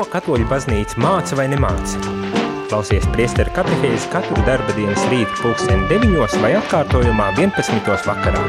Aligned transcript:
Ko 0.00 0.06
katoļu 0.08 0.46
baznīca 0.48 0.96
māca 0.96 1.36
vai 1.36 1.44
nemāca? 1.52 1.98
Klausies 2.70 3.04
priesteru 3.12 3.52
katehēzi 3.52 4.06
katru 4.08 4.38
darba 4.46 4.72
dienas 4.72 5.02
rītu 5.12 5.42
pulksteni 5.42 5.90
9 5.90 6.38
vai 6.40 6.54
atkārtojumā 6.56 7.26
11. 7.36 7.84
vakarā. 8.08 8.40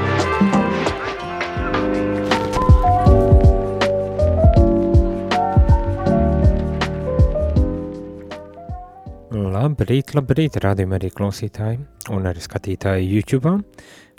Labrīt, 9.35 10.15
labrīt, 10.15 10.55
rādījumā 10.63 11.01
arī 11.01 11.11
klausītāji 11.11 11.83
un 12.15 12.31
arī 12.31 12.47
skatītāji 12.47 13.11
YouTube. 13.11 13.57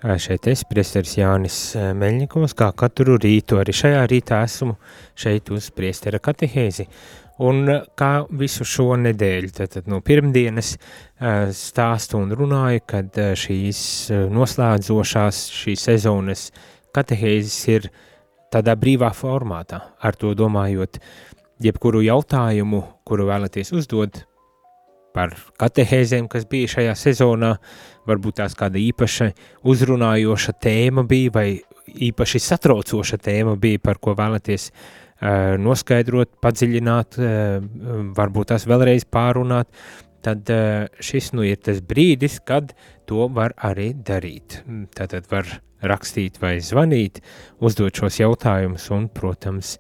Šeit 0.03 0.49
es, 0.51 0.65
priesteris 0.67 1.13
Jānis 1.15 1.57
Meļņikovs, 1.95 2.57
kā 2.59 2.73
katru 2.75 3.15
rītu, 3.23 3.61
arī 3.63 3.71
šajā 3.71 4.01
rītā 4.11 4.41
esmu 4.43 4.75
šeit 5.15 5.53
uz 5.55 5.69
priestera 5.71 6.19
katehēzi. 6.19 6.89
Un 7.41 7.65
kā 7.97 8.11
visu 8.37 8.65
šo 8.69 8.93
nedēļu, 9.01 9.51
tad, 9.57 9.79
no 9.89 10.03
pirmdienas 10.05 10.75
stāstu 11.57 12.21
un 12.21 12.35
runāju, 12.37 12.83
kad 12.93 13.17
šīs 13.41 13.81
noslēdzošās, 14.33 15.47
šīs 15.57 15.87
sezonas 15.89 16.51
katehēzes 16.93 17.57
ir 17.73 17.89
tādā 18.53 18.77
brīvā 18.77 19.09
formātā, 19.17 19.81
ar 19.97 20.19
to 20.21 20.35
domājot, 20.37 21.01
jebkuru 21.63 22.03
jautājumu, 22.05 22.83
kuru 23.09 23.31
vēlaties 23.31 23.73
uzdot, 23.73 24.27
par 25.17 25.33
katehēzēm, 25.61 26.29
kas 26.29 26.45
bija 26.49 26.69
šajā 26.77 26.97
sezonā, 26.97 27.55
varbūt 28.09 28.41
tās 28.41 28.57
kāda 28.57 28.81
īpaša 28.81 29.31
uzrunājoša 29.69 30.55
tēma 30.61 31.05
bija, 31.09 31.33
vai 31.33 31.49
īpaši 31.93 32.41
satraucoša 32.41 33.19
tēma 33.25 33.57
bija, 33.61 33.81
par 33.85 34.01
ko 34.01 34.15
vēlaties 34.17 34.69
uh, 34.69 35.02
noskaidrot, 35.63 36.33
padziļināt, 36.43 37.19
uh, 37.21 37.59
varbūt 38.17 38.53
tās 38.53 38.67
vēlreiz 38.67 39.07
pārunāt, 39.07 39.71
tad 40.23 40.51
uh, 40.51 40.87
šis 41.03 41.33
nu 41.37 41.47
ir 41.47 41.61
tas 41.63 41.83
brīdis, 41.85 42.41
kad 42.47 42.75
to 43.07 43.29
var 43.35 43.55
arī 43.63 43.93
darīt. 43.95 44.63
Tātad 44.97 45.29
var 45.31 45.49
rakstīt 45.83 46.39
vai 46.43 46.57
zvanīt, 46.63 47.23
uzdot 47.63 48.03
šos 48.03 48.21
jautājumus 48.23 48.89
un, 48.95 49.09
protams, 49.15 49.77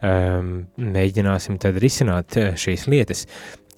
um, 0.00 0.52
mēģināsim 0.76 1.60
tad 1.60 1.80
risināt 1.82 2.36
šīs 2.60 2.88
lietas. 2.88 3.26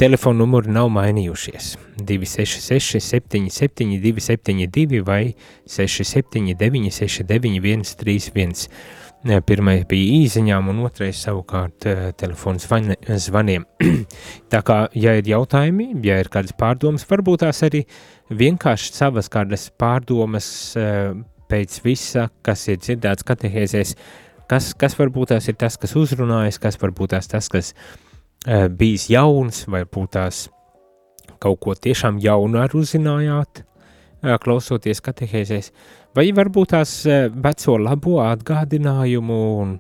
Telefona 0.01 0.41
numuri 0.41 0.73
nav 0.73 0.89
mainījušies. 0.95 1.75
266, 2.09 3.03
77, 3.05 3.99
272 4.01 5.03
vai 5.05 5.35
679, 5.69 6.89
691, 6.97 7.85
31. 8.01 8.71
Pirmais 9.21 9.83
bija 9.85 10.15
īsiņām, 10.23 10.71
un 10.73 10.79
otrais 10.87 11.19
savukārt 11.27 11.85
telefons 12.17 12.65
zvaniem. 13.21 13.67
Tā 14.53 14.63
kā, 14.65 14.79
ja 14.97 15.13
ir 15.19 15.29
jautājumi, 15.29 15.91
ja 16.07 16.17
ir 16.23 16.31
kādas 16.33 16.57
pārdomas, 16.57 17.05
varbūt 17.11 17.43
tās 17.45 17.61
arī 17.67 17.83
vienkārši 18.33 18.95
savas 18.97 19.29
kādas 19.29 19.67
pārdomas 19.77 20.49
pēc 21.53 21.77
visa, 21.85 22.31
kas 22.47 22.65
ir 22.73 22.81
dzirdēts 22.81 23.27
katehēzēs, 23.29 23.93
kas, 24.49 24.73
kas 24.81 24.97
varbūt 24.97 25.35
tās 25.35 25.51
ir 25.53 25.59
tas, 25.61 25.77
kas 25.77 25.93
uzrunājas, 26.01 26.61
kas 26.63 26.81
varbūt 26.81 27.13
tās 27.13 27.29
tas, 27.29 27.53
kas 27.53 27.75
bijis 28.73 29.11
jauns, 29.13 29.67
vai 29.69 29.85
būt 29.85 30.15
tās 30.17 30.47
kaut 31.41 31.61
ko 31.61 31.77
tiešām 31.77 32.21
jaunu 32.25 32.61
ar 32.63 32.73
uzzinājāt, 32.77 33.67
klausoties 34.21 35.03
katehēzēs, 35.05 35.71
vai 36.17 36.29
varbūt 36.37 36.75
tās 36.75 36.95
veco 37.07 37.77
labo 37.81 38.19
atgādinājumu 38.25 39.41
un, 39.63 39.75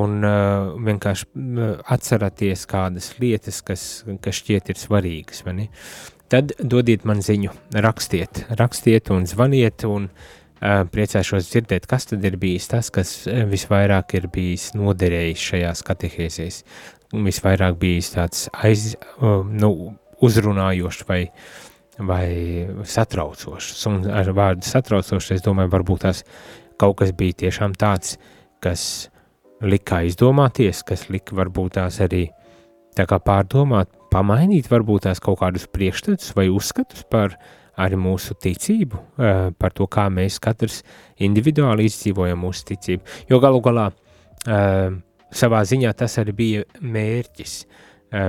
un 0.00 0.28
vienkārši 0.88 1.28
atceraties 1.96 2.64
kādas 2.70 3.12
lietas, 3.20 3.60
kas, 3.66 3.86
kas 4.24 4.40
šķiet 4.42 4.72
ir 4.72 4.80
svarīgas, 4.80 5.44
vai 5.46 5.58
ne? 5.60 5.68
Tad 6.32 6.56
dodiet 6.58 7.04
man 7.06 7.20
ziņu, 7.22 7.52
rakstiet, 7.84 8.46
rakstiet 8.58 9.12
un 9.14 9.28
zvaniet 9.30 9.84
un 9.86 10.08
uh, 10.08 10.32
priecāšos 10.60 11.50
dzirdēt, 11.50 11.86
kas 11.86 12.08
tad 12.10 12.24
ir 12.24 12.36
bijis 12.40 12.68
tas, 12.68 12.90
kas 12.90 13.26
visvairāk 13.26 14.16
ir 14.16 14.28
bijis 14.32 14.72
noderējis 14.76 15.44
šajās 15.50 15.82
katehēzēs. 15.86 16.62
Visvairāk 17.12 17.76
bijis 17.78 18.10
tāds 18.14 18.46
aiz, 18.52 18.94
nu, 19.20 19.96
uzrunājošs 20.24 21.04
vai, 21.08 21.26
vai 21.98 22.66
satraucošs. 22.84 23.84
Un 23.90 24.06
ar 24.12 24.30
vārdu 24.36 24.66
satraucošs, 24.66 25.32
es 25.36 25.44
domāju, 25.44 25.72
varbūt 25.72 26.06
tās 26.06 26.22
kaut 26.80 26.98
kas 27.00 27.12
bija 27.16 27.46
tiešām 27.46 27.76
tāds, 27.78 28.16
kas 28.64 29.08
lika 29.64 30.02
izdomāties, 30.04 30.82
kas 30.84 31.06
lika 31.08 31.36
varbūt 31.36 31.78
tās 31.78 32.00
arī 32.04 32.26
tā 32.96 33.06
kā 33.08 33.18
pārdomāt, 33.20 33.90
pamainīt 34.12 34.68
varbūt 34.72 35.06
tās 35.08 35.20
kaut 35.22 35.40
kādus 35.40 35.66
priekšstats 35.72 36.34
vai 36.36 36.48
uzskatus 36.52 37.04
par 37.10 37.36
arī 37.76 37.98
mūsu 38.00 38.36
ticību, 38.40 39.00
par 39.60 39.74
to, 39.76 39.88
kā 39.88 40.06
mēs 40.12 40.38
katrs 40.40 40.82
individuāli 41.20 41.88
izdzīvojam 41.90 42.40
mūsu 42.40 42.70
ticību. 42.72 43.16
Jo 43.28 43.40
galu 43.40 43.60
galā 43.64 43.90
savā 45.36 45.60
ziņā 45.68 45.92
tas 45.96 46.16
arī 46.22 46.32
bija 46.36 46.64
mērķis. 46.80 47.58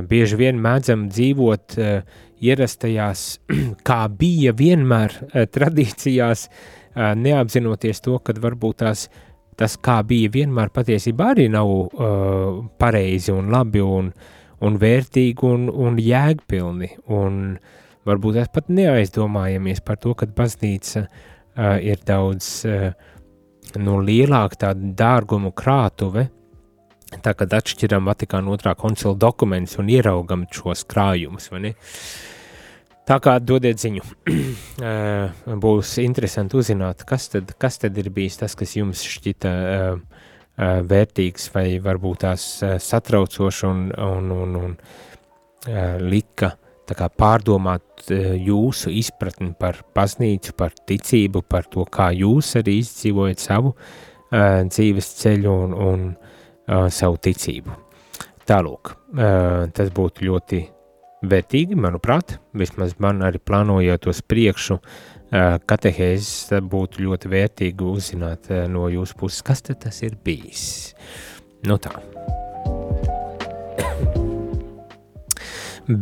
Bieži 0.09 0.35
vien 0.39 0.57
mēdzam 0.59 1.05
dzīvot 1.13 1.75
uh, 1.77 2.17
ierastajās, 2.43 3.23
kā 3.87 4.01
bija 4.13 4.53
vienmēr 4.57 5.15
uh, 5.21 5.45
tradīcijās, 5.49 6.47
uh, 6.49 7.13
neapzinoties 7.17 8.03
to, 8.05 8.19
ka 8.19 8.35
varbūt 8.43 8.83
tās, 8.83 9.07
tas, 9.57 9.77
kā 9.81 9.99
bija 10.07 10.31
vienmēr, 10.33 10.71
patiesībā 10.73 11.31
arī 11.33 11.47
nav 11.53 11.71
uh, 11.71 12.61
pareizi 12.79 13.33
un 13.33 13.51
labi 13.53 13.83
un, 13.83 14.11
un 14.61 14.79
vērtīgi 14.81 15.45
un, 15.47 15.67
un 15.69 15.99
jēgpilni. 16.01 16.93
Un 17.17 17.43
varbūt 18.07 18.41
mēs 18.41 18.53
pat 18.53 18.71
neaizdomājamies 18.71 19.83
par 19.85 19.99
to, 20.01 20.13
ka 20.17 20.29
baznīca 20.37 21.07
uh, 21.07 21.77
ir 21.81 22.01
daudz 22.07 22.49
uh, 22.69 22.91
nu, 23.75 23.99
lielāka 24.05 24.67
tāda 24.67 24.93
dārgumu 24.97 25.51
krātuve, 25.57 26.27
Tā 27.07 27.31
kā 27.37 27.45
atšķiram 27.47 28.09
Vatikāna 28.09 28.51
otrā 28.51 28.73
koncila 28.75 29.15
dokumentus 29.15 29.77
un 29.79 29.87
ieraugam 29.91 30.43
šos 30.51 30.83
krājumus, 30.91 31.47
vai 31.53 31.61
ne? 31.63 31.71
Tā 33.07 33.21
kā 33.23 33.37
dodiet 33.39 33.79
ziņu, 33.79 34.03
būs 35.63 35.93
interesanti 36.03 36.59
uzzināt, 36.59 37.05
kas 37.07 37.29
tad, 37.31 37.53
kas 37.55 37.79
tad 37.79 37.95
ir 38.01 38.11
bijis 38.11 38.41
tas, 38.41 38.57
kas 38.59 38.75
jums 38.75 39.05
šķita 39.07 39.53
uh, 39.55 40.01
uh, 40.01 40.79
vērtīgs 40.83 41.47
vai 41.55 41.65
varbūt 41.83 42.25
tās 42.25 42.49
uh, 42.65 42.75
satraucoši 42.83 43.67
un, 43.69 43.85
un, 43.95 44.31
un, 44.35 44.57
un 44.65 44.75
uh, 44.75 45.95
lika 46.03 46.57
kā 46.87 47.07
pārdomāt 47.07 48.11
uh, 48.11 48.35
jūsu 48.35 48.91
izpratni 48.99 49.53
par 49.55 49.79
baznīcu, 49.95 50.57
par 50.59 50.75
ticību, 50.75 51.47
par 51.47 51.71
to, 51.71 51.87
kā 51.87 52.11
jūs 52.11 52.57
arī 52.59 52.81
izdzīvojat 52.83 53.47
savu 53.47 53.71
uh, 53.71 54.67
dzīves 54.67 55.13
ceļu 55.23 55.55
un, 55.63 55.79
un 55.87 56.09
uh, 56.11 56.35
savu 56.67 57.17
ticību. 57.23 57.71
Tālūk, 58.47 58.93
uh, 58.93 59.67
tas 59.75 59.89
būtu 59.91 60.23
ļoti 60.27 60.59
vērtīgi, 61.27 61.75
manuprāt, 61.79 62.37
vismaz 62.57 62.93
man 63.01 63.21
arī 63.25 63.39
plānojot 63.43 64.07
uz 64.07 64.21
priekšu 64.23 64.77
uh, 64.77 65.57
katehēzes, 65.67 66.53
būtu 66.63 67.03
ļoti 67.03 67.27
vērtīgi 67.33 67.83
uzzināt 67.83 68.47
uh, 68.51 68.67
no 68.71 68.87
jūsu 68.91 69.17
puses, 69.19 69.41
kas 69.43 69.61
tas 69.67 70.01
ir 70.05 70.15
bijis. 70.23 70.93
Nu 71.67 71.75
tā. 71.81 71.91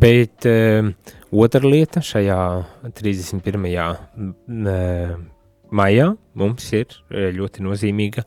Bet 0.04 0.46
uh, 0.50 0.92
otra 1.32 1.62
lieta 1.66 2.02
šajā 2.06 2.42
31. 3.00 3.66
Uh, 3.66 5.18
maijā 5.76 6.12
mums 6.38 6.70
ir 6.78 6.88
ļoti 7.10 7.64
nozīmīga 7.66 8.24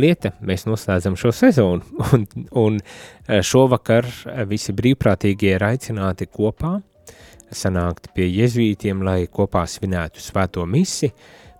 lieta. 0.00 0.34
Mēs 0.44 0.66
noslēdzam 0.68 1.16
šo 1.18 1.32
sezonu, 1.34 1.84
un, 2.14 2.26
un 2.60 2.80
eh, 2.80 3.40
šovakar 3.44 4.08
eh, 4.08 4.42
visi 4.50 4.74
brīvprātīgie 4.76 5.54
ir 5.56 5.66
aicināti 5.66 6.28
kopā 6.30 6.78
sanākt 7.54 8.10
pie 8.14 8.26
jēzuītiem, 8.28 9.04
lai 9.06 9.24
kopā 9.30 9.64
svinētu 9.70 10.22
svēto 10.22 10.64
misi, 10.66 11.10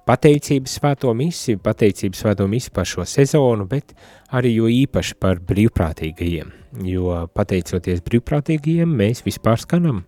pateicības 0.09 0.79
svēto 0.81 1.13
misi, 1.17 1.57
pateicības 1.61 2.25
svēto 2.25 2.49
misi 2.51 2.73
par 2.75 2.89
šo 2.89 3.07
sezonu, 3.09 3.69
bet 3.71 3.95
arī 4.35 4.57
jo 4.57 4.69
īpaši 4.71 5.17
par 5.23 5.39
brīvprātīgajiem, 5.47 6.51
jo 6.89 7.15
pateicoties 7.37 8.03
brīvprātīgajiem, 8.09 8.91
mēs 9.01 9.23
vispār 9.25 9.63
skanam. 9.63 10.03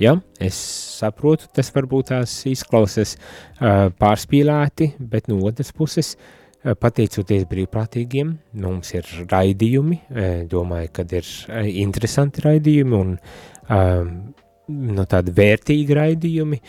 Ja, 0.00 0.16
es 0.42 0.56
saprotu, 1.00 1.50
tas 1.54 1.70
varbūt 1.74 2.12
tās 2.12 2.38
izklausas 2.50 3.16
uh, 3.18 3.90
pārspīlēti, 3.98 4.94
bet 4.98 5.28
no 5.30 5.38
otras 5.46 5.74
puses 5.74 6.14
uh, 6.14 6.24
Eh, 6.24 6.43
pateicoties 6.64 7.44
brīvprātīgiem, 7.50 8.30
mums 8.62 8.94
ir 8.94 9.08
raidījumi, 9.28 9.98
eh, 10.10 10.44
domāju, 10.48 10.92
ka 10.96 11.04
ir 11.10 11.26
eh, 11.26 11.68
interesanti 11.82 12.44
raidījumi 12.44 12.96
un 12.96 13.12
um, 13.68 14.14
no 14.96 15.04
tādi 15.10 15.34
vērtīgi 15.36 15.98
raidījumi, 15.98 16.60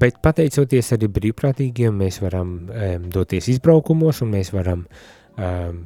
bet 0.00 0.18
pateicoties 0.24 0.92
arī 0.96 1.10
brīvprātīgiem, 1.14 1.94
mēs 2.02 2.18
varam 2.24 2.56
um, 2.66 3.06
doties 3.12 3.52
izbraukumos 3.54 4.22
un 4.24 4.34
mēs 4.34 4.50
varam 4.56 4.82
um, 5.38 5.84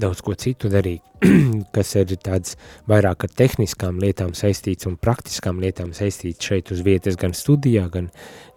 daudz 0.00 0.22
ko 0.24 0.34
citu 0.40 0.70
darīt, 0.72 1.04
kas 1.76 1.92
ir 2.00 2.14
tāds 2.20 2.56
vairāk 2.88 3.26
ar 3.26 3.34
tehniskām 3.42 4.00
lietām 4.00 4.32
saistīts 4.36 4.88
un 4.88 4.96
praktiskām 5.00 5.60
lietām 5.60 5.92
saistīts 5.96 6.48
šeit 6.48 6.72
uz 6.72 6.80
vietas 6.86 7.16
gan 7.20 7.36
studijā, 7.36 7.86
gan, 7.92 8.08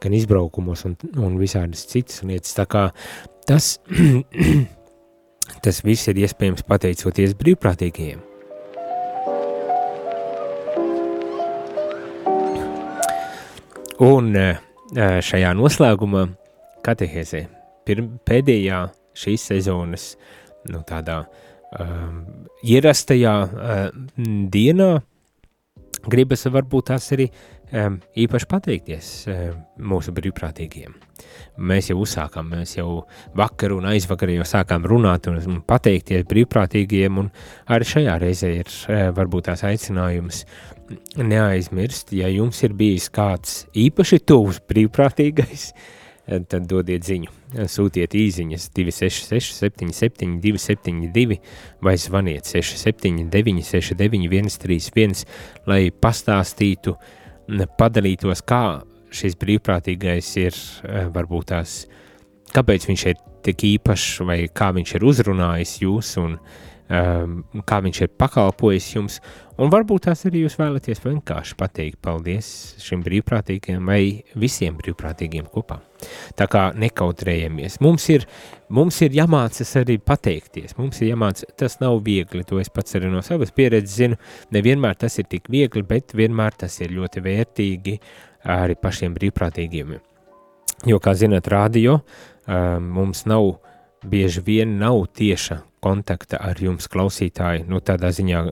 gan 0.03 0.15
izbraukumos 0.15 0.85
un, 0.87 0.95
un 1.19 1.37
visādas 1.39 1.85
citas 1.91 2.23
lietas. 2.23 2.55
Tā 2.55 2.67
kā 2.71 2.89
tas, 3.49 3.79
tas 5.63 5.81
viss 5.85 6.09
ir 6.11 6.21
iespējams 6.21 6.65
pateicoties 6.69 7.33
brīvprātīgajiem. 7.39 8.21
Un 14.05 14.31
eh, 14.39 14.59
šajā 14.95 15.51
noslēgumā 15.57 16.27
katehēzē 16.85 17.43
pēdējā 18.29 18.83
šīs 19.17 19.47
sezonas 19.49 20.13
nu, 20.69 20.83
tādā 20.87 21.23
um, 21.73 22.21
ierastajā 22.63 23.33
um, 23.49 24.35
dienā 24.53 24.91
gribas 26.07 26.45
varbūt 26.47 26.91
tās 26.91 27.09
arī 27.15 27.27
īpaši 27.69 28.47
pateikties 28.49 29.11
mūsu 29.77 30.13
brīvprātīgiem. 30.15 30.95
Mēs 31.59 31.89
jau 31.91 31.99
uzsākām, 31.99 32.53
mēs 32.53 32.77
jau 32.77 33.03
vakar 33.37 33.73
un 33.75 33.89
aizvakar 33.91 34.31
jau 34.31 34.45
sākām 34.47 34.85
runāt 34.87 35.27
un, 35.29 35.59
pateikties 35.67 36.25
brīvprātīgiem, 36.29 37.19
un 37.19 37.29
arī 37.67 37.87
šajā 37.89 38.15
reizē 38.23 38.51
ir 38.61 38.69
uh, 38.71 39.09
varbūt 39.15 39.49
tās 39.49 39.65
aicinājums 39.67 40.45
neaizmirst, 41.19 42.15
ja 42.17 42.31
jums 42.31 42.63
ir 42.65 42.73
bijis 42.79 43.09
kāds 43.13 43.63
īpaši 43.77 44.21
tuvs 44.25 44.61
brīvprātīgais, 44.71 45.69
uh, 45.73 46.39
tad 46.49 46.67
dodiet 46.69 47.05
ziņu. 47.05 47.35
Sūtiet 47.69 48.13
īsiņas 48.15 48.69
266, 48.77 49.55
77, 49.57 50.39
272 50.43 51.39
vai 51.85 51.95
zvaniet 51.97 52.47
679, 52.47 53.63
69, 53.65 54.51
131, 54.53 55.25
lai 55.69 55.87
pastāstītu, 55.91 56.95
padalītos, 57.79 58.43
kā 58.45 58.81
šis 59.15 59.37
brīvprātīgais 59.41 60.29
ir, 60.41 60.53
eh, 60.83 61.07
varbūt 61.13 61.51
tās, 61.53 61.85
kāpēc 62.53 62.87
viņš 62.89 63.05
ir 63.09 63.15
tik 63.43 63.57
īpašs 63.57 64.25
vai 64.25 64.47
kā 64.47 64.71
viņš 64.75 64.95
ir 64.95 65.05
uzrunājis 65.05 65.79
jūs 65.81 66.17
un 66.21 66.39
um, 66.89 67.43
kā 67.69 67.79
viņš 67.85 68.01
ir 68.05 68.17
pakalpojis 68.19 68.91
jums, 68.95 69.19
Un 69.59 69.67
varbūt 69.67 70.05
tās 70.07 70.21
arī 70.23 70.45
jūs 70.45 70.53
vēlaties 70.55 71.01
vienkārši 71.03 71.55
pateikt 71.59 71.97
paldies 72.05 72.47
šim 72.79 73.01
brīvprātīgiem 73.03 73.89
vai 73.91 74.21
visiem 74.39 74.77
brīvprātīgiem 74.79 75.49
kopā. 75.51 75.81
Tā 76.39 76.47
kā 76.47 76.69
nekautrējamies. 76.79 77.75
Mums 77.83 78.05
ir, 78.13 78.23
mums 78.71 79.01
ir 79.03 79.17
jāmācas 79.19 79.73
arī 79.81 79.97
pateikties. 79.99 80.77
Mums 80.79 81.01
ir 81.03 81.11
jāmācas, 81.11 81.49
tas 81.59 81.75
nav 81.83 81.99
viegli, 82.07 82.45
to 82.47 82.61
es 82.63 82.71
pats 82.71 82.95
arī 82.95 83.11
no 83.11 83.19
savas 83.25 83.51
pieredzes 83.51 83.99
zinu. 83.99 84.19
Nevienmēr 84.55 84.95
tas 85.03 85.19
ir 85.19 85.27
tik 85.27 85.51
viegli, 85.51 85.83
bet 85.83 86.15
vienmēr 86.15 86.55
tas 86.63 86.79
ir 86.79 86.95
ļoti 86.95 87.27
vērtīgi 87.27 87.99
arī 88.55 88.79
pašiem 88.79 89.17
brīvprātīgiem. 89.19 89.97
Jo, 90.87 91.03
kā 91.03 91.17
zināt, 91.19 91.51
radio 91.51 91.99
mums 92.47 93.27
nav 93.27 93.57
bieži 94.07 94.45
vien 94.47 94.79
nav 94.79 95.03
tieša 95.19 95.65
kontakta 95.83 96.39
ar 96.43 96.59
jums, 96.59 96.89
klausītāji, 96.91 97.65
nu, 97.69 97.81
tādā 97.85 98.11
ziņā 98.15 98.43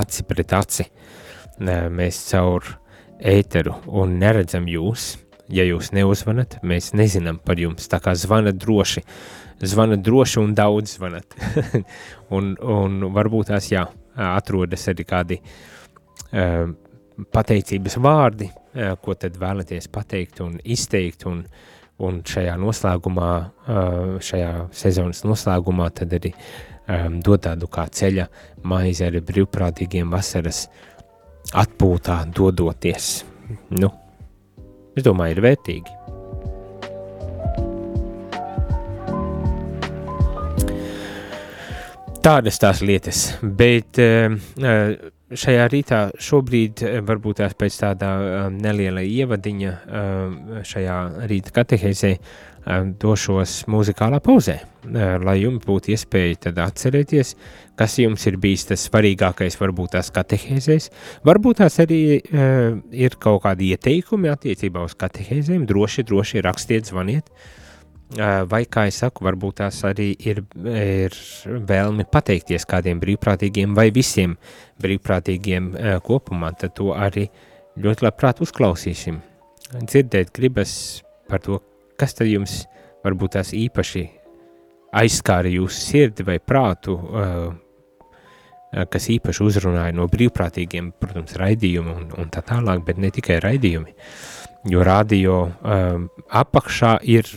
aci 0.00 0.26
pret 0.28 0.54
aci. 0.56 0.86
Mēs 1.60 2.20
caur 2.30 2.66
ēteru 3.20 3.76
un 4.00 4.16
neredzam 4.20 4.68
jūs. 4.70 5.14
Ja 5.50 5.64
jūs 5.66 5.88
neuzvanat, 5.90 6.60
mēs 6.62 6.92
nezinām 6.94 7.40
par 7.42 7.58
jums. 7.58 7.88
Tā 7.90 7.98
kā 8.02 8.12
zvanat 8.14 8.54
droši, 8.62 9.02
zvanat 9.66 10.04
droši 10.06 10.38
un 10.38 10.52
daudz 10.54 10.94
zvanat. 10.94 11.34
un, 12.36 12.52
un 12.54 13.00
varbūt 13.16 13.50
tās, 13.50 13.66
jā, 13.72 13.82
atrodas 14.14 14.86
arī 14.92 15.06
kādi 15.10 15.40
uh, 15.42 16.70
pateicības 17.34 17.98
vārdi, 17.98 18.46
uh, 18.46 18.94
ko 19.02 19.18
tad 19.18 19.40
vēlaties 19.42 19.90
pateikt 19.90 20.38
un 20.46 20.54
izteikt 20.62 21.26
un 21.26 21.42
uh, 21.42 21.79
un 22.06 22.20
šajā 22.26 22.56
noslēgumā, 22.60 23.30
šajā 24.24 24.52
sezonas 24.76 25.24
noslēgumā 25.26 25.90
tad 26.00 26.16
arī 26.18 26.32
dod 27.22 27.44
tādu 27.44 27.68
kā 27.70 27.86
ceļa 27.92 28.26
maizi 28.66 29.06
ar 29.06 29.20
brīvprātīgiem 29.26 30.10
vasaras 30.10 30.64
atpūtā 31.56 32.22
dodoties. 32.34 33.12
Nu, 33.74 33.90
es 34.96 35.06
domāju, 35.06 35.36
ir 35.36 35.44
vērtīgi. 35.46 35.96
Tādas 42.20 42.60
tās 42.60 42.82
lietas, 42.84 43.22
bet 43.40 43.96
uh, 44.02 44.34
šajā 45.30 45.66
rītā 45.70 46.00
šobrīd 46.20 46.82
eh, 46.86 47.00
varbūt 47.06 47.40
tās 47.42 47.56
pēc 47.58 47.80
tāda 47.82 48.12
um, 48.20 48.60
neliela 48.60 49.02
ievadiņa 49.06 49.72
um, 49.72 50.38
šajā 50.66 51.00
rīta 51.30 51.54
katehēzē 51.60 52.14
došos 53.00 53.54
muzikālā 53.72 54.18
pauzē, 54.20 54.58
lai 55.24 55.36
jums 55.40 55.62
būtu 55.64 55.94
iespēja 55.94 56.52
atcerēties, 56.66 57.30
kas 57.72 57.94
jums 58.02 58.26
ir 58.28 58.36
bijis 58.36 58.66
tas 58.68 58.84
svarīgākais 58.84 59.56
varbūt 59.56 59.94
tās 59.94 60.10
katehēzēs. 60.12 60.90
Varbūt 61.24 61.62
tās 61.62 61.78
arī 61.80 62.20
ir 62.20 63.16
kaut 63.16 63.46
kādi 63.46 63.72
ieteikumi 63.72 64.28
attiecībā 64.28 64.84
uz 64.84 64.92
katehēzēm, 65.00 65.64
droši, 65.72 66.04
droši 66.04 66.44
rakstiet, 66.44 66.92
zvaniet, 66.92 67.32
vai, 68.18 68.64
kā 68.66 68.86
es 68.90 69.00
saku, 69.02 69.24
varbūt 69.26 69.60
tās 69.60 69.80
arī 69.86 70.10
ir, 70.18 70.42
ir 70.66 71.14
vēlmi 71.46 72.06
pateikties 72.10 72.66
kādiem 72.66 73.00
brīvprātīgiem 73.02 73.74
vai 73.76 73.90
visiem 73.94 74.36
brīvprātīgiem 74.82 75.72
kopumā, 76.06 76.52
tad 76.58 76.74
to 76.78 76.90
arī 76.94 77.28
ļoti 77.78 78.06
labprāt 78.06 78.42
uzklausīsim. 78.42 79.20
Dzirdēt 79.70 80.32
gribas 80.34 81.02
par 81.30 81.42
to, 81.44 81.60
kas 82.00 82.16
tad 82.18 82.26
jums 82.26 82.64
varbūt 83.04 83.36
tās 83.38 83.54
īpaši 83.54 84.06
aizskāra 84.98 85.52
jūsu 85.52 85.78
sirdi 85.78 86.26
vai 86.26 86.40
prātu, 86.42 86.98
kas 88.90 89.06
īpaši 89.14 89.46
uzrunāja 89.46 89.94
no 89.94 90.08
brīvprātīgiem, 90.10 90.92
protams, 90.98 91.38
raidījumi 91.38 91.94
un, 91.94 92.12
un 92.18 92.30
tā 92.34 92.42
tālāk, 92.46 92.82
bet 92.86 92.98
ne 92.98 93.10
tikai 93.14 93.38
raidījumi. 93.42 93.94
Uh, 93.94 94.39
jo 94.68 94.84
radio 94.84 95.40
um, 95.46 96.06
apakšā 96.28 96.98
ir 97.08 97.28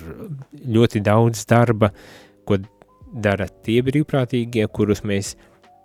ļoti 0.63 1.01
daudz 1.03 1.45
darba, 1.47 1.91
ko 2.43 2.57
dara 3.13 3.47
tie 3.47 3.79
brīvprātīgie, 3.85 4.65
kurus 4.73 5.03
mēs 5.07 5.33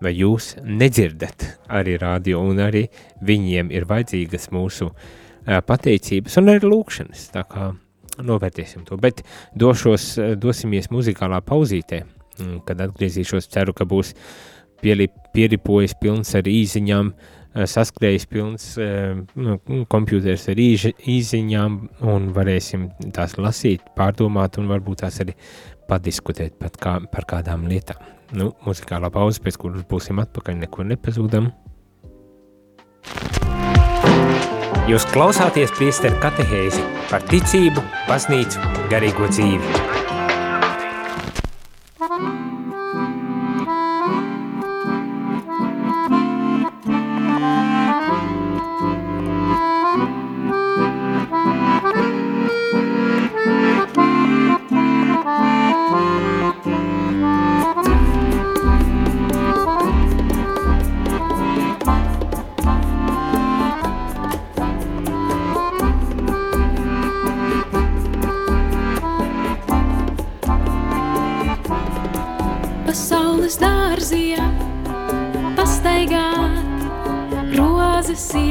vai 0.02 0.14
jūs 0.16 0.56
nedzirdat. 0.62 1.44
Arī 1.74 1.98
radio, 2.00 2.42
un 2.42 2.62
arī 2.62 2.86
viņiem 3.26 3.70
ir 3.74 3.86
vajadzīgas 3.90 4.50
mūsu 4.54 4.90
uh, 4.90 5.60
pateicības 5.66 6.38
un 6.40 6.54
arī 6.54 6.66
lūkšanas, 6.66 7.30
tā 7.34 7.46
kā 7.50 7.70
novērtēsim 8.18 8.82
to, 8.88 8.98
bet 8.98 9.22
došos, 9.54 10.16
dosimies 10.42 10.90
muzikālā 10.90 11.38
pauzītē, 11.46 12.02
kad 12.66 12.80
atgriezīšos, 12.82 13.46
ceru, 13.50 13.74
ka 13.74 13.86
būs 13.86 14.14
pieripojis 14.82 15.94
pilns 16.02 16.34
ar 16.38 16.50
īziņām, 16.50 17.12
uh, 17.14 17.37
Eh, 17.58 17.66
saskrējis 17.66 18.26
pilns 18.30 18.66
eh, 18.78 19.16
nu, 19.34 19.56
kompjūters 19.90 20.46
ar 20.52 20.60
īži, 20.62 20.92
īziņām 21.16 21.78
un 22.06 22.28
varēsim 22.36 22.86
tās 23.16 23.34
lasīt, 23.40 23.82
pārdomāt 23.98 24.60
un 24.62 24.70
varbūt 24.70 25.02
tās 25.02 25.18
arī 25.24 25.34
padiskutēt 25.90 26.58
pat 26.60 26.78
kā, 26.78 26.94
par 27.10 27.26
kādām 27.26 27.66
lietām. 27.70 27.98
Nu, 28.38 28.52
muzikālā 28.66 29.10
pauze, 29.10 29.42
pēc 29.42 29.58
kuras 29.58 29.86
būsim 29.90 30.20
atpakaļ, 30.22 30.60
nekur 30.62 30.86
nepazūdam. 30.86 31.50
Jūs 34.88 35.08
klausāties 35.12 35.72
priesteru 35.76 36.20
katehēzi 36.22 36.84
par 37.10 37.24
ticību, 37.32 37.82
baznīcu, 38.06 38.62
garīgo 38.92 39.32
dzīvi. 39.32 39.97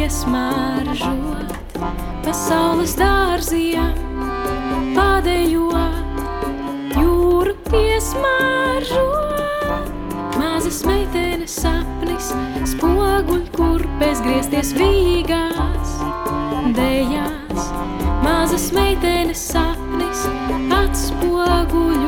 iesmaržot 0.08 1.52
pasaules 2.24 2.94
dārzījā, 2.96 3.84
padējot 4.96 6.96
jūru 6.96 7.52
iesmaržot. 7.76 9.92
Mazas 10.38 10.80
meitenes 10.88 11.58
sapnis, 11.60 12.32
spoguļ, 12.72 13.44
kur 13.58 13.84
bezgriezties 14.00 14.72
vīgās 14.80 15.98
dejās. 16.78 17.72
Mazas 18.24 18.72
meitenes 18.76 19.42
sapnis, 19.52 20.24
atspoguļu. 20.84 22.07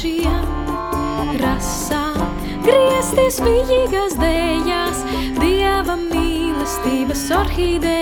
Virdzošiem 0.00 1.38
rasām. 1.40 2.16
Griezties 2.64 3.40
vīgās 3.40 4.14
dejās, 4.20 5.04
Dieva 5.40 5.96
mīlestības 5.96 7.30
orhidejās. 7.36 8.00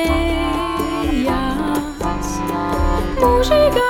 Mūžīgās, 3.18 3.87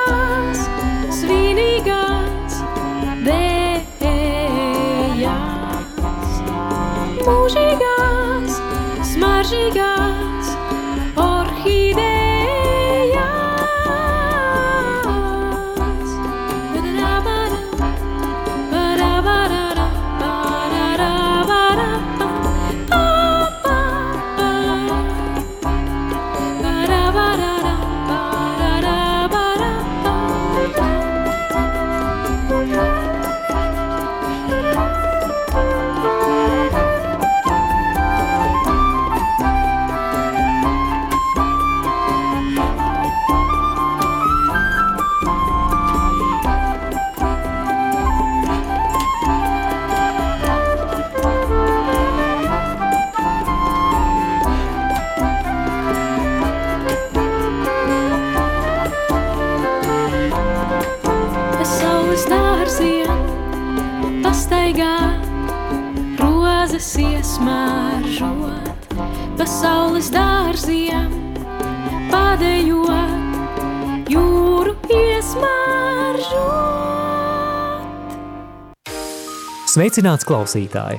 Sveicināts 79.69 80.25
klausītāji! 80.25 80.97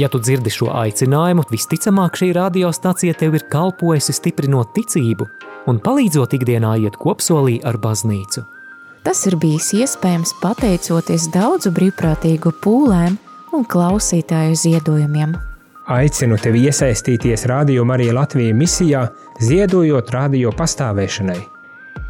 Ja 0.00 0.08
tu 0.08 0.16
dzirdi 0.20 0.48
šo 0.52 0.70
aicinājumu, 0.72 1.42
visticamāk 1.52 2.16
šī 2.16 2.30
radiostacija 2.36 3.16
tev 3.20 3.34
ir 3.36 3.42
kalpojusi 3.52 4.14
stiprinot 4.16 4.70
ticību 4.76 5.26
un 5.68 5.80
palīdzot 5.84 6.36
ikdienā 6.38 6.70
iet 6.84 6.96
kopsolī 7.00 7.58
ar 7.68 7.76
baznīcu. 7.82 8.44
Tas 9.04 9.20
ir 9.28 9.36
bijis 9.42 9.68
iespējams 9.76 10.32
pateicoties 10.40 11.28
daudzu 11.34 11.74
brīvprātīgu 11.76 12.54
pūlēm 12.64 13.18
un 13.52 13.68
klausītāju 13.68 14.56
ziedojumiem. 14.62 15.36
Aicinu 15.92 16.38
tevi 16.40 16.64
iesaistīties 16.70 17.44
Radio 17.52 17.84
Marija 17.84 18.16
Latvijas 18.16 18.56
misijā, 18.56 19.04
ziedojot 19.44 20.08
radio 20.16 20.54
pastāvēšanai. 20.56 21.55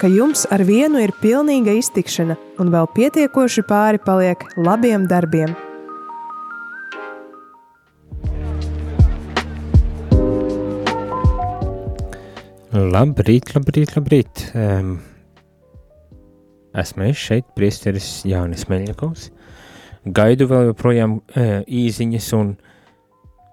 ka 0.00 0.08
jums 0.10 0.44
ar 0.50 0.64
vienu 0.66 1.00
ir 1.02 1.12
pilnīga 1.22 1.74
iztikšana 1.78 2.36
un 2.62 2.72
vēl 2.74 2.88
pietiekoši 2.96 3.64
pāri 3.68 4.00
paliek 4.02 4.42
labiem 4.58 5.06
darbiem. 5.10 5.54
Labrīt, 12.74 13.52
labrīt, 13.54 13.92
labrīt! 13.94 14.40
Um, 14.58 14.96
esmu 16.74 17.06
es 17.06 17.20
šeit, 17.22 17.46
priesteris 17.54 18.08
Jānis 18.26 18.66
Meļņakovs. 18.66 19.28
Gaidu 20.14 20.48
vēl 20.50 20.72
joprojām 20.72 21.20
uh, 21.20 21.60
īziņas 21.62 22.32
un 22.40 22.56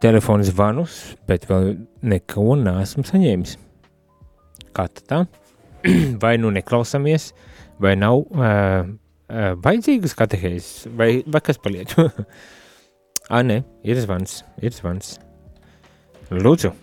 telefonu 0.02 0.48
zvanus, 0.48 0.98
bet 1.30 1.46
vēl 1.52 1.76
neko 2.02 2.58
neesmu 2.64 3.06
saņēmis. 3.06 3.54
Kā 4.74 4.88
tā? 5.06 5.22
vai 6.24 6.36
nu 6.42 6.52
neklausāmies, 6.54 7.32
vai 7.82 7.96
nav 8.00 8.22
uh, 8.22 8.86
uh, 8.86 9.54
vajadzīgas 9.64 10.16
katehēzes, 10.18 10.88
vai, 10.98 11.12
vai 11.26 11.42
kas 11.44 11.62
paliek? 11.62 11.94
Ā, 13.36 13.42
nē, 13.48 13.62
ir 13.88 14.02
zvans, 14.04 14.42
ir 14.62 14.76
zvans. 14.76 15.16
Lūdzu! 16.32 16.74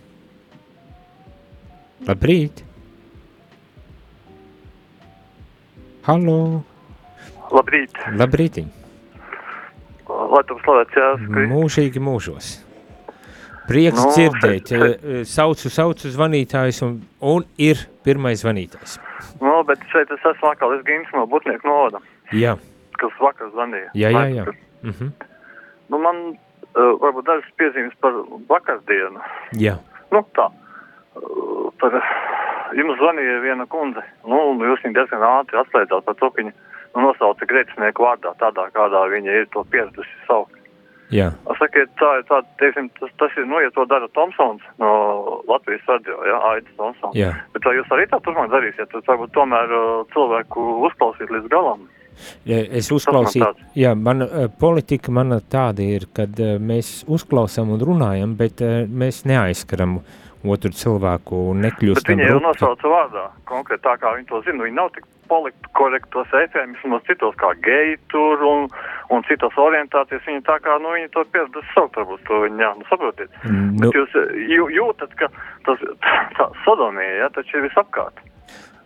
Labrīt! 2.07 2.63
Halo! 6.07 6.63
Labrīt! 7.53 7.97
Labrīt! 8.17 8.63
Lai 10.09 10.41
tu 10.49 10.57
slavēts 10.63 10.95
Kristus. 10.95 11.51
Mūžīgi 11.51 12.01
mūžos! 12.01 12.49
Prieks 13.69 14.01
Nu, 14.01 14.09
dzirdēt, 14.15 14.71
saucu, 15.29 15.69
saucu 15.69 16.09
zvanītājs 16.09 16.81
un, 16.87 16.95
un 17.21 17.43
ir 17.61 17.83
pirmais 18.09 18.41
zvanītājs. 18.43 18.97
Nu, 19.39 19.55
bet 19.69 19.85
šeit 19.93 20.11
es 20.17 20.25
esmu 20.33 20.49
atkal, 20.51 20.73
es 20.77 20.83
Gins 20.89 21.09
no 21.15 21.25
Butnieku 21.29 21.69
novada, 21.69 22.01
Jā, 22.33 22.57
kas 22.99 23.15
vakar 23.21 23.53
zvanīja. 23.55 23.93
jā, 23.95 24.09
jā. 24.17 24.27
jā. 24.41 24.45
Mhm. 24.83 25.13
Nu, 25.89 25.97
man 26.03 26.17
uh, 26.33 26.91
varbūt 27.01 27.25
dažas 27.29 27.47
piezīmes 27.57 27.95
par 28.03 28.13
vakardienu. 28.51 29.21
jā. 29.57 29.77
Nu, 30.13 30.21
tā. 30.37 30.49
Uh, 31.17 31.69
par, 31.81 31.95
jums 32.77 32.99
zvanīja 33.01 33.39
viena 33.45 33.65
kundze, 33.69 34.03
nu, 34.29 34.37
jūs 34.67 34.83
viņu 34.85 34.97
diezgan 34.99 35.25
ātri 35.25 35.57
atslēdzāt 35.61 36.05
par 36.05 36.17
to, 36.19 36.29
ka 36.29 36.41
viņa 36.43 36.53
nu, 36.53 37.01
nosauca 37.07 37.47
grēcinieku 37.49 38.05
vārdā, 38.05 38.35
tādā, 38.41 38.67
kādā 38.75 39.01
viņa 39.13 39.39
ir 39.41 39.49
to 39.55 39.63
pieradusi 39.73 40.13
saukt. 40.27 40.53
Jā. 41.13 41.29
Sakiet, 41.59 41.91
tā 41.99 42.09
ir 42.19 42.25
tā, 42.29 42.41
teiksim, 42.61 42.89
tas, 42.99 43.11
tas 43.21 43.37
ir, 43.37 43.47
nu, 43.49 43.59
ja 43.63 43.71
to 43.75 43.85
dara 43.89 44.07
Tomsons 44.15 44.65
no 44.81 44.91
Latvijas 45.49 45.85
radio, 45.89 46.17
jā, 46.27 46.39
Aidis 46.53 46.75
Tomsons. 46.77 47.15
jā. 47.17 47.33
Bet 47.55 47.67
vai 47.67 47.75
jūs 47.77 47.95
arī 47.95 48.07
tā 48.11 48.21
turpmāk 48.25 48.51
darīsiet? 48.53 48.91
Tad 48.93 49.07
varbūt 49.09 49.33
tomēr 49.35 49.73
uh, 49.75 49.87
cilvēku 50.15 50.67
uzklausīt 50.89 51.33
līdz 51.35 51.49
galam. 51.51 51.87
Es 52.45 52.89
uzklausīju, 52.91 53.47
jā, 53.79 53.93
mana 53.95 54.25
eh, 54.27 54.47
politika 54.51 55.11
mana 55.15 55.37
tāda 55.39 55.85
ir, 55.85 56.09
kad 56.11 56.35
eh, 56.43 56.57
mēs 56.59 57.05
uzklausām 57.07 57.71
un 57.71 57.79
runājam, 57.79 58.33
bet 58.39 58.59
mēs 58.91 59.21
neaizskaram 59.29 60.01
otru 60.47 60.71
cilvēku 60.71 61.39
un 61.51 61.65
Bet 61.67 62.11
viņi 62.13 62.27
jau 62.29 62.41
nosauca 62.43 62.91
vārdā, 62.91 63.25
konkrēti 63.49 63.83
tā 63.83 63.95
kā 63.99 64.13
viņi 64.15 64.29
to 64.29 64.41
zina. 64.45 64.63
Viņi 64.63 64.77
nav 64.77 64.91
tik 64.95 65.07
politi 65.29 65.71
korektos 65.77 66.31
efēmismos 66.41 67.03
citos 67.07 67.35
kā 67.41 67.51
geji 67.65 67.97
tur 68.13 68.41
un, 68.47 68.65
un 69.13 69.25
citos 69.29 69.57
orientācijas. 69.61 70.25
Viņi 70.27 70.45
tā 70.47 70.57
kā, 70.63 70.79
nu, 70.81 70.95
viņi 70.95 71.11
to 71.13 71.25
pieraduši 71.33 71.75
saukt, 71.75 71.99
varbūt 71.99 72.25
to 72.29 72.41
viņi, 72.45 72.63
jā, 72.65 72.71
nu, 72.79 72.87
saprotiet. 72.89 73.37
Nu, 73.45 73.83
Bet 73.83 73.99
jūs 73.99 74.17
jū, 74.49 74.69
jūtat, 74.79 75.13
ka 75.19 75.29
tas, 75.67 75.85
tā 76.39 76.49
sodomija, 76.65 77.23
jā, 77.23 77.29
taču 77.37 77.59
ir 77.59 77.67
visapkārt. 77.69 78.23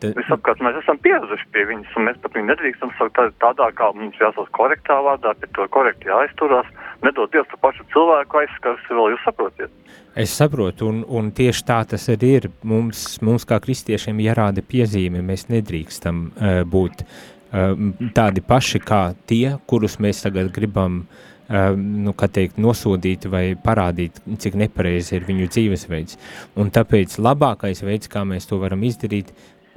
Tad- 0.03 0.17
Visapkārt 0.19 0.59
mēs 0.65 0.77
esam 0.81 0.97
pieraduši 0.99 1.45
pie 1.55 1.63
viņas, 1.69 1.93
un 1.95 2.07
mēs 2.09 2.17
pat 2.23 2.35
viņu 2.35 2.49
nedrīkstam 2.51 2.91
saukt 2.97 3.15
tā- 3.15 3.31
tādā, 3.39 3.69
kā 3.77 3.89
mums 3.95 4.19
jāsauc 4.19 4.49
korektā 4.51 4.99
vārdā, 5.05 5.31
pie 5.39 5.47
to 5.55 5.67
korekti 5.71 6.11
jāizturās. 6.11 6.67
Nedod 7.03 7.31
Dievs 7.31 7.47
to 7.51 7.59
pašu 7.63 7.87
cilvēku 7.95 8.43
aizskars, 8.43 8.83
vēl 8.89 9.13
jūs 9.15 9.23
saprotiet. 9.23 9.71
Es 10.15 10.35
saprotu, 10.37 10.91
un, 10.91 11.03
un 11.07 11.31
tieši 11.31 11.63
tā 11.65 11.79
tas 11.89 12.07
arī 12.11 12.35
ir. 12.37 12.49
Mums, 12.63 13.21
mums 13.25 13.47
kā 13.49 13.57
kristiešiem 13.63 14.19
jārāda 14.21 14.61
piezīme, 14.61 15.23
mēs 15.25 15.47
nedrīkstam 15.49 16.25
uh, 16.29 16.61
būt 16.67 17.05
uh, 17.07 17.73
tādi 18.13 18.43
paši 18.45 18.83
kā 18.83 19.03
tie, 19.25 19.55
kurus 19.65 19.97
mēs 20.03 20.21
tagad 20.27 20.51
gribam 20.53 21.07
uh, 21.07 21.73
nu, 21.77 22.13
kā 22.13 22.29
teikt, 22.29 22.59
nosodīt 22.61 23.25
vai 23.31 23.55
parādīt, 23.55 24.21
cik 24.37 24.55
nepareizi 24.59 25.17
ir 25.17 25.25
viņu 25.27 25.49
dzīvesveids. 25.49 26.19
Un 26.61 26.69
tāpēc 26.73 27.17
labākais 27.17 27.83
veids, 27.83 28.11
kā 28.11 28.21
mēs 28.27 28.47
to 28.49 28.61
varam 28.61 28.85
izdarīt, 28.85 29.33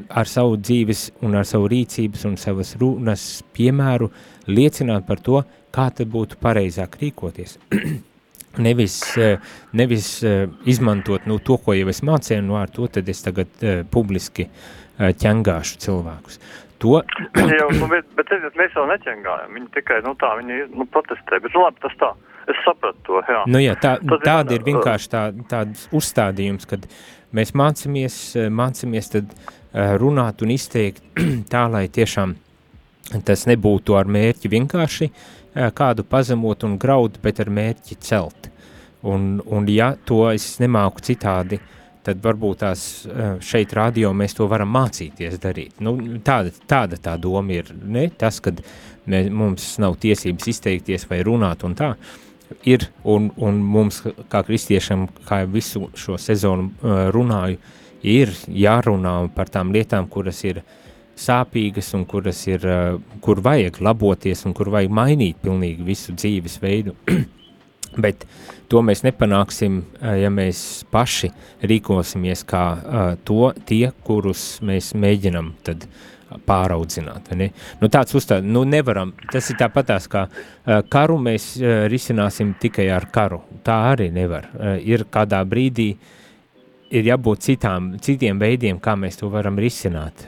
ar 0.09 0.29
savu 0.29 0.59
dzīves 0.61 1.07
un 1.25 1.39
ar 1.39 1.47
savu 1.49 1.71
rīcības 1.73 2.27
un 2.29 2.37
savas 2.41 2.75
runas 2.81 3.29
piemēru 3.57 4.11
liecināt 4.49 5.07
par 5.07 5.23
to, 5.23 5.41
kā 5.73 5.89
tad 5.95 6.13
būtu 6.13 6.39
pareizāk 6.43 6.99
rīkoties. 7.01 7.59
nevis, 8.59 9.17
eh, 9.17 9.39
nevis 9.73 10.23
eh, 10.23 10.49
izmantot 10.65 11.27
nu, 11.27 11.39
to, 11.39 11.57
ko 11.57 11.75
jau 11.77 11.89
es 11.93 12.03
mācīju, 12.05 12.45
no 12.45 12.61
ar 12.61 12.73
to 12.73 12.89
tad 12.93 13.09
es 13.09 13.23
tagad 13.25 13.65
uh, 13.65 13.83
publiski 13.91 14.49
uh, 14.49 15.11
ķengāšu 15.17 15.81
cilvēkus. 15.85 16.41
To, 16.85 17.01
jau, 17.61 17.69
nu, 17.81 17.89
bet, 17.93 18.09
bet 18.19 18.33
redziet, 18.33 18.57
mēs 18.59 18.77
jau 18.77 18.87
neķengājam, 18.91 19.53
viņi 19.59 19.69
tikai, 19.77 20.01
nu 20.07 20.15
tā, 20.21 20.35
viņi, 20.41 20.63
nu, 20.77 20.89
protestē, 20.93 21.41
bet 21.43 21.57
nu, 21.57 21.65
labi, 21.65 21.83
tas 21.85 21.99
tā, 22.01 22.13
es 22.53 22.63
sapratu 22.65 23.05
to, 23.09 23.21
jā. 23.29 23.43
nu, 23.51 23.61
jā, 23.65 23.77
tā, 23.83 23.97
tāda 24.25 24.57
ir 24.57 24.67
vienkārši 24.67 25.13
tā, 25.13 25.27
tāds 25.51 25.87
uzstādījums, 25.97 26.69
kad 26.69 26.89
mēs 27.35 27.55
mācāmies, 27.57 28.17
eh, 28.37 28.51
mācāmies 28.53 29.13
tad 29.13 29.31
eh, 29.33 29.95
runāt 30.01 30.43
un 30.43 30.53
izteikt 30.55 31.03
tā, 31.53 31.67
lai 31.71 31.87
tiešām 31.93 32.35
tas 33.27 33.47
nebūtu 33.47 33.95
ar 33.99 34.11
mērķi 34.11 34.51
vienkārši 34.51 35.09
eh, 35.09 35.71
kādu 35.75 36.07
pazemot 36.07 36.67
un 36.67 36.77
graud, 36.79 37.21
bet 37.23 37.41
ar 37.43 37.51
mērķi 37.51 37.99
celt. 38.01 38.51
Un, 39.07 39.37
un 39.47 39.67
ja 39.71 39.93
to 40.05 40.25
es 40.33 40.57
nemāku 40.63 41.03
citādi, 41.05 41.61
tad 42.07 42.23
varbūt 42.23 42.61
tās 42.63 42.81
šeit 43.43 43.73
radio 43.75 44.13
mēs 44.15 44.35
to 44.39 44.47
varam 44.51 44.71
mācīties 44.75 45.41
darīt. 45.43 45.81
Nu, 45.83 45.95
tāda, 46.27 46.53
tāda 46.67 46.99
tā 47.03 47.17
doma 47.19 47.55
ir, 47.55 47.71
ne 47.83 48.07
tas, 48.19 48.39
kad 48.43 48.63
mē, 49.11 49.25
mums 49.31 49.73
nav 49.83 49.99
tiesības 50.03 50.47
izteikties 50.55 51.07
vai 51.11 51.21
runāt 51.27 51.63
un 51.67 51.75
tā, 51.79 51.93
ir, 52.65 52.89
un, 53.05 53.31
un 53.37 53.61
mums 53.63 54.03
kā 54.31 54.43
kristiešam, 54.47 55.07
kā 55.27 55.43
visu 55.51 55.89
šo 55.99 56.19
sezonu 56.21 56.71
eh, 56.71 57.07
runāju, 57.15 57.61
ir 58.07 58.33
jārunā 58.47 59.19
par 59.35 59.51
tām 59.53 59.73
lietām, 59.75 60.09
kuras 60.11 60.43
ir 60.47 60.63
sāpīgas 61.17 61.95
un 61.97 62.05
kuras 62.09 62.43
ir, 62.49 62.67
eh, 62.67 62.99
kur 63.25 63.41
vajag 63.43 63.81
laboties 63.83 64.45
un 64.47 64.55
kur 64.57 64.71
vajag 64.75 64.93
mainīt 64.93 65.41
pilnīgi 65.43 65.87
visu 65.87 66.15
dzīves 66.17 66.61
veidu. 66.63 66.97
Bet 68.05 68.27
to 68.69 68.83
mēs 68.85 69.03
nepanāksim, 69.07 69.81
eh, 70.01 70.19
ja 70.25 70.31
mēs 70.31 70.85
paši 70.93 71.33
rīkosimies 71.67 72.45
kā 72.47 72.67
uh, 72.77 73.07
to, 73.25 73.53
tie, 73.67 73.89
kurus 74.05 74.59
mēs 74.67 74.93
mēģinam 74.95 75.55
tad 75.65 75.89
pāraudzināt. 76.47 77.31
Ne? 77.39 77.51
Nu, 77.81 77.91
tāds 77.93 78.15
uzstād, 78.19 78.47
nu 78.47 78.65
nevaram, 78.67 79.13
tas 79.31 79.51
ir 79.53 79.59
tāpatās, 79.61 80.09
kā 80.11 80.27
uh, 80.27 80.81
karu 80.91 81.19
mēs 81.23 81.53
uh, 81.61 81.87
risināsim 81.91 82.55
tikai 82.61 82.89
ar 82.95 83.09
karu. 83.15 83.43
Tā 83.67 83.79
arī 83.93 84.11
nevar. 84.15 84.51
Uh, 84.55 84.77
ir 84.83 85.07
kādā 85.13 85.43
brīdī 85.47 85.93
ir 86.95 87.07
jābūt 87.09 87.47
citām, 87.47 87.93
citiem 88.03 88.39
veidiem, 88.43 88.79
kā 88.83 88.95
mēs 88.99 89.19
to 89.19 89.27
varam 89.27 89.57
risināt. 89.59 90.23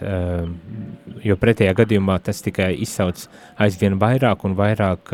Jo 1.23 1.37
pretējā 1.39 1.71
gadījumā 1.79 2.17
tas 2.27 2.43
tikai 2.43 2.73
izsauc 2.83 3.29
aizvien 3.63 3.95
vairāk 4.01 4.43
un 4.43 4.57
vairāk 4.59 5.13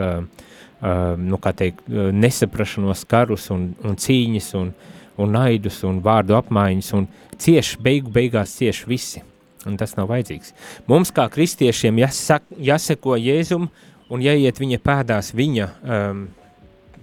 nu, 1.20 1.40
kā 1.44 1.52
teikt, 1.52 1.84
nesaprašanos 2.16 3.04
karus 3.12 3.50
un, 3.52 3.68
un 3.84 4.00
cīņas 4.00 4.48
un, 4.56 4.72
un 5.20 5.36
naidus 5.36 5.82
un 5.84 6.00
vārdu 6.04 6.32
apmaiņas 6.40 6.90
un 6.96 7.06
cieši, 7.36 7.76
beigu 7.84 8.16
beigās 8.16 8.56
cieši 8.56 8.88
visi. 8.88 9.24
Un 9.68 9.78
tas 9.80 9.94
nav 9.96 10.10
vajadzīgs. 10.10 10.52
Mums 10.90 11.12
kā 11.14 11.24
kristiešiem 11.32 12.02
jāsak, 12.02 12.44
jāseko 12.60 13.16
Jēzum 13.16 13.70
un 14.12 14.24
jāiet 14.24 14.60
viņa 14.60 14.80
pēdās 14.84 15.32
viņa 15.36 15.68
um, 15.82 16.26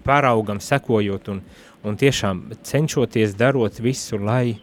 pāraugam 0.06 0.62
sekojot 0.62 1.32
un, 1.34 1.42
un 1.88 1.98
tiešām 1.98 2.44
cenšoties 2.68 3.36
darot 3.40 3.82
visu, 3.82 4.20
lai 4.22 4.54
uh, 4.54 4.62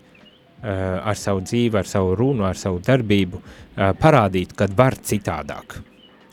ar 1.02 1.18
savu 1.18 1.42
dzīvi, 1.46 1.78
ar 1.80 1.90
savu 1.90 2.14
runu, 2.18 2.46
ar 2.48 2.58
savu 2.58 2.80
darbību 2.84 3.40
uh, 3.42 3.90
parādītu, 3.98 4.58
kad 4.58 4.74
var 4.78 4.98
citādāk. 5.10 5.80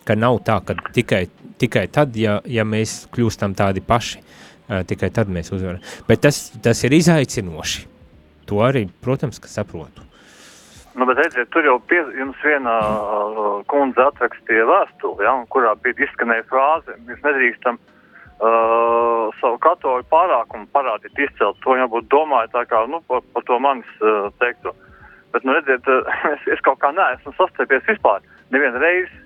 Ka 0.05 0.17
nav 0.17 0.43
tā, 0.45 0.59
ka 0.61 0.77
tikai, 0.93 1.25
tikai 1.61 1.87
tad, 1.89 2.13
ja, 2.19 2.37
ja 2.45 2.65
mēs 2.67 3.05
kļūstam 3.13 3.57
tādi 3.57 3.81
paši, 3.85 4.21
uh, 4.21 4.81
tikai 4.87 5.09
tad 5.13 5.33
mēs 5.33 5.53
uzvaram. 5.55 5.81
Bet 6.09 6.25
tas, 6.27 6.47
tas 6.61 6.85
ir 6.85 6.97
izaicinoši. 7.01 7.89
To 8.45 8.61
arī, 8.61 8.85
protams, 9.01 9.41
ka 9.41 9.49
saprotu. 9.49 10.04
Nu, 10.95 11.05
bet 11.05 11.17
redziet, 11.19 11.49
tur 11.51 11.65
jau 11.67 11.75
pie, 11.89 11.99
jums 12.15 12.39
viena 12.39 12.73
uh, 12.79 13.47
kundze 13.67 13.99
atrakstīja 14.05 14.63
vēstuli, 14.69 15.25
ja, 15.27 15.33
kurā 15.51 15.73
bija 15.83 16.05
izskanēja 16.05 16.45
frāze, 16.47 16.95
mēs 17.09 17.19
nedrīkstam 17.25 17.79
uh, 17.81 19.27
savu 19.41 19.59
katoļu 19.65 20.07
pārākumu 20.13 20.69
parādīt, 20.71 21.19
izcelt 21.19 21.59
to, 21.65 21.75
jābūt 21.75 22.07
domāju 22.13 22.53
tā 22.53 22.63
kā, 22.71 22.85
nu, 22.87 23.01
par, 23.11 23.25
par 23.35 23.43
to 23.49 23.59
manis 23.59 23.91
uh, 23.99 24.29
teikto. 24.39 24.71
Bet, 25.35 25.43
nu, 25.43 25.57
redziet, 25.57 25.83
uh, 25.91 26.15
es, 26.33 26.47
es 26.55 26.63
kaut 26.63 26.79
kā 26.79 26.93
neesmu 26.95 27.35
sastiepies 27.35 27.83
vispār 27.91 28.23
nevienu 28.55 28.79
reizi, 28.79 29.19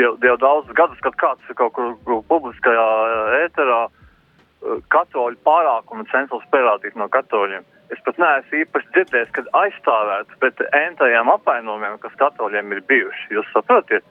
jau, 0.00 0.16
jau 0.16 0.40
daudzus 0.40 0.80
gadus, 0.80 1.04
kad 1.04 1.20
kāds 1.20 1.54
kaut 1.60 1.76
kur, 1.76 1.92
kur 2.08 2.24
publiskajā 2.32 2.88
uh, 3.04 3.38
ēterā 3.42 3.82
uh, 3.84 4.80
katoļu 4.96 5.44
pārākumu 5.44 6.08
censos 6.08 6.48
parādīt 6.56 6.96
no 6.96 7.12
katoļiem. 7.12 7.68
Es 7.94 8.00
pat 8.02 8.16
neesmu 8.18 8.62
īpaši 8.64 8.88
dzirdējis, 8.94 9.32
kad 9.36 9.50
aizstāvētu 9.60 10.38
pret 10.42 10.62
entajiem 10.74 11.28
apvainojumiem, 11.36 11.98
kas 12.02 12.14
katoļiem 12.18 12.72
ir 12.74 12.80
bijuši. 12.88 13.28
Jūs 13.36 13.50
saprotiet? 13.54 14.06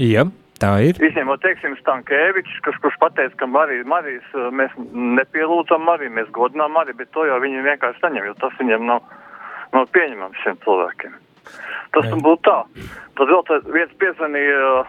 Jā, 0.00 0.24
tā 0.58 0.72
ir. 0.88 0.98
Izņemot, 0.98 1.42
teiksim, 1.44 1.76
Stankēvičs, 1.78 2.56
kas, 2.66 2.78
kurš 2.82 2.96
pateica, 3.02 3.36
ka 3.38 3.46
Marija, 3.46 3.86
Marijas 3.86 4.26
uh, 4.34 4.48
mēs 4.50 4.74
nepielūdzam 5.20 5.86
Mariju, 5.86 6.16
mēs 6.16 6.32
godinām 6.34 6.74
Mariju, 6.74 6.98
bet 6.98 7.12
to 7.14 7.26
jau 7.28 7.38
viņi 7.44 7.62
vienkārši 7.68 8.02
saņem, 8.02 8.26
jo 8.30 8.34
tas 8.42 8.56
viņiem 8.58 8.88
nav, 8.88 9.04
nav 9.76 9.86
pieņemams 9.94 10.42
šiem 10.42 10.58
cilvēkiem. 10.66 11.14
Tas 11.94 12.08
Jā. 12.08 12.18
būtu 12.24 12.42
tā. 12.48 12.58
Tad 13.14 13.30
vēl 13.30 13.70
viens 13.76 13.94
piezvanīja, 14.00 14.82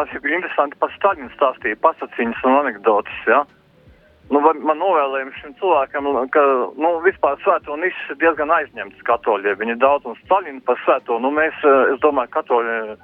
arī 0.00 0.22
bija 0.24 0.38
interesanti 0.38 0.78
par 0.80 0.94
Staļinu 0.94 1.28
stāstīja 1.34 1.76
pasaciņas 1.84 2.44
un 2.48 2.60
anekdotas, 2.62 3.20
jā. 3.28 3.42
Ja? 3.42 3.56
Nu, 4.26 4.40
man 4.42 4.80
novēlējums 4.80 5.36
šim 5.38 5.52
cilvēkam, 5.60 6.08
ka, 6.34 6.42
nu, 6.82 6.88
vispār 7.04 7.36
svēto 7.44 7.76
nišas 7.78 8.08
ir 8.10 8.16
diezgan 8.24 8.50
aizņemts 8.50 9.04
katoļiem. 9.06 9.58
Viņi 9.60 9.76
daudz 9.78 10.08
un 10.10 10.16
Staļinu 10.24 10.64
par 10.66 10.80
svēto, 10.82 11.20
nu, 11.22 11.30
mēs, 11.30 11.54
uh, 11.62 11.92
es 11.92 12.00
domāju, 12.02 12.32
katoļi 12.34 12.96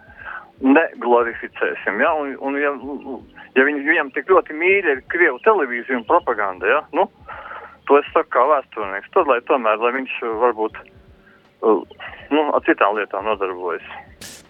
neglorificēsim, 0.63 2.01
ja, 2.03 2.11
un, 2.19 2.35
un 2.43 2.59
ja, 2.59 2.73
ja 3.57 3.65
viņi, 3.67 3.85
viņam 3.87 4.11
tik 4.15 4.29
ļoti 4.31 4.55
mīļa 4.59 4.97
ir 4.97 5.05
Krievu 5.11 5.39
televīzija 5.47 5.99
un 5.99 6.05
propaganda, 6.11 6.69
ja, 6.71 6.81
nu, 6.95 7.07
to 7.89 7.99
es 7.99 8.11
saku 8.15 8.31
kā 8.37 8.45
vēsturnieks, 8.51 9.11
tad, 9.15 9.31
lai 9.31 9.41
tomēr, 9.51 9.79
lai 9.83 9.95
viņš 9.99 10.19
uh, 10.27 10.35
varbūt, 10.43 10.79
nu, 11.63 12.45
ar 12.51 12.63
citām 12.67 12.99
lietām 12.99 13.27
nodarbojas. 13.31 13.87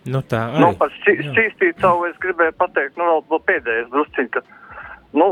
Nu, 0.09 0.21
tā 0.27 0.47
arī. 0.51 0.65
Nu, 0.65 0.73
par 0.81 0.91
šķī- 0.99 1.19
Jā. 1.21 1.31
šķīstītavu 1.31 2.09
es 2.11 2.17
gribēju 2.25 2.57
pateikt, 2.59 2.97
nu, 2.99 3.07
vēl, 3.09 3.25
vēl 3.31 3.43
pēdējais 3.49 3.91
drusciņ, 3.93 4.29
ka, 4.35 4.43
nu, 5.13 5.29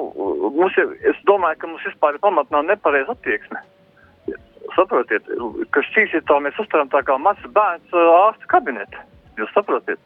mums 0.57 0.77
ir, 0.81 0.95
es 1.11 1.19
domāju, 1.29 1.59
ka 1.61 1.71
mums 1.71 1.87
vispār 1.89 2.17
ir 2.17 2.25
pamatnā 2.25 2.63
nepareiza 2.69 3.17
attieksme. 3.17 3.63
Saprotiet, 4.77 5.27
ka 5.75 5.83
šķīstītavu 5.89 6.45
mēs 6.45 6.59
uztveram 6.63 6.91
tā 6.93 7.03
kā 7.07 7.17
mazs 7.19 7.47
bērns 7.55 7.95
uh, 7.97 8.11
ārsta 8.27 8.51
kabinete. 8.53 9.05
Jūs 9.41 9.51
saprotiet? 9.57 10.01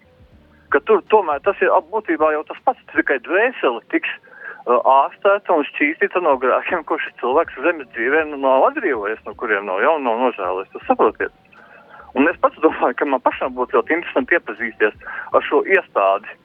Ka 0.72 0.80
tur 0.88 1.02
tomēr 1.12 1.42
tas 1.44 1.58
ir 1.62 1.74
būtībā 1.90 2.32
jau 2.34 2.44
tas 2.48 2.62
pats, 2.64 2.86
tikai 2.94 3.18
dvēseli 3.26 3.82
tiks 3.92 4.10
uh, 4.14 4.78
ārstēta 4.78 5.58
un 5.58 5.66
šķīstīta 5.68 6.22
no 6.24 6.36
grēkiem, 6.40 6.86
šis 6.86 7.18
cilvēks 7.20 7.60
zemes 7.66 7.90
dzīvē 7.96 8.24
nu, 8.30 8.40
nav 8.46 8.70
atbrīvojies, 8.70 9.20
no 9.26 9.36
kuriem 9.38 9.68
nav 9.68 9.82
jau 9.84 9.98
nav 10.02 10.22
nožēlējis. 10.22 10.72
Jūs 10.78 10.88
saprotiet? 10.88 11.34
Un 12.14 12.30
es 12.30 12.38
pats 12.40 12.58
domāju, 12.62 12.94
ka 12.98 13.10
man 13.10 13.22
pašam 13.26 13.54
būtu 13.58 13.80
ļoti 13.80 13.98
interesanti 13.98 14.38
iepazīties 14.38 14.94
ar 15.34 15.46
šo 15.50 15.64
iestādi. 15.66 16.38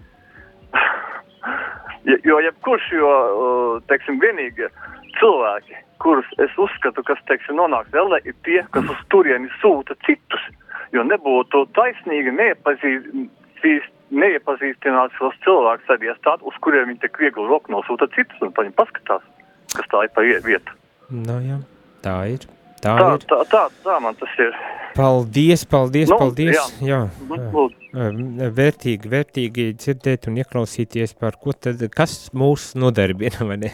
Jo 2.26 2.40
jebkurš, 2.40 2.86
jo, 2.96 3.12
teiksim, 3.92 4.20
vienīgie 4.24 4.70
cilvēki, 5.20 5.76
kurus 6.04 6.28
es 6.40 6.54
uzskatu, 6.58 7.04
kas, 7.04 7.20
teiksim, 7.28 7.58
nonāk 7.60 7.90
vēl, 7.94 8.16
ir 8.24 8.36
tie, 8.48 8.62
kas 8.72 8.88
uz 8.90 9.02
turieni 9.12 9.52
sūta 9.60 9.98
citus. 10.08 10.46
Jo 10.96 11.04
nebūtu 11.06 11.66
taisnīgi 11.78 12.32
neiepazīst, 12.34 13.90
neiepazīstināt 14.10 15.14
šos 15.20 15.36
cilvēkus 15.46 15.92
ar 15.94 16.06
iestādi, 16.08 16.48
uz 16.50 16.56
kuriem 16.66 16.90
viņi 16.90 17.04
tik 17.04 17.20
viegli 17.22 17.46
roku 17.50 17.72
nosūta 17.76 18.08
citus, 18.16 18.40
un 18.42 18.56
viņi 18.58 18.74
paskatās, 18.80 19.26
kas 19.76 19.92
tā 19.92 20.06
ir 20.08 20.16
pa 20.16 20.26
vie- 20.26 20.42
vietu. 20.46 20.74
Nu, 21.10 21.38
jā, 21.46 21.60
tā 22.06 22.16
ir. 22.34 22.48
Tā, 22.80 22.94
Tā, 22.96 23.08
ir. 23.18 23.26
tā, 23.28 23.40
tā, 23.52 23.64
tā 23.84 23.98
man 24.04 24.16
tas 24.20 24.36
ir. 24.40 24.56
Paldies, 24.96 25.66
paldies, 25.70 26.10
Nu, 26.12 26.18
paldies. 26.20 26.56
jā. 26.56 26.64
Jā, 26.88 27.02
jā. 27.30 27.68
Ā, 27.90 28.08
Vērtīgi, 28.56 29.10
vērtīgi 29.12 29.68
dzirdēt 29.80 30.28
un 30.30 30.38
ieklausīties 30.42 31.14
par 31.20 31.38
ko 31.42 31.54
tad, 31.54 31.82
kas 31.96 32.30
mūs 32.38 32.72
nodarbina, 32.80 33.46
vai 33.50 33.58
ne? 33.66 33.72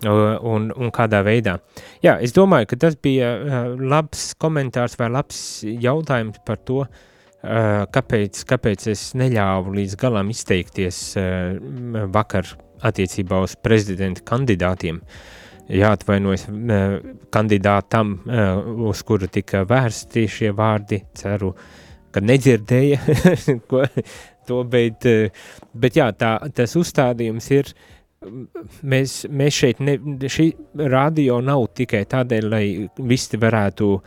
Un, 0.00 0.70
un 0.72 0.88
kādā 0.96 1.18
veidā. 1.26 1.58
Jā, 2.00 2.14
es 2.24 2.32
domāju, 2.32 2.70
ka 2.70 2.78
tas 2.86 2.94
bija 2.96 3.34
uh, 3.36 3.74
labs 3.76 4.30
komentārs 4.40 4.94
vai 4.96 5.10
labs 5.12 5.40
jautājums 5.68 6.38
par 6.48 6.56
to, 6.64 6.86
uh, 6.86 7.82
kāpēc, 7.92 8.40
kāpēc 8.48 8.86
es 8.94 9.02
neļāvu 9.20 9.74
līdz 9.76 9.98
galam 10.00 10.32
izteikties 10.32 11.02
uh, 11.20 12.06
vakar 12.16 12.48
attiecībā 12.80 13.42
uz 13.44 13.58
prezidenta 13.60 14.24
kandidātiem. 14.24 15.02
Jāatvainojas 15.70 16.48
kandidātam, 17.30 18.16
uz 18.90 19.04
kuru 19.06 19.28
tika 19.30 19.62
vērsti 19.68 20.26
šie 20.30 20.50
vārdi, 20.56 20.98
ceru, 21.14 21.52
ka 22.10 22.22
nedzirdēja 22.24 22.98
ko, 23.70 23.84
to, 24.48 24.64
bet, 24.66 25.06
bet 25.72 25.98
jā, 26.00 26.10
tā, 26.18 26.34
tas 26.56 26.74
uzstādījums 26.78 27.50
ir, 27.54 27.70
mēs, 28.82 29.22
mēs 29.30 29.60
šeit, 29.62 29.80
ne, 29.84 29.96
šī 30.28 30.50
radio 30.90 31.40
nav 31.44 31.68
tikai 31.76 32.02
tādēļ, 32.10 32.50
lai 32.50 32.64
visi 33.08 33.40
varētu 33.40 33.88
uh, 33.94 34.02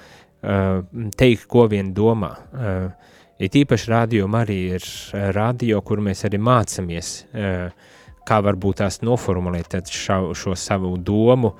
teikt, 1.18 1.48
ko 1.50 1.68
vien 1.72 1.94
domā. 1.96 2.32
Uh, 2.54 3.16
ir 3.44 3.60
īpaši 3.64 3.92
radio 3.92 4.30
arī 4.40 4.60
ir 4.78 4.88
radio, 5.36 5.82
kur 5.82 6.04
mēs 6.04 6.26
arī 6.28 6.42
mācamies, 6.42 7.14
uh, 7.34 7.93
kā 8.28 8.42
varbūt 8.46 8.82
tās 8.84 9.02
noformulēt 9.06 9.80
šo, 9.92 10.34
šo 10.38 10.58
savu 10.60 10.96
domu. 10.98 11.54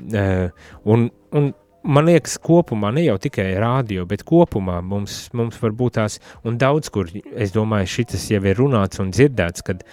Uh, 0.00 0.48
un, 0.86 1.08
un 1.34 1.50
man 1.82 2.08
liekas, 2.08 2.36
kopumā 2.42 2.90
ne 2.94 3.04
jau 3.06 3.16
tikai 3.20 3.46
rādio, 3.60 4.04
bet 4.08 4.24
kopumā 4.28 4.80
mums, 4.84 5.22
mums 5.36 5.58
var 5.62 5.74
būt 5.76 5.96
tās, 5.98 6.18
un 6.46 6.58
daudz 6.60 6.90
kur, 6.92 7.08
es 7.32 7.54
domāju, 7.54 7.90
šis 7.94 8.28
jau 8.34 8.42
ir 8.44 8.58
runāts 8.60 9.00
un 9.02 9.12
dzirdēts, 9.14 9.64
kad 9.66 9.84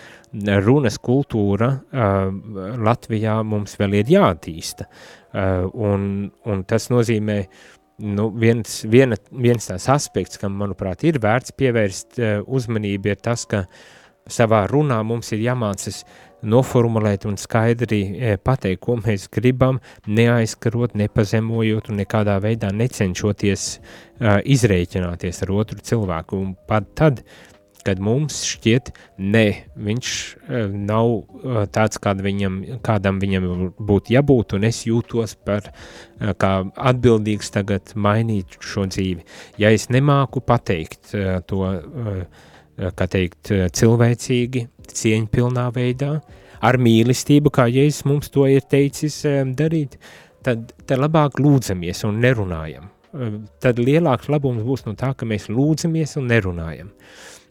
runas 0.65 0.99
kultūra 0.99 1.71
uh, 1.77 2.27
Latvijā 2.83 3.39
mums 3.47 3.77
vēl 3.79 4.01
ir 4.01 4.13
jātīsta. 4.17 4.87
Uh, 5.31 5.67
un, 5.73 6.27
un 6.47 6.63
tas 6.67 6.89
nozīmē, 6.91 7.37
nu, 8.03 8.29
viens, 8.35 8.81
viena, 8.89 9.17
viens 9.31 9.69
tās 9.71 9.87
aspekts, 9.93 10.39
kam, 10.41 10.57
manuprāt, 10.59 11.05
ir 11.07 11.21
vērts 11.23 11.55
pievērst 11.57 12.19
uh, 12.19 12.33
uzmanību, 12.43 13.13
ir 13.13 13.23
tas, 13.23 13.47
ka 13.49 13.65
savā 14.31 14.65
runā 14.69 14.99
mums 15.07 15.31
ir 15.35 15.43
jāmācas 15.45 16.03
noformulēt 16.45 17.25
un 17.25 17.37
skaidri 17.39 18.01
e, 18.13 18.37
pateikt, 18.37 18.81
ko 18.85 18.97
mēs 19.01 19.27
gribam, 19.33 19.81
neaizkarot, 20.05 20.95
nepazemojot 20.99 21.91
un 21.91 22.01
nekādā 22.03 22.37
veidā 22.43 22.69
necenšoties 22.75 23.67
uh, 23.77 24.37
izreikināties 24.45 25.41
ar 25.45 25.53
otru 25.57 25.81
cilvēku. 25.83 26.37
Un 26.37 26.51
pat 26.69 26.91
tad, 26.97 27.23
kad 27.87 28.01
mums 28.03 28.41
šķiet, 28.45 28.91
ne, 29.17 29.45
viņš 29.87 30.11
uh, 30.11 30.75
nav 30.75 31.13
uh, 31.13 31.63
tāds, 31.73 32.01
kād 32.03 32.21
viņam, 32.25 32.59
kādam 32.85 33.21
viņam 33.23 33.47
būtu 33.79 34.13
jābūt, 34.13 34.57
un 34.59 34.67
es 34.69 34.83
jūtos 34.85 35.37
par 35.47 35.71
uh, 35.71 36.35
kā 36.37 36.51
atbildīgs 36.91 37.49
tagad 37.55 37.95
mainīt 37.95 38.59
šo 38.61 38.85
dzīvi. 38.91 39.25
Ja 39.61 39.73
es 39.73 39.89
nemāku 39.93 40.43
pateikt 40.45 41.15
uh, 41.15 41.39
to, 41.49 41.63
uh, 41.65 42.53
kā 42.77 43.07
teikt, 43.09 43.51
cilvēcīgi, 43.77 44.67
cieņpilnā 44.87 45.67
veidā, 45.75 46.11
ar 46.61 46.77
mīlestību, 46.81 47.51
kā 47.53 47.67
Jēzus 47.69 48.05
mums 48.09 48.29
to 48.33 48.45
ir 48.49 48.65
teicis 48.69 49.23
darīt, 49.57 49.97
tad, 50.45 50.71
tad 50.85 51.01
labāk 51.01 51.41
lūdzamies 51.41 52.05
un 52.07 52.21
nerunājam. 52.23 52.91
Tad 53.63 53.79
lielāks 53.81 54.29
labums 54.29 54.65
būs 54.65 54.85
no 54.85 54.93
tā, 54.97 55.13
ka 55.17 55.25
mēs 55.25 55.47
lūdzamies 55.49 56.17
un 56.21 56.29
nerunājam. 56.29 56.91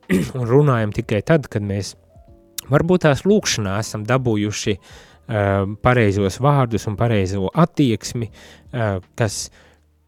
un 0.39 0.47
runājam 0.47 0.95
tikai 0.95 1.23
tad, 1.27 1.49
kad 1.51 1.65
mēs 1.67 1.95
varbūt 2.71 3.07
tās 3.07 3.25
lūkšanā 3.27 3.77
esam 3.83 4.05
dabūjuši 4.07 4.77
uh, 4.77 5.67
pareizos 5.83 6.39
vārdus 6.43 6.87
un 6.91 6.99
pareizo 6.99 7.51
attieksmi, 7.51 8.31
uh, 8.31 9.03
kas, 9.19 9.47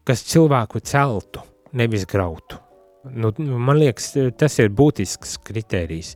kas 0.07 0.25
cilvēku 0.31 0.83
celtu, 0.85 1.43
nevis 1.75 2.07
grautu. 2.09 2.61
Nu, 3.03 3.31
man 3.39 3.79
liekas, 3.79 4.11
tas 4.37 4.57
ir 4.59 4.73
būtisks 4.75 5.37
kriterijs. 5.47 6.15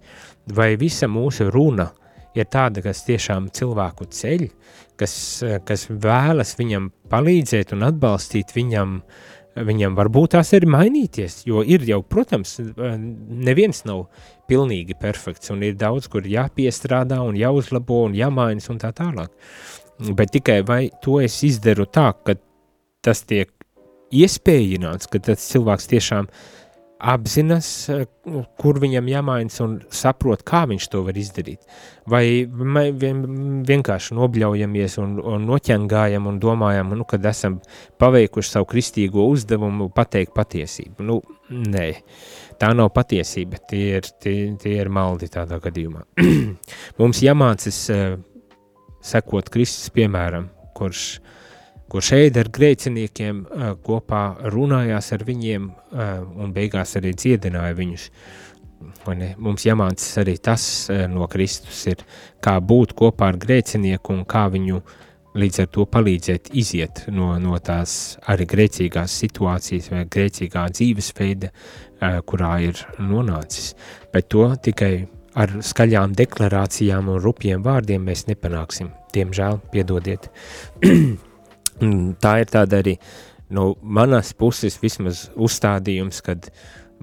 Vai 0.51 0.73
visa 0.79 1.07
mūsu 1.07 1.47
runa 1.53 1.87
ir 2.35 2.49
tāda, 2.51 2.81
kas 2.83 3.05
tiešām 3.07 3.47
cilvēku 3.55 4.09
ceļ, 4.11 4.49
kas, 4.99 5.13
kas 5.67 5.87
vēlas 5.87 6.57
viņam 6.59 6.89
palīdzēt 7.11 7.71
un 7.75 7.87
atbalstīt 7.87 8.51
viņam, 8.55 8.97
viņam 9.55 9.95
varbūt 9.95 10.33
tās 10.35 10.51
ir 10.57 10.67
mainīties, 10.67 11.43
jo 11.47 11.63
ir 11.63 11.85
jau, 11.87 12.01
protams, 12.03 12.57
neviens 12.59 13.83
nav 13.87 14.07
pilnīgi 14.49 14.97
perfekts 14.99 15.53
un 15.53 15.63
ir 15.63 15.77
daudz, 15.79 16.09
kur 16.11 16.27
jāpiestrādā 16.27 17.21
un 17.23 17.37
jāuzlabo 17.39 18.03
un 18.09 18.17
jāmainas 18.17 18.67
un 18.73 18.81
tā 18.81 18.91
tālāk. 18.97 19.31
Bet 20.03 20.33
tikai 20.35 20.63
vai 20.67 20.81
to 21.03 21.21
es 21.23 21.37
izdaru 21.47 21.85
tā, 21.87 22.09
ka 22.25 22.35
tas 23.05 23.23
tiek 23.29 23.53
iespējināts, 24.13 25.07
ka 25.09 25.21
tas 25.23 25.47
cilvēks 25.53 25.89
tiešām 25.93 26.27
apzinas, 27.03 27.67
kur 28.59 28.79
viņam 28.79 29.09
jāmainas 29.11 29.59
un 29.63 29.75
saprot, 29.93 30.43
kā 30.47 30.63
viņš 30.69 30.87
to 30.91 31.01
var 31.03 31.17
izdarīt. 31.19 31.59
Vai 32.09 32.23
vien, 32.47 33.21
vienkārši 33.67 34.15
nobļaujamies 34.17 34.97
un, 35.03 35.17
un 35.19 35.47
noķengājam 35.49 36.29
un 36.31 36.39
domājam, 36.43 36.95
nu, 36.97 37.07
kad 37.09 37.25
esam 37.27 37.59
paveikuši 38.01 38.55
savu 38.55 38.69
kristīgo 38.71 39.27
uzdevumu 39.33 39.89
pateikt 39.95 40.33
patiesību. 40.37 41.07
Nu, 41.09 41.19
nē, 41.51 41.89
tā 42.61 42.71
nav 42.77 42.93
patiesība, 42.95 43.59
tie 43.69 43.85
ir, 43.99 44.09
tie, 44.23 44.35
tie 44.61 44.77
ir 44.79 44.91
maldi 44.93 45.31
tādā 45.33 45.59
gadījumā. 45.63 46.05
Mums 47.01 47.23
jāmācas 47.25 47.83
uh, 47.91 48.15
sekot 49.03 49.51
Kristus 49.51 49.91
piemēram, 49.93 50.47
kurš 50.77 51.07
kurš 51.91 52.13
ēda 52.17 52.43
ar 52.43 52.49
grēciniekiem, 52.53 53.43
kopā 53.85 54.23
runājās 54.53 55.11
ar 55.15 55.25
viņiem 55.27 55.69
un 56.39 56.55
beigās 56.55 56.97
arī 56.99 57.13
dziedināja 57.17 57.77
viņus. 57.77 58.09
Mums 59.39 59.63
jāmācās 59.63 60.19
arī 60.19 60.35
tas 60.43 60.65
no 61.11 61.27
Kristus, 61.31 61.85
ir, 61.91 62.03
kā 62.43 62.57
būt 62.59 62.95
kopā 62.99 63.31
ar 63.31 63.39
grēcinieku 63.39 64.15
un 64.15 64.23
kā 64.27 64.47
viņu 64.51 64.81
līdz 65.39 65.63
ar 65.63 65.69
to 65.73 65.85
palīdzēt 65.89 66.51
iziet 66.59 67.03
no, 67.13 67.31
no 67.41 67.57
tās 67.63 68.17
arī 68.29 68.45
grēcīgās 68.49 69.15
situācijas 69.23 69.89
vai 69.93 70.03
grēcīgā 70.15 70.67
dzīvesveida, 70.75 71.49
kurā 72.29 72.53
ir 72.67 72.79
nonācis. 73.01 73.73
Bet 74.13 74.29
to 74.33 74.51
tikai 74.63 74.93
ar 75.33 75.57
skaļām 75.65 76.13
deklarācijām 76.17 77.09
un 77.09 77.21
rupjiem 77.23 77.63
vārdiem 77.65 78.05
mēs 78.05 78.27
nepanāksim. 78.29 78.93
Diemžēl, 79.15 79.61
piedodiet. 79.73 80.29
tā 82.23 82.37
ir 82.43 82.51
tāda 82.51 82.81
arī 82.83 82.97
no 83.53 83.73
manas 83.81 84.33
puses 84.37 84.79
vismaz 84.81 85.27
uzstādījums, 85.35 86.21
kad 86.25 86.49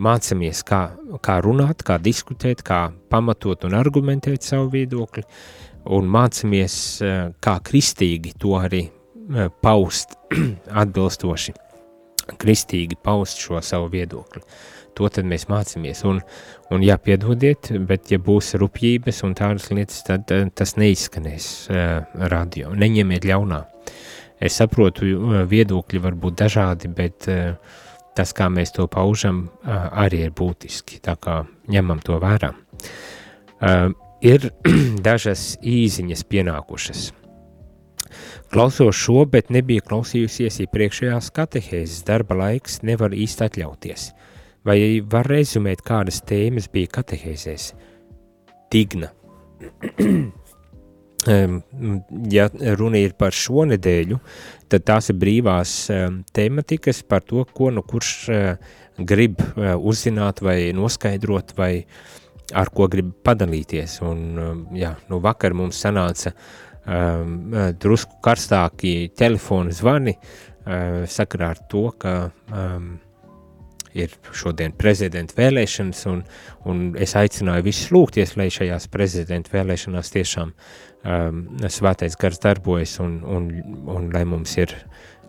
mācamies, 0.01 0.63
kā, 0.67 0.83
kā 1.25 1.39
runāt, 1.45 1.85
kā 1.87 1.99
diskutēt, 2.03 2.65
kā 2.67 2.89
pamatot 3.13 3.67
un 3.69 3.77
argumentēt 3.79 4.47
savu 4.47 4.71
viedokli, 4.75 5.25
un 5.91 6.09
mācamies, 6.11 6.75
kā 7.41 7.59
kristīgi 7.65 8.35
to 8.41 8.57
arī 8.59 8.87
paust 9.63 10.17
atbilstoši, 10.83 11.55
kristīgi 12.41 12.99
paust 13.03 13.41
šo 13.43 13.61
savu 13.65 13.91
viedokli. 13.93 14.43
To 14.99 15.09
tad 15.09 15.25
mēs 15.31 15.47
mācāmies, 15.49 16.03
un, 16.09 16.19
un 16.75 16.83
jāpiedodiet, 16.83 17.71
bet 17.87 18.11
ja 18.11 18.19
būs 18.21 18.57
rupjības 18.59 19.23
un 19.25 19.37
tādas 19.39 19.69
lietas, 19.71 20.03
tad 20.05 20.27
tas 20.29 20.75
neizskanēs 20.77 21.47
radio, 22.33 22.75
neņemiet 22.75 23.29
ļaunā. 23.31 23.61
Es 24.41 24.57
saprotu, 24.57 25.05
viedokļi 25.51 26.01
var 26.01 26.17
būt 26.17 26.39
dažādi, 26.41 26.89
bet 26.97 27.29
uh, 27.29 27.55
tas, 28.17 28.33
kā 28.37 28.49
mēs 28.53 28.73
to 28.77 28.87
paužam, 28.89 29.45
uh, 29.49 29.89
arī 30.05 30.25
ir 30.27 30.35
būtiski. 30.37 31.01
Tā 31.05 31.17
kā 31.21 31.43
ņemam 31.71 32.01
to 32.05 32.17
vērā. 32.23 32.55
Ir 34.25 34.47
dažas 35.07 35.59
īsiņas 35.61 36.25
pienākušas. 36.33 37.11
Klausos 38.51 38.99
šo, 38.99 39.23
bet 39.31 39.53
nebija 39.55 39.85
klausījusies 39.87 40.63
iepriekšējās 40.65 41.29
katehēzes 41.37 42.03
darba 42.09 42.39
laiks, 42.41 42.81
nevar 42.83 43.15
īsti 43.15 43.47
atļauties. 43.47 44.09
Vai 44.67 44.81
var 45.13 45.29
rezumēt, 45.31 45.85
kādas 45.87 46.21
tēmas 46.27 46.67
bija 46.73 46.91
katehēzēs? 46.99 47.71
Digna. 48.73 49.13
ja 51.27 52.47
runa 52.81 53.01
ir 53.01 53.13
par 53.19 53.35
šo 53.37 53.67
nedēļu, 53.69 54.19
tad 54.73 54.87
tās 54.89 55.11
ir 55.13 55.19
brīvās 55.21 55.75
tematikas 56.33 57.03
par 57.05 57.27
to, 57.27 57.45
ko 57.45 57.71
nu 57.75 57.83
kurš 57.85 58.15
grib 58.97 59.43
uzzināt 59.77 60.41
vai 60.45 60.73
noskaidrot 60.77 61.53
vai 61.59 61.85
ar 62.57 62.71
ko 62.75 62.89
grib 62.91 63.13
padalīties. 63.25 64.01
Un, 64.07 64.25
jā, 64.77 64.95
nu 65.11 65.21
vakar 65.23 65.55
mums 65.57 65.81
sanāca 65.85 66.33
drusku 67.81 68.19
karstāki 68.25 69.11
telefonu 69.17 69.75
zvani 69.77 70.17
sakarā 70.65 71.53
ar 71.55 71.63
to, 71.71 71.87
ka 72.01 72.15
ir 73.97 74.13
šodien 74.37 74.75
prezidenta 74.79 75.35
vēlēšanas, 75.39 76.03
un, 76.11 76.23
un 76.69 76.83
es 77.01 77.17
aicināju 77.19 77.67
visus 77.67 77.91
lūgties, 77.95 78.37
lai 78.39 78.51
šajās 78.53 78.89
prezidenta 78.93 79.53
vēlēšanās 79.55 80.13
tiešām 80.15 80.53
um, 80.53 81.43
svētais 81.67 82.17
gars 82.21 82.41
darbojas, 82.43 82.99
un, 83.03 83.21
un, 83.25 83.51
un 83.91 84.09
lai 84.15 84.25
mums 84.29 84.57
ir 84.61 84.75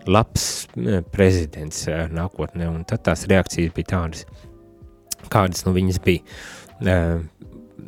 labs 0.08 0.48
prezidents 1.14 1.86
uh, 1.90 2.06
nākotnē, 2.12 2.70
un 2.70 2.86
tad 2.90 3.06
tās 3.10 3.28
reakcijas 3.30 3.74
bija 3.76 3.94
tādas, 3.96 4.26
kādas 5.30 5.66
nu 5.68 5.76
viņas 5.78 6.02
bija. 6.06 6.26
Uh, 6.82 7.22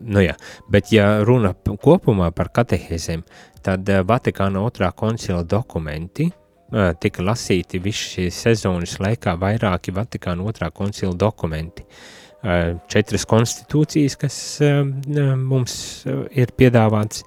nu 0.04 0.22
jā, 0.24 0.36
bet 0.74 0.92
ja 0.94 1.24
runa 1.26 1.54
kopumā 1.56 2.32
par 2.36 2.52
katehēzēm, 2.54 3.24
tad 3.66 3.90
uh, 3.90 4.06
Vatikāna 4.08 4.64
otrā 4.66 4.92
koncila 4.96 5.44
dokumenti, 5.46 6.32
tika 6.74 7.24
lasīti 7.26 7.82
visu 7.84 8.16
šīs 8.16 8.42
sezonas 8.48 8.98
laikā 9.04 9.36
vairāki 9.40 9.94
Vatikāna 9.94 10.46
otrā 10.50 10.72
koncila 10.74 11.14
dokumenti. 11.14 11.86
Četras 12.92 13.24
konstitūcijas, 13.30 14.18
kas 14.20 14.38
mums 15.40 15.76
ir 16.36 16.52
piedāvāts, 16.58 17.24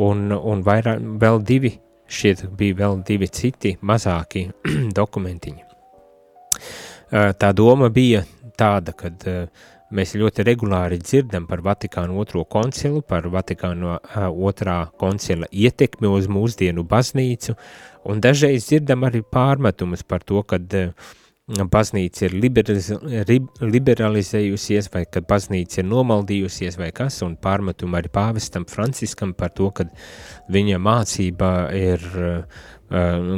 un, 0.00 0.30
un 0.32 0.62
vairāk, 0.64 1.02
vēl 1.20 1.42
divi, 1.44 1.74
šķiet 2.08 2.46
bija 2.56 2.78
vēl 2.84 3.02
divi 3.06 3.28
citi 3.28 3.74
mazāki 3.82 4.46
dokumentiņi. 4.98 5.62
Tā 7.38 7.52
doma 7.54 7.90
bija 7.92 8.24
tāda, 8.58 8.94
kad 8.96 9.26
mēs 9.94 10.14
ļoti 10.16 10.46
regulāri 10.46 10.98
dzirdam 11.02 11.48
par 11.50 11.60
Vatikānu 11.64 12.16
otro 12.22 12.44
koncilu, 12.44 13.02
par 13.02 13.28
Vatikānu 13.32 13.98
otrā 14.32 14.78
koncila 15.00 15.50
ietekmi 15.52 16.08
uz 16.08 16.30
mūsdienu 16.30 16.86
baznīcu, 16.88 17.56
Un 18.04 18.20
dažreiz 18.20 18.66
dzirdam 18.68 19.06
arī 19.08 19.22
pārmetumus 19.24 20.02
par 20.04 20.24
to, 20.28 20.42
ka 20.44 20.58
eh, 20.76 20.90
baznīca 21.72 22.26
ir 22.26 22.34
liberalizējusies, 23.74 24.90
vai 24.92 25.04
ka 25.08 25.22
baznīca 25.24 25.80
ir 25.80 25.88
nomaldījusies, 25.88 26.76
vai 26.80 26.90
kas, 26.96 27.22
un 27.24 27.38
pārmetumu 27.40 27.96
arī 28.00 28.12
pāvestam 28.12 28.68
Franciskam 28.68 29.32
par 29.36 29.54
to, 29.56 29.70
ka 29.72 29.88
viņa 30.52 30.80
mācība 30.80 31.50
ir 31.76 32.04
uh, 32.20 32.62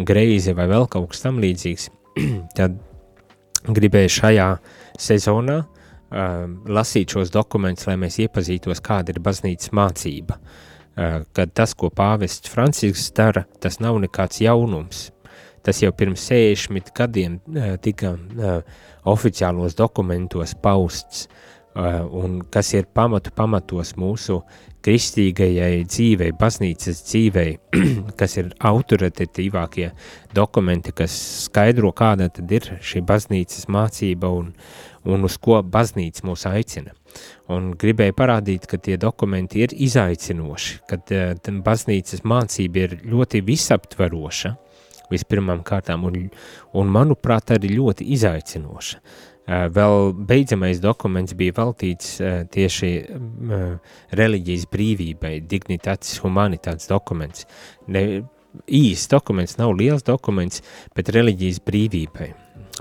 greizi 0.07 0.55
vai 0.55 0.67
vēl 0.71 0.87
kaut 0.91 1.11
kas 1.15 1.27
tam 1.27 1.41
līdzīgs. 1.43 1.89
Tad 2.59 2.79
gribēju 3.67 4.15
šajā 4.19 4.51
sezonā 5.03 5.59
uh, 5.63 5.86
lasīt 6.17 7.13
šos 7.13 7.33
dokumentus, 7.35 7.87
lai 7.91 7.99
mēs 8.01 8.17
iepazītos, 8.25 8.81
kāda 8.85 9.13
ir 9.13 9.21
baznīcas 9.25 9.75
mācība. 9.77 10.39
Uh, 10.41 10.73
Eh, 10.97 11.19
ka 11.37 11.45
tas, 11.53 11.75
ko 11.77 11.91
pāvests 11.93 12.49
Francisks 12.49 13.11
dara, 13.13 13.43
tas 13.61 13.77
nav 13.85 13.99
nekāds 14.01 14.41
jaunums. 14.41 15.11
Tas 15.61 15.83
jau 15.83 15.91
pirms 15.93 16.23
60 16.31 16.89
gadiem 16.97 17.35
eh, 17.53 17.75
tika 17.85 18.15
eh, 18.17 18.63
oficiālos 19.05 19.77
dokumentos 19.77 20.57
pausts, 20.63 21.29
un 21.77 22.39
kas 22.49 22.71
ir 22.73 22.87
pamatu 22.97 23.29
pamatos 23.37 23.91
mūsu 24.01 24.39
kristīgajai 24.87 25.83
dzīvei, 25.85 26.31
baznīcas 26.41 27.03
dzīvei, 27.05 27.51
kas 28.21 28.39
ir 28.41 28.49
autoritatīvākie 28.65 29.91
dokumenti, 30.33 30.95
kas 30.97 31.13
skaidro, 31.43 31.91
kāda 31.93 32.31
tad 32.33 32.55
ir 32.57 32.71
šī 32.81 33.05
baznīcas 33.05 33.69
mācība 33.69 34.33
un, 34.39 34.55
un 35.07 35.27
uz 35.27 35.39
ko 35.43 35.61
baznīca 35.63 36.27
mūs 36.27 36.47
aicina 36.51 36.95
un 37.53 37.71
gribēju 37.79 38.15
parādīt, 38.17 38.67
ka 38.71 38.79
tie 38.83 38.97
dokumenti 39.01 39.63
ir 39.65 39.75
izaicinoši, 39.87 40.81
ka 40.91 40.99
uh, 41.01 41.63
baznīcas 41.65 42.25
mācība 42.27 42.85
ir 42.85 42.97
ļoti 43.07 43.43
visaptveroša, 43.47 44.53
vispirmām 45.13 45.63
kārtām, 45.67 46.07
un, 46.09 46.29
un 46.77 46.93
manuprāt, 46.93 47.55
arī 47.55 47.77
ļoti 47.77 48.09
izaicinoša. 48.17 49.01
Uh, 49.47 49.67
vēl 49.71 50.11
beidzamais 50.27 50.81
dokuments 50.83 51.37
bija 51.39 51.55
veltīts 51.61 52.17
uh, 52.19 52.41
tieši 52.51 52.93
uh, 53.07 53.69
reliģijas 54.19 54.67
brīvībai, 54.73 55.37
dignitātes 55.47 56.19
humanitātes 56.25 56.91
dokuments. 56.91 57.47
Ne, 57.87 58.25
īsts 58.67 59.13
dokuments, 59.13 59.59
nav 59.61 59.77
liels 59.79 60.03
dokuments, 60.07 60.65
bet 60.97 61.13
reliģijas 61.15 61.63
brīvībai. 61.63 62.33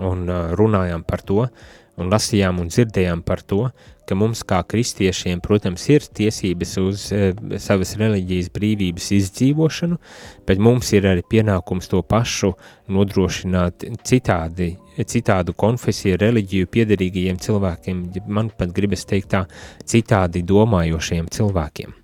Un 0.10 0.26
uh, 0.26 0.56
runājām 0.58 1.06
par 1.08 1.22
to, 1.24 1.46
un 2.02 2.12
lasījām 2.12 2.60
un 2.62 2.72
dzirdējām 2.72 3.22
par 3.26 3.44
to, 3.48 3.70
ka 4.06 4.16
mums 4.18 4.44
kā 4.46 4.60
kristiešiem, 4.70 5.42
protams, 5.44 5.88
ir 5.90 6.06
tiesības 6.18 6.74
uz 6.82 7.06
e, 7.16 7.32
savas 7.62 7.96
reliģijas 8.00 8.52
brīvības 8.54 9.10
izdzīvošanu, 9.18 9.98
bet 10.48 10.62
mums 10.62 10.92
ir 10.94 11.08
arī 11.10 11.26
pienākums 11.30 11.90
to 11.92 12.02
pašu 12.06 12.54
nodrošināt 12.94 13.88
citādi, 14.06 14.76
citādu 15.10 15.56
konfesiju, 15.58 16.20
reliģiju 16.22 16.70
piederīgajiem 16.76 17.40
cilvēkiem, 17.42 18.04
man 18.28 18.52
pat 18.58 18.76
gribas 18.76 19.08
teikt 19.10 19.32
tā, 19.34 19.46
citādi 19.90 20.46
domājošiem 20.46 21.32
cilvēkiem. 21.34 21.96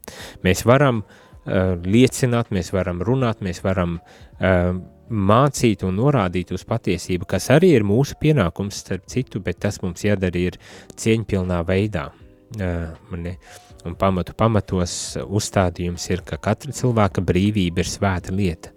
Mēs 0.48 0.66
varam 0.68 1.04
uh, 1.04 1.78
liecināt, 1.86 2.50
mēs 2.52 2.74
varam 2.74 3.04
runāt, 3.06 3.46
mēs 3.46 3.62
varam 3.64 4.00
uh, 4.02 4.74
mācīt 5.12 5.84
un 5.86 5.98
norādīt 6.00 6.54
uz 6.56 6.64
patiesību, 6.68 7.28
kas 7.30 7.50
arī 7.54 7.74
ir 7.76 7.86
mūsu 7.88 8.18
pienākums, 8.22 8.82
starp 8.84 9.08
citu, 9.12 9.42
bet 9.44 9.62
tas 9.62 9.82
mums 9.84 10.06
jādara 10.06 10.40
ir 10.40 10.58
cieņpilnā 11.00 11.62
veidā. 11.68 12.10
Uh, 12.60 12.92
un 13.88 13.96
pamatu 13.98 14.36
pamatos 14.38 14.96
uzstādījums 15.24 16.10
ir, 16.12 16.26
ka 16.28 16.40
katra 16.42 16.74
cilvēka 16.76 17.24
brīvība 17.24 17.84
ir 17.84 17.90
svēta 17.90 18.36
lieta. 18.36 18.74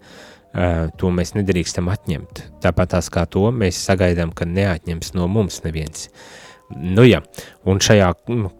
Uh, 0.55 0.87
to 0.95 1.11
mēs 1.11 1.33
nedrīkstam 1.35 1.89
atņemt. 1.91 2.45
Tāpat 2.63 2.93
tās 2.95 3.11
kā 3.11 3.25
to 3.27 3.49
mēs 3.51 3.81
sagaidām, 3.89 4.31
ka 4.31 4.47
neatņems 4.47 5.15
no 5.17 5.27
mums 5.27 5.59
neviens. 5.65 6.07
Nu 6.75 7.03
jā, 7.05 7.19
un 7.69 7.77
šajā 7.83 8.07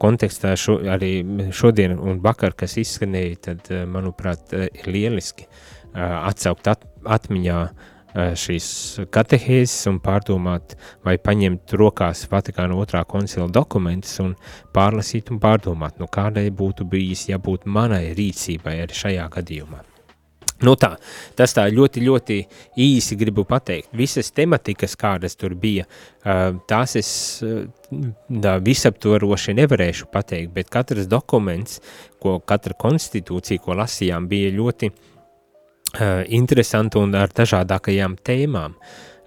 kontekstā 0.02 0.52
šo, 0.60 0.78
arī 0.94 1.24
šodien 1.56 1.96
un 1.98 2.20
vakar, 2.22 2.54
kas 2.54 2.76
izskanēja, 2.78 3.40
tad, 3.48 3.72
manuprāt, 3.90 4.54
ir 4.54 4.92
lieliski 4.92 5.48
atsaukt 5.96 6.68
at, 6.72 6.88
atmiņā 7.06 7.60
šīs 8.16 8.68
katehēzes 9.12 9.90
un 9.92 9.98
pārdomāt 10.04 10.76
vai 11.06 11.18
paņemt 11.20 11.76
rokās 11.76 12.24
Vatikāna 12.32 12.78
otrā 12.80 13.04
koncila 13.08 13.48
dokumentus 13.52 14.20
un 14.24 14.36
pārlasīt 14.76 15.34
un 15.34 15.42
pārdomāt, 15.44 16.00
nu 16.00 16.08
kādai 16.08 16.48
būtu 16.50 16.88
bijis 16.88 17.28
jābūt 17.34 17.68
manai 17.68 18.14
rīcībai 18.16 18.80
arī 18.86 18.96
šajā 18.96 19.28
gadījumā. 19.36 19.84
Nu 20.64 20.78
tā, 20.80 20.94
tas 21.36 21.52
tā 21.52 21.66
ļoti, 21.68 22.00
ļoti 22.06 22.36
īsi 22.80 23.18
gribu 23.20 23.44
pateikt. 23.44 23.90
Visas 23.92 24.30
tematikas, 24.32 24.94
kādas 24.96 25.36
tur 25.36 25.52
bija, 25.60 25.84
tās 26.70 26.96
es 26.96 27.10
tā, 27.44 28.54
visaptvaroši 28.64 29.58
nevarēšu 29.60 30.08
pateikt, 30.14 30.54
bet 30.56 30.72
katrs 30.72 31.12
dokuments, 31.12 31.82
ko 32.24 32.38
katra 32.40 32.78
konstitūcija, 32.86 33.66
ko 33.66 33.76
lasījām, 33.82 34.30
bija 34.32 34.56
ļoti 34.56 34.94
uh, 34.94 35.15
Eh, 35.96 36.26
interesanti 36.36 37.00
un 37.00 37.14
ar 37.16 37.32
dažādākajām 37.32 38.18
tēmām. 38.26 38.74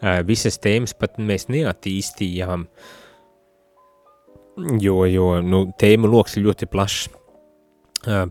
Eh, 0.03 0.21
visas 0.27 0.59
tēmas 0.61 0.93
pat 0.99 1.17
mēs 1.17 1.49
neattīstījām, 1.49 2.67
jo, 4.83 4.99
jo 5.09 5.29
nu, 5.41 5.63
tēmu 5.81 6.11
loks 6.13 6.37
ir 6.37 6.45
ļoti 6.45 6.69
plašs. 6.69 7.09
Eh, 8.09 8.27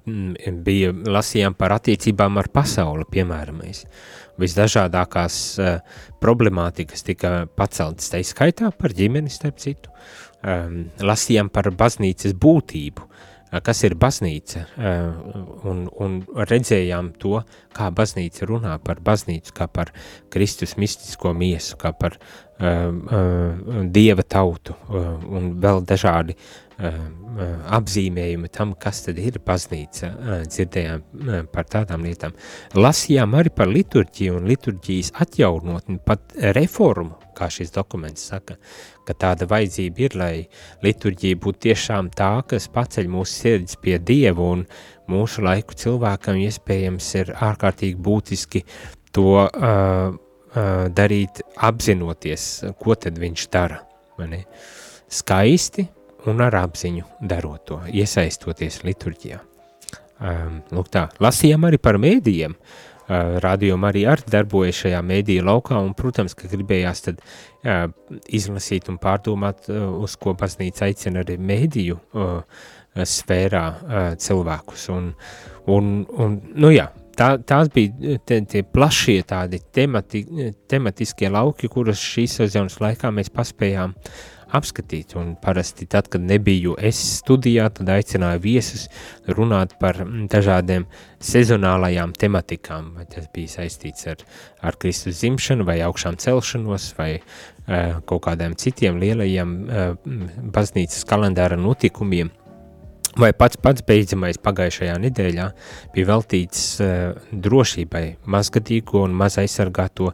bija 0.63 0.93
lasījām 0.93 1.57
par 1.57 1.73
attiecībām 1.79 2.37
ar 2.37 2.51
pasauli, 2.53 3.07
piemēram, 3.09 3.63
visdažādākās 4.37 5.39
problemātikas 6.21 7.03
tika 7.03 7.47
paceltas, 7.57 8.11
tā 8.13 8.21
skaitā 8.21 8.71
par 8.71 8.93
ģimeni, 8.93 9.33
starp 9.33 9.57
citu. 9.57 9.89
Lasījām 11.01 11.49
par 11.49 11.71
baznīcas 11.73 12.37
būtību, 12.37 13.09
kas 13.65 13.83
ir 13.87 13.95
baznīca, 13.99 14.65
un, 15.69 15.85
un 15.89 16.19
redzējām 16.35 17.13
to, 17.21 17.41
kā 17.75 17.89
baznīca 17.93 18.47
runā 18.49 18.75
par 18.83 19.01
baznīcu, 19.05 19.53
kā 19.57 19.69
par 19.71 19.93
Kristus 20.33 20.77
mistisko 20.77 21.33
miesu, 21.37 21.77
kā 21.81 21.93
par 21.97 22.17
uh, 22.17 22.37
dieva 22.57 24.23
tautu 24.25 24.73
un 24.89 25.51
vēl 25.61 25.83
dažādi 25.85 26.37
apzīmējumi 26.77 28.49
tam, 28.53 28.75
kas 28.77 29.03
tad 29.07 29.17
ir 29.21 29.39
baznīca, 29.45 30.11
dzirdējām 30.45 31.47
par 31.53 31.65
tādām 31.69 32.05
lietām. 32.05 32.35
Lasījām 32.77 33.33
arī 33.37 33.53
par 33.53 33.69
liturģiju 33.71 34.37
un 34.37 34.49
liturģijas 34.49 35.15
atjaunotni, 35.25 35.97
pat 36.05 36.37
reformu, 36.57 37.17
kā 37.37 37.49
šis 37.53 37.73
dokuments 37.73 38.29
saka, 38.29 38.57
ka 39.07 39.15
tāda 39.17 39.47
vajadzība 39.49 40.03
ir, 40.03 40.15
lai 40.19 40.33
liturģija 40.85 41.39
būtu 41.43 41.63
tiešām 41.67 42.11
tā, 42.15 42.31
kas 42.49 42.67
paceļ 42.73 43.09
mūsu 43.11 43.33
sirdis 43.41 43.79
pie 43.81 43.97
Dievu 43.97 44.47
un 44.57 44.63
mūsu 45.11 45.43
laiku 45.45 45.77
cilvēkam 45.79 46.39
iespējams 46.43 47.09
ir 47.21 47.33
ārkārtīgi 47.47 47.99
būtiski 48.03 48.63
to 49.15 49.29
uh, 49.43 49.47
uh, 50.11 50.87
darīt 50.93 51.43
apzinoties, 51.69 52.49
ko 52.79 52.97
tad 52.99 53.19
viņš 53.21 53.47
dara. 53.53 53.81
Mani? 54.17 54.43
Skaisti 55.13 55.85
un 56.27 56.41
ar 56.43 56.57
apziņu 56.59 57.05
darot 57.29 57.63
to, 57.69 57.79
iesaistoties 57.93 58.81
liturģijā. 58.83 59.39
Um, 60.17 60.61
lūk 60.73 60.87
tā, 60.89 61.05
lasījām 61.21 61.67
arī 61.69 61.77
par 61.77 61.99
mēdījiem, 62.01 62.55
uh, 62.57 62.86
radioma 63.07 63.91
arī 63.91 64.03
ar 64.11 64.21
darbojas 64.27 64.83
šajā 64.83 65.01
mēdīja 65.05 65.45
laukā, 65.47 65.79
un, 65.79 65.93
protams, 65.97 66.35
ka 66.37 66.49
gribējās 66.51 67.05
tad 67.07 67.21
uh, 67.23 67.87
izlasīt 68.27 68.89
un 68.91 68.99
pārdomāt, 69.01 69.69
uh, 69.71 69.87
uz 70.03 70.17
ko 70.19 70.35
baznīca 70.37 70.87
aicina 70.89 71.23
arī 71.23 71.37
mēdīju 71.39 71.97
uh, 71.97 72.63
sfērā 72.97 73.65
uh, 73.67 74.07
cilvēkus, 74.19 74.87
un, 74.95 75.11
un, 75.71 75.91
un, 76.17 76.39
nu 76.57 76.71
jā, 76.73 76.89
tā, 77.17 77.33
tās 77.47 77.71
bija 77.73 78.17
te, 78.25 78.41
tie 78.49 78.63
plašie 78.63 79.21
tādi 79.27 79.61
temati, 79.73 80.23
tematiskie 80.69 81.29
lauki, 81.33 81.69
kurus 81.71 82.01
šīs 82.03 82.41
sezonas 82.41 82.79
laikā 82.83 83.11
mēs 83.13 83.31
paspējām 83.33 83.95
apskatīt. 84.55 85.15
Un 85.19 85.35
parasti 85.41 85.87
tad, 85.89 86.09
kad 86.11 86.23
nebiju 86.23 86.77
es 86.79 86.99
studijā, 87.19 87.67
tad 87.73 87.89
aicināju 87.97 88.43
viesus 88.43 88.87
runāt 89.27 89.75
par 89.81 89.99
dažādiem 90.31 90.87
sezonālajām 91.23 92.15
tematikām. 92.17 92.93
Vai 92.97 93.07
tas 93.11 93.29
bija 93.33 93.57
saistīts 93.57 94.07
ar, 94.11 94.23
ar 94.61 94.79
Kristus 94.79 95.21
zimšanu 95.21 95.67
vai 95.67 95.79
augšām 95.85 96.19
celšanos 96.21 96.93
vai 96.97 97.11
uh, 97.19 97.99
kaut 98.07 98.25
kādiem 98.27 98.57
citiem 98.59 98.99
lielajiem 99.01 99.55
uh, 99.67 99.87
baznīcas 100.53 101.07
kalendāra 101.07 101.59
notikumiem. 101.59 102.31
Vai 103.17 103.31
pats 103.33 103.57
pats 103.57 103.81
beidzamais 103.81 104.37
pagājušajā 104.45 104.97
nedēļā 105.01 105.45
bija 105.95 106.09
veltīts 106.11 106.65
uh, 106.83 107.15
drošībai, 107.31 108.05
mazgadīgo 108.29 109.01
un 109.07 109.15
maz 109.17 109.39
aizsargāto 109.41 110.11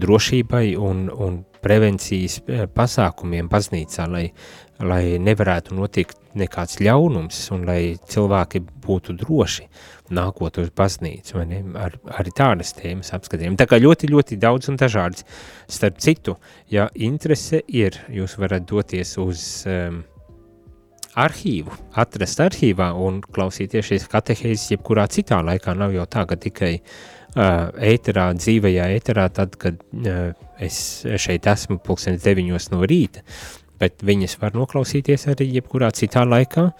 drošībai 0.00 0.64
un, 0.80 1.06
un 1.14 1.38
prevencijas 1.64 2.40
uh, 2.40 2.64
pasākumiem 2.74 3.48
baznīcā, 3.50 4.06
lai, 4.10 4.26
lai 4.80 5.04
nevarētu 5.22 5.76
notikt 5.76 6.20
nekāds 6.38 6.78
ļaunums 6.82 7.38
un 7.54 7.64
lai 7.68 7.80
cilvēki 8.10 8.62
būtu 8.84 9.16
droši 9.18 9.66
nākot 10.14 10.60
uz 10.62 10.70
baznīcu, 10.76 11.36
vai 11.38 11.46
ne, 11.50 11.60
ar, 11.78 11.96
arī 12.18 12.32
tādas 12.36 12.72
tēmas 12.78 13.12
apskatījām. 13.16 13.58
Tā 13.58 13.66
kā 13.70 13.78
ļoti, 13.80 14.10
ļoti 14.10 14.38
daudz 14.42 14.70
un 14.70 14.78
dažādas. 14.80 15.26
Starp 15.70 16.00
citu, 16.02 16.36
ja 16.70 16.88
interese 16.94 17.62
ir, 17.66 17.98
jūs 18.10 18.36
varat 18.40 18.66
doties 18.70 19.16
uz 19.22 19.44
um, 19.70 20.02
arhīvu, 21.18 21.74
atrast 21.98 22.42
arhīvā 22.42 22.90
un 23.06 23.22
klausīties 23.22 23.92
šīs 23.92 24.10
katehēzes 24.10 24.70
jebkurā 24.74 25.06
citā 25.10 25.40
laikā. 25.46 25.74
Nav 25.78 25.94
jau 25.94 26.06
tā, 26.10 26.26
ka 26.30 26.38
tikai 26.38 26.76
uh, 26.78 27.19
ēterā, 27.36 28.30
dzīvajā 28.38 28.88
ēterā, 28.96 29.28
tad, 29.34 29.56
kad 29.60 29.80
uh, 29.80 30.32
es 30.58 31.04
šeit 31.20 31.46
esmu 31.50 31.78
pulkstens 31.84 32.24
deviņos 32.24 32.70
no 32.74 32.82
rīta, 32.82 33.22
bet 33.80 34.02
viņas 34.04 34.38
var 34.40 34.56
noklausīties 34.58 35.28
arī 35.32 35.50
jebkurā 35.56 35.92
citā 35.96 36.24
laikā, 36.26 36.70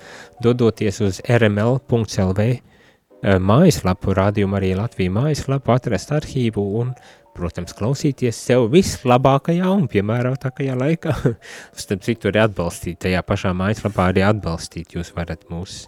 dodoties 0.43 1.01
uz 1.07 1.23
rml.lv 1.29 2.49
uh, 2.51 3.39
mājaslapu, 3.39 4.17
rādījumu 4.17 4.59
arī 4.59 4.75
Latviju 4.79 5.15
mājaslapu, 5.21 5.75
atrast 5.77 6.13
arhīvu 6.19 6.67
un 6.83 6.95
uh, 6.95 7.17
protams, 7.37 7.75
klausīties 7.77 8.39
sev 8.39 8.67
vislabākajā 8.73 9.69
un 9.73 9.87
piemērotākajā 9.91 10.77
laikā. 10.79 11.15
Starp 11.83 12.05
citu, 12.07 12.31
arī 12.31 12.43
atbalstīt 12.45 13.01
tajā 13.07 13.23
pašā 13.27 13.53
mājaslapā, 13.57 14.11
arī 14.11 14.25
atbalstīt. 14.27 14.97
Jūs 14.97 15.13
varat 15.17 15.47
mūs 15.53 15.85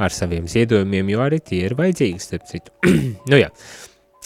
ar 0.00 0.14
saviem 0.14 0.48
ziedojumiem, 0.50 1.14
jo 1.14 1.24
arī 1.24 1.40
tie 1.44 1.64
ir 1.68 1.76
vajadzīgi, 1.78 2.22
starp 2.22 2.46
citu. 2.50 2.74
nu 3.30 3.40
jā, 3.40 3.50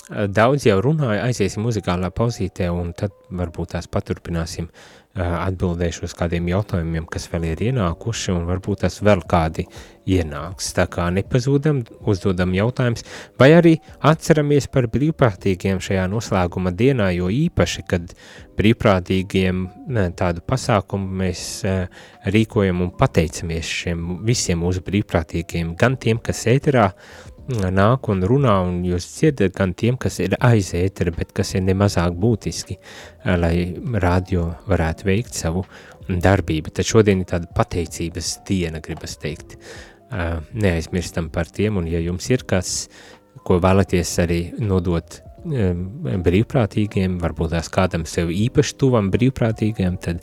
daudz 0.09 0.67
jau 0.69 0.79
runāja, 0.85 1.27
aiziesim 1.29 1.67
muzikālā 1.67 2.11
pauzītē, 2.15 2.71
un 2.73 2.95
tad 2.97 3.13
varbūt 3.29 3.75
tās 3.75 3.89
paturpināsim 3.93 4.69
uh, 4.69 4.99
atbildēšu 5.19 6.07
uz 6.07 6.15
kādiem 6.17 6.49
jautājumiem, 6.53 7.07
kas 7.11 7.27
vēl 7.33 7.49
ir 7.51 7.63
ienākuši, 7.71 8.33
un 8.35 8.47
varbūt 8.49 8.85
tas 8.85 8.99
vēl 9.05 9.23
kādi 9.29 9.67
ienāks. 10.09 10.71
Tā 10.77 10.87
kā 10.91 11.09
nepazūdam, 11.15 11.83
uzdodam 12.09 12.55
jautājums, 12.57 13.05
vai 13.41 13.51
arī 13.57 13.75
atceramies 14.07 14.69
par 14.73 14.89
brīvprātīgiem 14.93 15.83
šajā 15.85 16.07
noslēguma 16.13 16.73
dienā, 16.77 17.11
jo 17.17 17.31
īpaši, 17.33 17.85
kad 17.89 18.13
brīvprātīgiem 18.59 19.65
tādu 20.19 20.45
pasākumu 20.47 21.23
mēs 21.23 21.43
rīkojam 22.29 22.85
un 22.87 22.95
pateicamies 22.99 23.73
šiem 23.83 24.07
visiem 24.29 24.63
mūsu 24.63 24.85
brīvprātīgiem, 24.87 25.75
gan 25.79 25.99
tiem, 26.01 26.23
kas 26.23 26.47
ēterā 26.51 26.93
nāk 27.49 28.09
un 28.13 28.23
runā, 28.29 28.55
un 28.69 28.83
jūs 28.85 29.07
dzirdat 29.09 29.55
gan 29.57 29.73
tiem, 29.75 29.97
kas 29.97 30.19
ir 30.21 30.37
aiz 30.41 30.73
ētera, 30.77 31.15
bet 31.17 31.33
kas 31.33 31.55
ir 31.55 31.63
nemazāk 31.65 32.17
būtiski, 32.17 32.79
eh, 32.79 33.37
lai 33.37 33.75
radio 34.01 34.55
varētu 34.69 35.05
veikt 35.05 35.35
savu 35.35 35.65
darbību. 36.09 36.73
Tad 36.73 36.85
šodien 36.85 37.21
ir 37.21 37.27
tāda 37.27 37.49
pateicības 37.55 38.45
diena, 38.45 38.81
gribas 38.81 39.17
teikt. 39.17 39.57
Eh, 40.11 40.41
neaizmirstam 40.55 41.31
par 41.31 41.45
tiem, 41.45 41.77
un 41.77 41.87
ja 41.87 41.99
jums 41.99 42.31
ir 42.31 42.45
kas, 42.45 42.89
ko 43.45 43.61
vēlaties 43.61 44.19
arī 44.19 44.59
nodot 44.59 45.23
brīvprātīgiem, 45.45 47.19
varbūt 47.21 47.51
tās 47.51 47.69
kādam 47.69 48.05
sev 48.07 48.29
īpaši 48.29 48.77
tuvam 48.77 49.11
brīvprātīgiem, 49.11 49.99
tad 50.01 50.21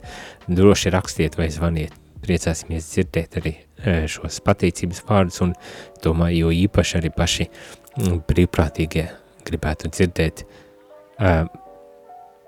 droši 0.48 0.92
rakstiet 0.92 1.36
vai 1.36 1.48
zvaniet. 1.48 2.05
Priecāsimies 2.26 2.88
dzirdēt 2.90 3.38
arī 3.38 3.54
šos 4.10 4.40
pateicības 4.42 5.04
vārdus, 5.06 5.38
un 5.44 5.54
domāju, 6.02 6.46
jo 6.46 6.54
īpaši 6.66 6.98
arī 6.98 7.12
paši 7.14 7.46
brīvprātīgie 8.26 9.06
gribētu 9.46 9.90
dzirdēt 9.94 10.42
uh, 10.42 11.46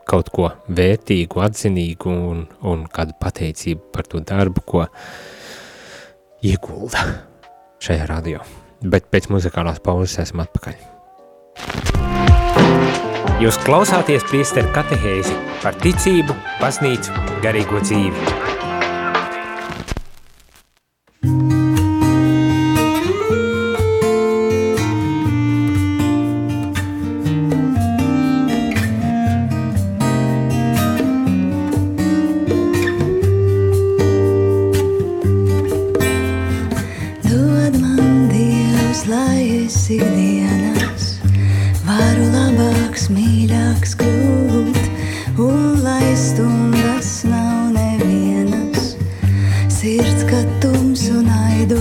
kaut 0.09 0.31
ko 0.35 0.51
vērtīgu, 0.73 1.43
atzinīgu 1.45 2.13
un, 2.31 2.45
un 2.67 2.87
kādu 2.93 3.17
pateicību 3.21 3.93
par 3.95 4.09
to 4.09 4.23
darbu, 4.25 4.65
ko 4.65 4.87
iegulda 6.45 7.05
šajā 7.85 8.09
radio. 8.11 8.43
Bet 8.83 9.11
pēc 9.13 9.29
muzikālās 9.33 9.83
pauzes 9.85 10.19
esam 10.23 10.45
atpakaļ. 10.45 10.79
Jūs 13.43 13.59
klausāties 13.63 14.25
priesteru 14.27 14.71
katehēzi 14.75 15.35
par 15.63 15.77
ticību, 15.83 16.35
baznīcu, 16.63 17.15
garīgo 17.45 17.83
dzīvi. 17.85 18.58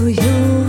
Viss, 0.07 0.66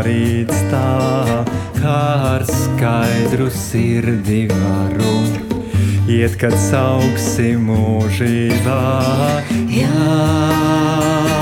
darīts 0.00 0.60
tā, 0.70 1.44
kā 1.76 1.98
ar 2.32 2.44
skaidru 2.48 3.50
sirdi 3.52 4.46
varu. 4.48 5.16
Iet, 6.10 6.38
kad 6.40 6.56
sauksi 6.58 7.52
mūžībā, 7.60 8.80
jādod 9.76 11.39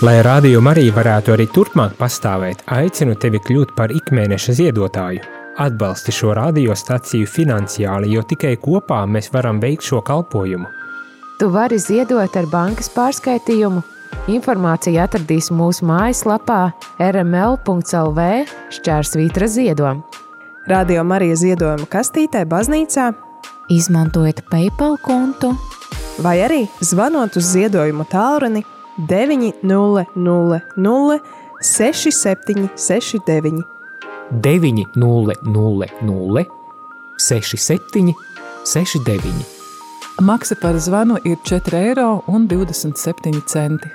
Lai 0.00 0.22
rādījuma 0.24 0.70
arī 0.72 0.86
varētu 0.96 1.34
arī 1.34 1.44
turpmāk 1.52 1.98
pastāvēt, 1.98 2.62
aicinu 2.72 3.12
tevi 3.20 3.36
kļūt 3.44 3.74
par 3.76 3.92
ikmēneša 3.92 4.54
ziedotāju. 4.56 5.20
Atbalsti 5.60 6.14
šo 6.16 6.32
radiostaciju 6.38 7.28
finansiāli, 7.28 8.14
jo 8.14 8.22
tikai 8.24 8.54
kopā 8.62 9.02
mēs 9.04 9.28
varam 9.34 9.60
veikt 9.60 9.84
šo 9.90 10.00
kalpojumu. 10.00 10.70
Tu 11.36 11.50
vari 11.52 11.76
ziedot 11.76 12.32
ar 12.40 12.48
bankas 12.48 12.88
pārskaitījumu. 12.96 13.84
Informāciju 14.32 15.02
atradīs 15.04 15.50
mūsu 15.52 15.84
mājaslapā 15.92 16.62
rml.lv 17.10 18.26
šķērsvītra 18.80 19.52
ziedojuma. 19.52 20.24
Radio 20.72 21.04
Marija 21.04 21.36
ziedojuma 21.44 21.92
kastītē 21.92 22.46
baznīcā 22.48 23.12
Izmantojiet 23.68 24.46
PayPal 24.48 24.96
kontu 25.04 25.52
vai 26.24 26.38
arī 26.48 26.64
zvanot 26.80 27.36
uz 27.36 27.52
ziedojumu 27.52 28.08
tālruni 28.08 28.64
900 29.08 30.06
6769. 31.60 33.64
900 34.30 36.46
67 37.18 38.14
69. 38.64 39.44
Maksa 40.20 40.54
par 40.60 40.78
zvanu 40.78 41.16
ir 41.24 41.36
4,27 41.48 43.40
eiro. 43.56 43.88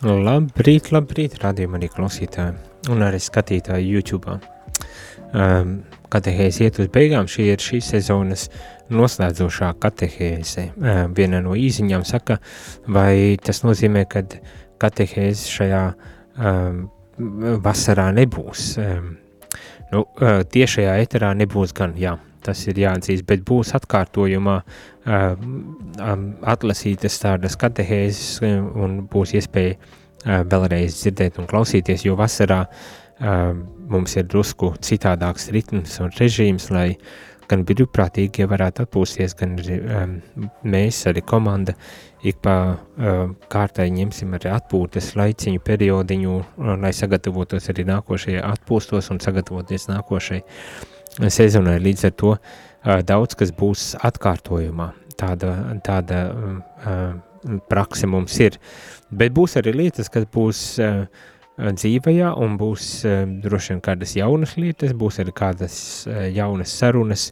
Labrīt, 0.00 0.88
labrīt, 0.94 1.34
rādījumā 1.42 1.76
arī 1.76 1.88
klausītāji 1.92 2.54
un 2.88 3.02
arī 3.04 3.18
skatītāji 3.20 3.90
YouTube. 3.90 4.38
Um, 5.34 5.82
katehēze 6.10 6.66
iet 6.66 6.80
uz 6.82 6.88
beigām, 6.92 7.28
šī 7.30 7.50
ir 7.52 7.62
šīs 7.62 7.92
sezonas 7.94 8.48
noslēdzošā 8.90 9.72
katehēze. 9.82 10.70
Viena 11.16 11.42
no 11.44 11.56
īziņām 11.58 12.06
saka, 12.08 12.40
vai 12.90 13.36
tas 13.44 13.62
nozīmē, 13.66 14.06
ka 14.10 14.24
katehēze 14.80 15.50
šajā 15.50 15.84
um, 15.90 16.88
vasarā 17.64 18.10
nebūs. 18.16 18.72
Um, 18.80 19.14
nu, 19.92 20.04
tiešajā 20.54 20.96
eterā 21.04 21.32
nebūs 21.38 21.74
gan, 21.76 21.94
jā, 22.00 22.16
tas 22.44 22.62
ir 22.70 22.80
jāatzīst, 22.80 23.26
bet 23.28 23.44
būs 23.46 23.74
atkārtojumā 23.76 24.60
um, 24.60 26.30
atlasītas 26.54 27.20
tādas 27.22 27.58
katehēzes 27.60 28.40
un 28.48 29.02
būs 29.10 29.36
iespēja 29.38 29.76
uh, 29.76 30.00
vēlreiz 30.24 31.02
dzirdēt 31.02 31.40
un 31.40 31.50
klausīties, 31.50 32.06
jo 32.08 32.16
vasarā 32.18 32.64
um, 33.20 33.62
mums 33.90 34.16
ir 34.16 34.28
drusku 34.30 34.74
citādāks 34.84 35.50
ritms 35.54 35.98
un 36.02 36.12
režīms, 36.14 36.70
lai 36.74 36.94
gan 37.50 37.64
brīvprātīgie 37.66 38.46
varētu 38.50 38.84
atpūsties, 38.84 39.34
gan 39.38 39.56
arī 39.58 39.78
um, 39.80 40.12
mēs, 40.70 41.02
arī 41.10 41.22
komanda, 41.26 41.74
ik 42.26 42.38
pa 42.44 42.54
um, 42.70 43.34
kārtai 43.50 43.88
ņemsim 43.94 44.36
arī 44.38 44.52
atpūtas 44.54 45.14
laiciņu 45.18 45.62
periodiņu, 45.66 46.36
lai 46.82 46.92
sagatavotos 46.94 47.66
arī 47.72 47.86
nākošajai 47.90 48.44
atpūstos 48.52 49.10
un 49.14 49.20
sagatavoties 49.24 49.88
nākošajai 49.90 51.30
sezonai. 51.32 51.80
Līdz 51.82 52.06
ar 52.10 52.14
to 52.22 52.36
uh, 52.36 53.00
daudz 53.06 53.38
kas 53.40 53.54
būs 53.56 53.92
atkārtojumā. 53.98 54.92
Tāda, 55.20 55.50
tāda 55.84 56.20
uh, 56.30 57.10
prakse 57.68 58.08
mums 58.08 58.38
ir. 58.40 58.56
Bet 59.10 59.34
būs 59.36 59.58
arī 59.60 59.74
lietas, 59.76 60.08
kas 60.12 60.24
būs 60.32 60.62
uh, 60.80 61.04
dzīvajā, 61.58 62.30
un 62.40 62.56
būs 62.60 62.88
uh, 63.04 63.22
droši 63.42 63.74
vien 63.74 63.82
kādas 63.84 64.14
jaunas 64.16 64.56
lietas, 64.56 64.94
būs 64.96 65.20
arī 65.22 65.34
kādas 65.36 65.76
uh, 66.08 66.24
jaunas 66.32 66.72
sarunas, 66.72 67.30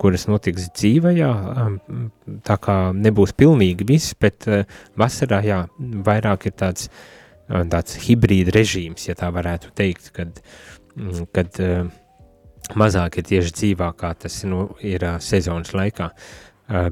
kuras 0.00 0.26
notiks 0.28 0.68
dzīvajā. 0.76 1.30
Um, 1.62 2.10
tā 2.44 2.58
kā 2.60 2.76
nebūs 2.96 3.32
pilnīgi 3.38 3.86
viss, 3.88 4.16
bet 4.20 4.44
vasarā 5.00 5.40
jā, 5.46 5.62
vairāk 5.78 6.50
ir 6.50 6.56
tāds, 6.60 6.90
tāds 7.48 7.96
hibrīda 8.04 8.52
režīms, 8.52 9.06
ja 9.08 9.16
tā 9.16 9.30
varētu 9.32 9.72
teikt, 9.78 10.10
kad, 10.16 10.42
mm, 10.96 11.28
kad 11.32 11.56
mazāk 12.76 13.20
ir 13.20 13.28
tieši 13.30 13.56
dzīvā, 13.58 13.92
kā 13.96 14.12
tas 14.12 14.42
nu, 14.44 14.66
ir 14.84 15.06
sezonas 15.24 15.72
laikā. 15.76 16.10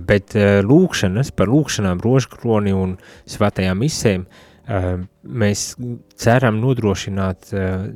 Bet 0.08 0.34
lūkšanas 0.64 1.34
par 1.36 1.52
lūkšanām, 1.52 2.00
rožkroni 2.04 2.72
un 2.76 2.96
svētajām 3.28 3.84
misēm 3.84 4.24
uh, 4.24 4.46
mēs 4.68 5.62
ceram 6.20 6.60
nodrošināt, 6.62 7.48
uh, 7.56 7.86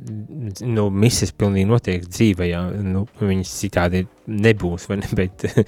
nu, 0.67 0.87
mises 0.91 1.31
pilnīgi 1.31 1.69
noteikti 1.69 2.11
dzīvajā, 2.11 2.61
nu, 2.83 3.05
viņas 3.19 3.53
citādi 3.61 4.03
nebūs, 4.27 4.87
vai 4.89 4.99
ne, 4.99 5.09
bet 5.19 5.45
uh, 5.47 5.61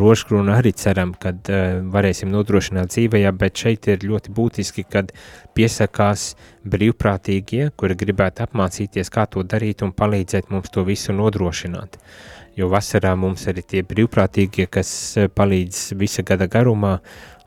rožkroni 0.00 0.54
arī 0.54 0.72
ceram, 0.78 1.14
kad 1.20 1.50
uh, 1.52 1.80
varēsim 1.92 2.32
nodrošināt 2.32 2.94
dzīvajā, 2.94 3.32
bet 3.38 3.64
šeit 3.64 3.88
ir 3.92 4.06
ļoti 4.08 4.34
būtiski, 4.36 4.86
kad 4.88 5.12
piesakās 5.56 6.32
brīvprātīgie, 6.64 7.72
kuri 7.76 7.98
gribētu 7.98 8.46
apmācīties, 8.46 9.12
kā 9.12 9.26
to 9.26 9.44
darīt 9.44 9.84
un 9.84 9.92
palīdzēt 9.96 10.52
mums 10.54 10.72
to 10.72 10.86
visu 10.88 11.12
nodrošināt. 11.16 11.98
Jo 12.56 12.68
vasarā 12.68 13.14
mums 13.16 13.46
arī 13.48 13.62
tie 13.64 13.80
brīvprātīgie, 13.88 14.66
kas 14.68 14.90
palīdz 15.32 15.94
visa 15.96 16.24
gada 16.26 16.44
garumā, 16.52 16.98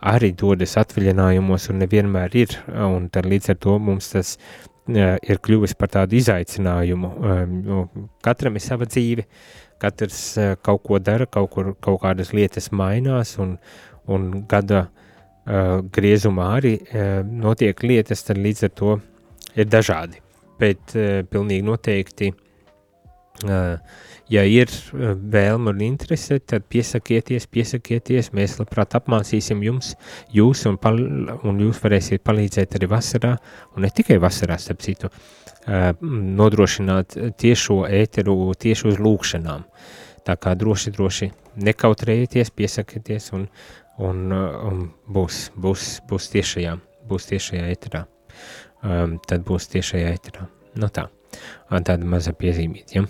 arī 0.06 0.32
dodas 0.38 0.76
atvaļinājumos 0.82 1.70
un 1.72 1.82
nevienmēr 1.82 2.38
ir, 2.38 2.56
un 2.86 3.10
tad 3.14 3.28
līdz 3.30 3.53
ar 3.56 3.60
to 3.66 3.78
mums 3.82 4.12
tas 4.14 4.36
ir 4.86 5.39
kļuvis 5.41 5.74
par 5.80 5.89
tādu 5.95 6.20
izaicinājumu. 6.20 7.10
Um, 7.10 7.56
jo 7.66 7.80
katram 8.26 8.58
ir 8.58 8.62
sava 8.62 8.86
dzīve, 8.86 9.26
katrs 9.82 10.20
kaut 10.66 10.84
ko 10.86 10.99
dara, 11.01 11.26
kaut, 11.26 11.49
kur, 11.56 11.74
kaut 11.82 12.01
kādas 12.03 12.34
lietas 12.38 12.70
mainās, 12.72 13.36
un, 13.41 13.56
un 14.08 14.30
gada 14.49 14.86
uh, 14.86 15.82
griezumā 15.95 16.51
arī 16.60 16.78
uh, 16.84 17.22
notiek 17.26 17.82
lietas, 17.84 18.24
tad 18.28 18.39
līdz 18.41 18.68
ar 18.70 18.74
to 18.78 18.97
ir 19.56 19.70
dažādi. 19.70 20.22
Bet 20.62 20.93
uh, 20.95 21.24
pilnīgi 21.30 21.66
noteikti, 21.66 22.32
uh, 23.49 24.03
ja 24.32 24.44
ir 24.48 24.70
uh, 24.70 25.14
vēlme 25.16 25.74
un 25.74 25.84
interese, 25.86 26.40
tad 26.40 26.66
piesakieties, 26.72 27.48
piesakieties, 27.52 28.32
mēs 28.36 28.58
labprāt 28.60 28.98
apmācīsim 28.98 29.64
jums, 29.66 29.94
jūs 30.34 30.66
un, 30.70 30.80
pal 30.82 31.00
un 31.02 31.62
jūs 31.62 31.82
varēsiet 31.84 32.24
palīdzēt 32.26 32.78
arī 32.80 32.90
vasarā, 32.92 33.36
un 33.76 33.86
ne 33.86 33.92
tikai 33.94 34.18
vasarā, 34.22 34.58
starp 34.62 34.84
citu, 34.86 35.12
uh, 35.12 35.92
nodrošināt 36.42 37.18
tiešo 37.42 37.84
ēteru 37.90 38.54
tieši 38.60 38.92
uz 38.94 39.02
lūkšanām. 39.02 39.66
Tā 40.26 40.38
kā 40.42 40.56
droši, 40.58 40.94
droši 40.96 41.30
nekautrējieties, 41.62 42.50
piesakieties 42.58 43.30
un, 43.38 43.46
un, 44.02 44.26
uh, 44.34 44.58
un 44.72 44.88
būs, 45.06 45.50
būs, 45.62 46.00
būs 46.10 46.32
tiešajā, 46.34 46.80
būs 47.10 47.30
tiešajā 47.34 47.68
ēterā. 47.76 48.06
Um, 48.86 49.16
tad 49.26 49.46
būs 49.48 49.70
tiešajā 49.72 50.10
ēterā. 50.14 50.50
Nu 50.82 50.90
tā, 50.94 51.08
tāda 51.72 52.06
maza 52.06 52.36
piezīmīt, 52.38 52.98
ja? 52.98 53.06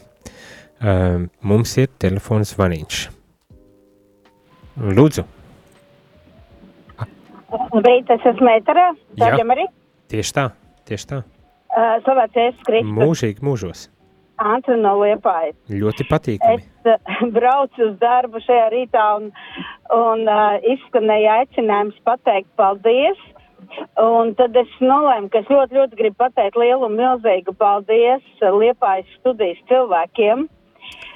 Um, 0.83 1.29
mums 1.41 1.77
ir 1.79 1.87
telefons 2.01 2.51
zvaniņš. 2.55 3.05
Lūdzu, 4.95 5.23
Labrīt, 7.55 8.09
es 8.11 8.23
esmu 8.31 8.47
Mēterē. 8.49 8.85
Jā. 9.19 9.33
Arī. 9.55 9.67
tieši 10.11 10.33
tā, 10.35 10.45
tieši 10.87 11.11
tā. 11.11 11.21
Uh, 11.75 11.97
Slavēts 12.05 12.39
Jēzus 12.39 12.65
Kristus. 12.67 12.95
Mūžīgi 12.95 13.45
mūžos. 13.45 13.85
Antra 14.39 14.75
no 14.79 14.95
Liepājas. 14.99 15.55
Ļoti 15.71 16.07
patīkami. 16.09 16.63
Es 16.63 16.89
uh, 16.91 17.21
braucu 17.37 17.89
uz 17.89 17.95
darbu 18.01 18.41
šajā 18.43 18.67
rītā 18.73 19.05
un, 19.19 19.31
un 19.95 20.25
uh, 20.27 20.57
izskanēja 20.75 21.39
aicinājums 21.43 21.97
pateikt 22.07 22.51
paldies 22.59 23.23
Un 23.99 24.35
tad 24.37 24.55
es 24.59 24.69
nolēmu, 24.79 25.27
ka 25.33 25.39
es 25.41 25.47
ļoti, 25.49 25.75
ļoti 25.75 25.97
gribu 25.97 26.19
pateikt 26.21 26.55
lielu 26.59 26.85
un 26.85 26.93
milzīgu 26.99 27.55
paldies 27.59 28.21
uh, 28.43 28.53
Liepājas 28.53 29.09
studijas 29.17 29.57
cilvēkiem, 29.71 30.45
uh, 30.45 30.64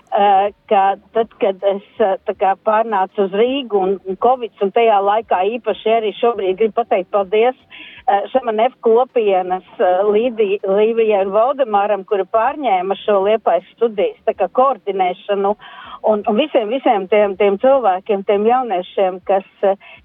ka 0.09 0.83
tad, 1.13 1.33
kad 1.41 1.63
es 1.69 1.83
tā 1.99 2.33
kā 2.39 2.55
pārnācu 2.65 3.27
uz 3.27 3.35
Rīgu 3.37 3.77
un, 3.77 4.17
Covid, 4.23 4.55
un 4.65 4.71
tajā 4.73 4.97
laikā 5.05 5.43
īpaši 5.59 5.91
arī 5.99 6.13
šobrīd 6.17 6.57
gribu 6.57 6.79
pateikt 6.81 7.11
paldies 7.13 7.55
uh, 7.55 7.89
Šamanef 8.31 8.73
kopienas 8.81 9.65
Līvijai 10.09 11.21
un 11.25 11.33
Valdemāram, 11.33 12.05
kuri 12.09 12.25
pārņēma 12.33 12.97
šo 13.03 13.19
Liepājas 13.27 13.67
studijas 13.75 14.17
tā 14.25 14.33
kā 14.37 14.49
koordinēšanu 14.59 15.53
un, 16.01 16.23
un 16.27 16.35
visiem, 16.35 16.69
visiem 16.69 17.07
tiem, 17.11 17.35
tiem 17.39 17.57
cilvēkiem, 17.61 18.23
tiem 18.27 18.45
jauniešiem, 18.47 19.19
kas, 19.27 19.45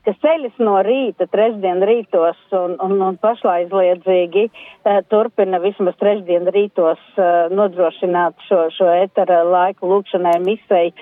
kas 0.07 0.21
ceļas 0.23 0.61
no 0.63 0.77
rīta, 0.87 1.29
trešdien 1.31 1.83
rītos 1.87 2.39
un, 2.57 2.77
un, 2.85 2.97
un 3.09 3.19
pašlaizliedzīgi 3.23 4.47
uh, 4.51 5.01
turpina 5.11 5.61
vismaz 5.63 5.97
trešdien 6.01 6.49
rītos 6.55 7.03
uh, 7.19 7.51
nodrošināt 7.55 8.39
šo, 8.49 8.67
šo 8.77 8.91
etara 9.05 9.43
laiku 9.49 9.91
lūkšanai 9.91 10.39
misei. 10.45 10.95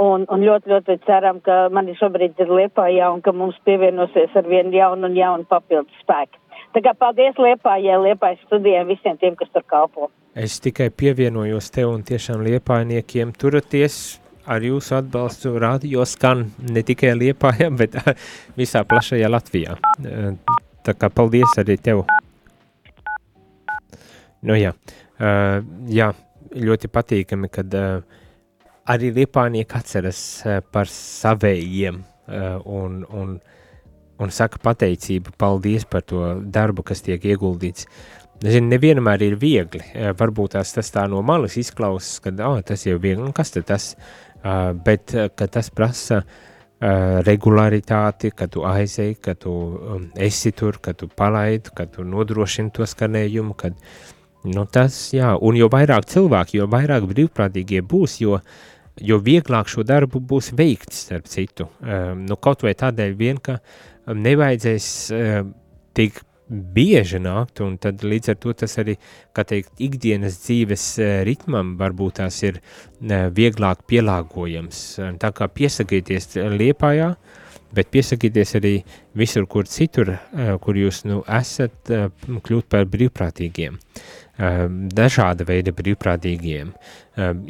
Un, 0.00 0.22
un 0.32 0.40
ļoti, 0.40 0.70
ļoti 0.70 0.94
ceram, 1.04 1.42
ka 1.44 1.66
mani 1.68 1.92
šobrīd 1.98 2.38
ir 2.40 2.48
Liepājā 2.48 3.10
un 3.12 3.20
ka 3.20 3.34
mums 3.36 3.58
pievienosies 3.68 4.32
ar 4.38 4.46
vienu 4.48 4.72
jaunu 4.72 5.10
un 5.10 5.18
jaunu 5.18 5.44
papildus 5.50 5.98
spēku. 6.00 6.40
Tā 6.72 6.80
kā 6.86 6.94
paldies 6.96 7.36
Liepājai, 7.36 7.98
Liepājas 8.06 8.40
studijai, 8.46 8.86
visiem 8.88 9.18
tiem, 9.20 9.36
kas 9.36 9.50
tur 9.52 9.66
kalpo. 9.68 10.08
Es 10.38 10.60
tikai 10.62 10.88
pievienojos 10.94 11.72
tev 11.74 11.90
un 11.90 12.04
tiešām 12.06 12.44
liepainiekiem 12.46 13.34
turaties 13.36 14.20
ar 14.50 14.64
jūsu 14.66 14.96
atbalstu 14.98 15.54
radio 15.62 16.04
skan 16.08 16.48
ne 16.72 16.82
tikai 16.86 17.14
Liepājā, 17.18 17.70
bet 17.80 18.00
visā 18.58 18.82
plašajā 18.88 19.30
Latvijā. 19.30 19.78
Eh, 20.04 20.58
Tā 20.80 20.94
kā 20.96 21.10
paldies 21.12 21.58
arī 21.60 21.76
tev. 21.76 22.06
Nu 24.48 24.56
jā, 24.56 24.72
uh, 24.72 25.60
jā 25.92 26.08
ļoti 26.56 26.88
patīkami, 26.88 27.50
kad 27.52 27.76
uh, 27.76 28.00
arī 28.88 29.10
Liepājnieki 29.18 29.76
atceras 29.76 30.22
par 30.72 30.88
savējiem 30.90 32.00
un, 32.30 33.02
un, 33.04 33.34
un 34.22 34.32
saka 34.32 34.60
pateicību, 34.62 35.34
paldies 35.38 35.84
par 35.90 36.04
to 36.06 36.22
darbu, 36.42 36.84
kas 36.86 37.02
tiek 37.02 37.24
ieguldīts. 37.26 37.88
Zinu, 38.40 38.70
nevienmēr 38.70 39.24
ir 39.26 39.34
viegli. 39.36 39.82
Varbūt 40.16 40.54
tās 40.54 40.72
tas 40.72 40.94
tā 40.94 41.04
no 41.10 41.20
malas 41.26 41.58
izklausās, 41.60 42.22
ka 42.24 42.32
oh, 42.46 42.60
tas 42.64 42.86
jau 42.86 42.94
ir 42.96 43.02
viegli, 43.02 43.26
un 43.26 43.34
kas 43.36 43.52
tad 43.52 43.66
tas? 43.68 43.90
Uh, 44.40 44.70
bet 44.72 45.12
uh, 45.14 45.28
ka 45.36 45.50
tas 45.52 45.68
prasa 45.74 46.22
uh, 46.24 47.20
regularitāti, 47.26 48.30
ka 48.32 48.48
tu 48.48 48.64
aizēji, 48.64 49.18
ka 49.20 49.34
tu 49.36 49.52
um, 49.52 50.06
esi 50.16 50.54
tur, 50.56 50.78
ka 50.80 50.94
tu 50.96 51.10
palaidi, 51.12 51.74
ka 51.76 51.84
tu 51.92 52.06
nodrošini 52.08 52.72
to 52.72 52.88
skanējumu, 52.88 53.56
kad 53.60 53.76
nu, 54.48 54.64
tas, 54.64 54.96
jā, 55.12 55.34
un 55.36 55.58
jo 55.60 55.68
vairāk 55.72 56.08
cilvēki, 56.08 56.60
jo 56.62 56.70
vairāk 56.72 57.04
brīvprātīgie 57.10 57.82
būs, 57.84 58.16
jo, 58.24 58.40
jo 58.96 59.20
vieglāk 59.20 59.68
šo 59.68 59.84
darbu 59.84 60.22
būs 60.32 60.54
veikt, 60.56 60.94
starp 60.96 61.28
citu. 61.28 61.68
Um, 61.84 62.24
nu, 62.24 62.40
kaut 62.40 62.64
vai 62.64 62.72
tādēļ 62.72 63.16
vien, 63.20 63.44
ka 63.44 63.58
nevajadzēs 64.08 64.90
um, 65.12 65.54
tik 65.96 66.24
bieži 66.50 67.20
nākt, 67.22 67.62
un 67.64 67.76
tad 67.80 68.02
līdz 68.04 68.32
ar 68.32 68.38
to 68.42 68.54
tas 68.62 68.74
arī, 68.82 68.96
kā 69.36 69.44
teikt, 69.46 69.72
ikdienas 69.82 70.40
dzīves 70.44 70.86
eh, 70.98 71.12
ritmam 71.26 71.76
varbūt 71.80 72.18
tās 72.20 72.40
ir 72.46 72.58
eh, 72.60 73.28
vieglāk 73.34 73.84
pielāgojams. 73.90 74.82
Tā 75.22 75.30
kā 75.36 75.48
piesakieties 75.54 76.34
Liepājā, 76.58 77.12
bet 77.76 77.92
piesakieties 77.94 78.56
arī 78.58 78.74
visur, 79.18 79.46
kur 79.50 79.70
citur, 79.70 80.16
eh, 80.16 80.56
kur 80.62 80.78
jūs 80.78 81.04
nu 81.06 81.22
esat, 81.40 81.94
kļūt 82.26 82.70
par 82.70 82.88
brīvprātīgiem. 82.90 83.78
Dažāda 84.40 85.44
veida 85.44 85.72
brīvprātīgiem, 85.76 86.70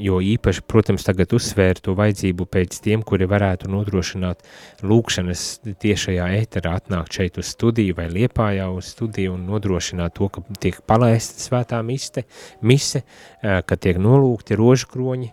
jo 0.02 0.16
īpaši, 0.26 0.64
protams, 0.66 1.04
tagad 1.06 1.30
uzsvēr 1.36 1.78
to 1.78 1.94
vajadzību 1.94 2.46
pēc 2.50 2.80
tiem, 2.82 3.04
kuri 3.06 3.28
varētu 3.30 3.70
nodrošināt 3.70 4.42
lūkšanas 4.82 5.44
tiešajā 5.84 6.26
ēterā, 6.40 6.74
atnākt 6.80 7.14
šeit 7.20 7.38
uz 7.38 7.52
studiju 7.54 7.94
vai 8.00 8.08
liepājā 8.10 8.66
uz 8.74 8.90
studiju 8.96 9.36
un 9.36 9.46
nodrošināt 9.52 10.16
to, 10.18 10.30
ka 10.34 10.42
tiek 10.58 10.80
palaista 10.82 11.38
svētā 11.44 11.78
miste, 11.86 12.26
mise, 12.66 13.04
ka 13.40 13.78
tiek 13.78 14.00
nolūgti 14.02 14.58
rožu 14.58 14.90
kroņi, 14.90 15.30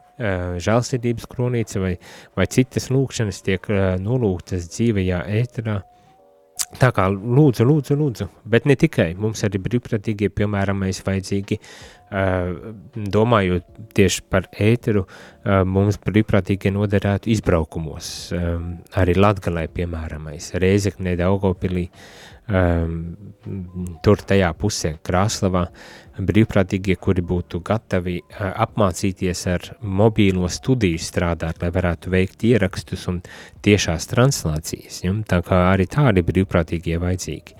žēlsirdības 0.62 1.30
kronīca 1.32 1.82
vai, 1.82 1.96
vai 2.38 2.50
citas 2.54 2.92
lūkšanas 2.94 3.42
tiek 3.50 3.66
nolūgtas 4.04 4.70
dzīvajā 4.76 5.26
ēterā, 5.42 5.82
Tā 6.76 6.90
kā 6.92 7.06
lūdzu, 7.08 7.64
lūdzu, 7.64 7.96
lūdzu, 7.96 8.26
bet 8.52 8.66
ne 8.68 8.76
tikai. 8.76 9.14
Mums 9.16 9.46
arī 9.48 9.62
brīvprātīgie, 9.64 10.28
piemēram, 10.36 10.82
mēs 10.84 11.00
vajadzīgi, 11.06 11.56
domājot 13.16 13.80
tieši 13.96 14.26
par 14.28 14.50
ēteru, 14.52 15.06
mums 15.68 16.00
brīvprātīgie 16.04 16.74
noderētu 16.76 17.32
izbraukumos, 17.32 18.10
um, 18.36 18.70
arī 19.00 19.16
Latgalē, 19.16 19.66
piemēram, 19.72 20.28
Reizeknē, 20.60 21.16
Daugavpilī, 21.20 21.88
tur 24.04 24.24
tajā 24.28 24.52
pusē, 24.60 24.94
Krāslavā, 25.04 25.66
brīvprātīgie, 26.18 26.96
kuri 27.00 27.22
būtu 27.26 27.62
gatavi 27.66 28.18
apmācīties 28.38 29.44
ar 29.52 29.66
mobīlo 29.82 30.50
studiju 30.52 31.00
strādāt, 31.02 31.62
lai 31.62 31.70
varētu 31.74 32.12
veikt 32.14 32.46
ierakstus 32.48 33.08
un 33.12 33.20
tiešās 33.66 34.10
translācijas. 34.12 35.04
Ja? 35.04 35.14
Tā 35.28 35.42
kā 35.46 35.62
arī 35.72 35.88
tādi 35.92 36.24
brīvprātīgie 36.26 36.98
vajadzīgi. 37.02 37.58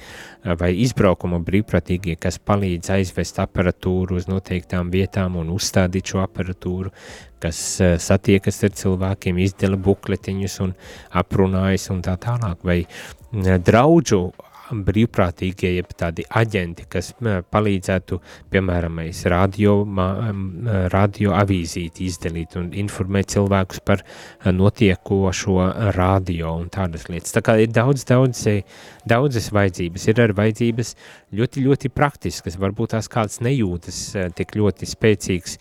Vai 0.58 0.72
izbraukuma 0.80 1.42
brīvprātīgie, 1.44 2.16
kas 2.22 2.40
palīdz 2.40 2.94
aizvest 2.96 3.42
aparatūru 3.44 4.18
uz 4.18 4.30
noteiktām 4.32 4.92
vietām 4.94 5.36
un 5.42 5.52
uzstādīt 5.54 6.14
šo 6.14 6.22
aparatūru, 6.24 6.94
kas 7.44 7.60
satiekas 8.02 8.64
ar 8.66 8.74
cilvēkiem, 8.80 9.42
izdala 9.44 9.78
bukletiņus 9.78 10.60
un 10.66 10.74
aprunājas 11.20 11.90
un 11.94 12.02
tā 12.06 12.16
tālāk. 12.22 12.64
Vai 12.64 12.80
draudžu 13.60 14.22
brīvprātīgie, 14.72 15.74
jeb 15.78 15.92
tādi 15.98 16.26
aģenti, 16.28 16.88
kas 16.92 17.14
palīdzētu, 17.54 18.20
piemēram, 18.54 19.02
radio, 19.34 19.76
radio 20.94 21.36
avīzīti 21.38 22.08
izdalīt 22.08 22.58
un 22.60 22.72
informēt 22.78 23.34
cilvēkus 23.36 23.84
par 23.88 24.04
notiekošo 24.46 25.58
radio 25.98 26.56
un 26.62 26.70
tādas 26.74 27.08
lietas. 27.12 27.36
Tā 27.36 27.44
kā 27.46 27.58
ir 27.62 27.72
daudz, 27.74 28.06
daudz, 28.08 28.44
daudzas 29.08 29.52
vajadzības, 29.56 30.08
ir 30.08 30.24
arī 30.24 30.38
vajadzības 30.38 30.96
ļoti, 31.38 31.66
ļoti 31.68 31.94
praktiskas, 31.94 32.60
varbūt 32.62 32.96
tās 32.96 33.12
kāds 33.12 33.42
nejūtas 33.44 34.02
eh, 34.16 34.32
tik 34.36 34.56
ļoti 34.58 34.90
spēcīgs 34.90 35.58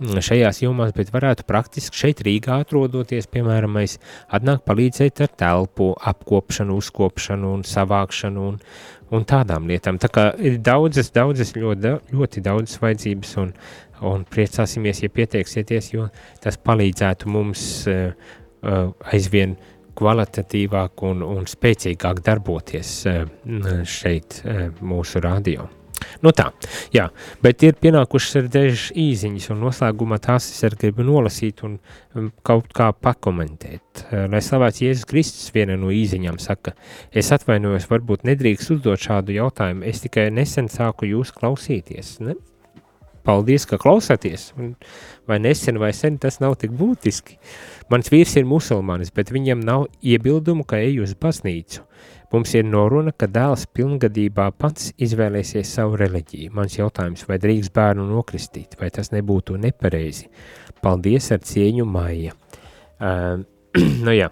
šajās 0.00 0.62
jomās, 0.62 0.94
bet 0.96 1.12
varētu 1.12 1.44
praktiski 1.48 1.98
šeit 2.02 2.22
Rīgā 2.24 2.60
atrodoties, 2.64 3.28
piemēram, 3.30 3.74
mēs 3.76 3.98
atnāk 4.32 4.64
palīdzēt 4.68 5.22
ar 5.26 5.32
telpu, 5.42 5.90
apkopšanu, 6.12 6.78
uzkopšanu 6.80 7.52
un 7.58 7.64
savākšanu 7.68 8.46
un, 8.52 8.60
un 9.12 9.26
tādām 9.28 9.68
lietām. 9.68 10.00
Tā 10.00 10.10
kā 10.12 10.26
ir 10.40 10.60
daudzas, 10.64 11.12
daudzas, 11.14 11.52
ļoti, 11.56 11.96
ļoti 12.14 12.44
daudzas 12.46 12.80
vajadzības 12.82 13.34
un, 13.42 13.52
un 14.12 14.24
priecāsimies, 14.30 15.02
ja 15.04 15.12
pieteiksieties, 15.12 15.92
jo 15.96 16.08
tas 16.40 16.56
palīdzētu 16.56 17.28
mums 17.32 17.66
uh, 17.90 18.14
uh, 18.64 18.86
aizvien 19.12 19.58
kvalitatīvāk 20.00 21.04
un, 21.10 21.26
un 21.26 21.50
spēcīgāk 21.50 22.24
darboties 22.24 22.94
uh, 23.10 23.26
šeit 23.84 24.40
uh, 24.46 24.70
mūsu 24.80 25.20
radio. 25.24 25.68
Nu 26.24 26.32
tā, 26.36 26.48
jā, 26.94 27.06
bet 27.44 27.62
ir 27.66 27.78
pienākušas 27.80 28.40
arī 28.40 28.52
dažas 28.56 28.84
īziņas, 28.98 29.48
un 29.54 29.62
noslēgumā 29.64 30.20
tās 30.22 30.50
es 30.52 30.66
arī 30.66 30.80
gribu 30.84 31.06
nolasīt 31.06 31.62
un 31.66 31.78
um, 32.14 32.28
kaut 32.46 32.70
kā 32.76 32.90
pakomentēt. 32.92 34.04
Uh, 34.08 34.26
lai 34.32 34.42
slavēts 34.44 34.82
Jēzus 34.84 35.08
Kristus 35.10 35.54
viena 35.54 35.78
no 35.80 35.92
īziņām 35.94 36.40
saka, 36.42 36.74
es 37.12 37.30
atvainojos, 37.36 37.88
varbūt 37.90 38.26
nedrīkst 38.28 38.76
uzdot 38.76 39.00
šādu 39.00 39.38
jautājumu, 39.38 39.86
es 39.88 40.02
tikai 40.04 40.28
nesen 40.34 40.70
sāku 40.72 41.08
jūs 41.10 41.34
klausīties, 41.36 42.18
ne? 42.26 42.38
Paldies, 43.26 43.66
ka 43.68 43.76
klausāties, 43.80 44.50
un 44.56 44.72
vai 45.28 45.38
nesen 45.42 45.78
vai 45.80 45.92
sen 45.96 46.16
tas 46.18 46.40
nav 46.40 46.56
tik 46.60 46.72
būtiski. 46.76 47.36
Mans 47.92 48.08
vīrs 48.12 48.36
ir 48.40 48.48
musulmanis, 48.48 49.12
bet 49.14 49.32
viņam 49.34 49.60
nav 49.66 49.86
iebildumu, 50.00 50.64
ka 50.64 50.80
eju 50.80 51.04
uz 51.04 51.12
baznīcu. 51.18 51.84
Mums 52.30 52.52
ir 52.54 52.62
noruna, 52.62 53.10
ka 53.10 53.26
dēls 53.26 53.64
pilngadībā 53.74 54.46
pats 54.54 54.92
izvēlēsies 55.02 55.72
savu 55.74 55.98
reliģiju. 55.98 56.52
Mans 56.54 56.76
jautājums, 56.78 57.26
vai 57.26 57.40
drīkst 57.42 57.74
bērnu 57.74 58.06
nokristīt, 58.06 58.76
vai 58.78 58.92
tas 58.94 59.10
nebūtu 59.10 59.58
nepareizi? 59.58 60.28
Paldies 60.80 61.26
ar 61.34 61.42
cieņu 61.44 61.88
Maija. 61.90 62.36
Uh, 63.00 63.42
nu 64.06 64.14
jā, 64.14 64.30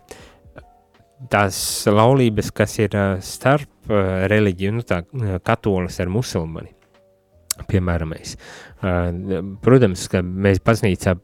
tās 1.33 1.59
laulības, 1.91 2.53
kas 2.55 2.79
ir 2.79 2.95
uh, 2.95 3.19
starp 3.25 3.91
uh, 3.91 4.29
reliģiju, 4.31 4.77
nu 4.79 4.87
tā 4.87 5.03
katolis 5.43 5.99
ar 5.99 6.13
musulmani, 6.13 6.71
piemēram, 7.69 8.15
mēs. 8.15 8.37
Protams, 9.65 10.07
ka 10.13 10.23
mēs 10.23 10.63
baznīcā 10.65 11.17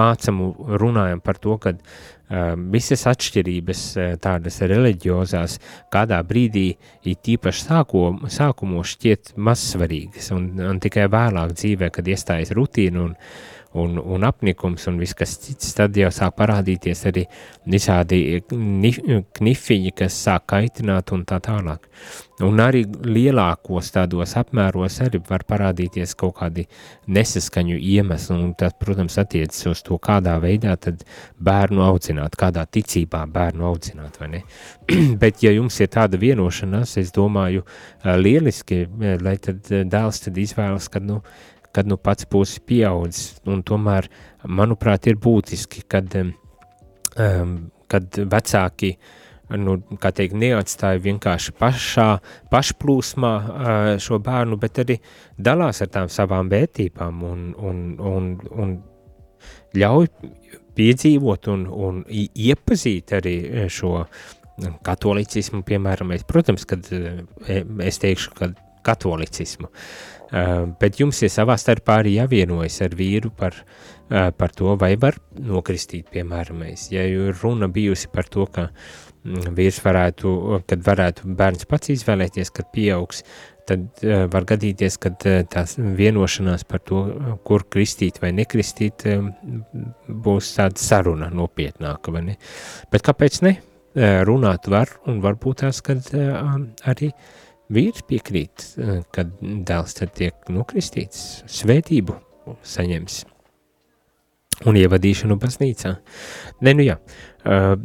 mācam 0.00 0.40
un 0.46 0.74
runājam 0.80 1.22
par 1.24 1.40
to, 1.42 1.56
ka 1.62 1.74
visas 2.70 3.02
atšķirības 3.10 3.84
tādas 4.22 4.60
reliģiozās 4.70 5.56
kādā 5.90 6.20
brīdī 6.26 6.66
ir 7.02 7.16
tīpaši 7.26 7.64
sāko, 7.66 8.04
sākumos 8.30 8.94
šķiet 8.94 9.32
mazsvarīgas 9.36 10.30
un, 10.36 10.52
un 10.70 10.78
tikai 10.82 11.08
vēlāk 11.10 11.56
dzīvē, 11.58 11.90
kad 11.90 12.06
iestājas 12.06 12.54
rutīna 12.54 13.08
un, 13.08 13.16
un, 13.72 13.98
un 13.98 14.24
apnikums 14.26 14.86
un 14.90 14.98
viss 14.98 15.14
kas 15.14 15.36
cits, 15.38 15.74
tad 15.78 15.96
jau 15.98 16.10
sāk 16.14 16.34
parādīties 16.38 17.04
arī 17.10 17.26
visādi 17.70 18.40
knifiņi, 18.50 19.92
kas 19.94 20.16
sāk 20.24 20.48
kaitināt 20.50 21.12
un 21.14 21.22
tā 21.28 21.38
tālāk. 21.44 21.86
Un 22.42 22.58
arī 22.64 22.82
lielākos 23.04 23.92
tādos 23.94 24.32
apmēros 24.40 24.96
arī 25.04 25.20
var 25.28 25.44
parādīties 25.46 26.16
kaut 26.18 26.38
kādi 26.40 26.64
nesaskaņu 27.12 27.76
iemesli, 27.76 28.38
un 28.38 28.54
tas, 28.58 28.74
protams, 28.80 29.18
attiecas 29.20 29.66
uz 29.70 29.84
to, 29.86 30.00
kādā 30.02 30.38
veidā 30.42 30.74
tad 30.80 31.04
bērnu 31.38 31.84
audzināt, 31.84 32.38
kādā 32.40 32.64
ticībā 32.64 33.26
bērnu 33.30 33.68
audzināt, 33.70 34.18
vai 34.22 34.32
ne? 34.34 34.42
Bet, 35.20 35.44
ja 35.44 35.52
jums 35.54 35.78
ir 35.84 35.92
tāda 35.92 36.18
vienošanās, 36.18 36.96
es 36.98 37.12
domāju, 37.14 37.62
lieliski, 38.02 38.82
lai 39.20 39.36
tad 39.38 39.68
dēls 39.68 40.24
tad 40.24 40.40
izvēlas, 40.40 40.88
kad, 40.90 41.06
nu, 41.06 41.20
kad 41.74 41.88
nu 41.90 41.98
pats 42.00 42.26
būsi 42.30 42.62
pieaudzis, 42.66 43.40
un 43.48 43.62
tomēr, 43.66 44.08
manuprāt, 44.48 45.06
ir 45.10 45.18
būtiski, 45.22 45.84
kad, 45.90 46.14
um, 46.18 47.56
kad 47.90 48.20
vecāki, 48.32 48.94
nu, 49.58 49.76
teikt, 50.00 50.36
neatstāja 50.38 51.00
vienkārši 51.02 51.54
pašā, 51.58 52.08
pašplūsmā 52.52 53.32
šo 54.02 54.20
bērnu, 54.22 54.58
bet 54.62 54.82
arī 54.84 55.00
dalās 55.38 55.82
ar 55.82 55.90
tām 55.94 56.10
savām 56.12 56.50
vērtībām 56.52 57.24
un, 57.26 57.48
un, 57.58 57.80
un, 58.12 58.30
un 58.50 58.76
ļauj 59.74 60.10
piedzīvot 60.78 61.50
un, 61.50 61.66
un 61.66 62.04
iepazīt 62.10 63.16
arī 63.18 63.34
šo 63.72 64.04
katolicismu, 64.86 65.64
piemēram, 65.66 66.14
es, 66.14 66.24
protams, 66.28 66.66
kad 66.68 66.86
es 66.90 68.00
teikšu, 68.02 68.34
ka 68.36 68.52
katolicismu, 68.86 69.70
Uh, 69.70 70.19
bet 70.30 71.00
jums 71.00 71.20
ir 71.24 71.32
savā 71.32 71.56
starpā 71.58 72.00
arī 72.00 72.16
jāvienojas 72.18 72.80
ar 72.86 72.96
vīru 72.96 73.32
par, 73.36 73.56
uh, 73.58 74.30
par 74.30 74.54
to, 74.54 74.74
vai 74.78 74.94
var 75.00 75.18
nokristīt, 75.34 76.10
piemēram, 76.14 76.62
mēs. 76.64 76.90
Ja 76.94 77.04
runa 77.42 77.68
bijusi 77.70 78.10
par 78.12 78.28
to, 78.30 78.46
ka 78.46 78.68
mm, 78.70 79.54
vīrs 79.58 79.80
varētu, 79.84 80.34
kad 80.70 80.84
varētu 80.86 81.34
bērns 81.38 81.66
pats 81.70 81.90
izvēlēties, 81.96 82.52
kad 82.54 82.70
pieaugs, 82.74 83.24
tad 83.66 84.04
uh, 84.06 84.28
var 84.30 84.46
gadīties, 84.52 85.00
ka 85.02 85.12
tās 85.50 85.76
vienošanās 85.78 86.66
par 86.68 86.84
to, 86.86 87.02
kur 87.46 87.66
kristīt 87.66 88.22
vai 88.22 88.30
nekristīt, 88.36 89.06
būs 90.06 90.54
tāda 90.60 90.78
saruna 90.78 91.32
nopietnāka, 91.34 92.14
vai 92.14 92.24
ne? 92.30 92.38
Bet 92.92 93.06
kāpēc 93.06 93.42
ne? 93.46 93.58
Runāt 93.98 94.68
var, 94.70 94.86
un 95.10 95.16
varbūt 95.18 95.64
tās, 95.64 95.80
kad 95.82 96.06
arī 96.14 97.08
Vīrs 97.70 98.02
piekrīt, 98.02 98.64
eh, 98.82 99.02
kad 99.14 99.30
dēls 99.40 99.94
tad 99.94 100.14
tiek 100.18 100.48
nokristīts, 100.50 101.44
svētību 101.46 102.16
saņems 102.66 103.24
un 104.66 104.76
ievadīšanu 104.76 105.36
baznīcā. 105.40 105.92
Ne, 106.66 106.72
nu 106.74 106.82
jā, 106.82 106.96
eh, 107.44 107.76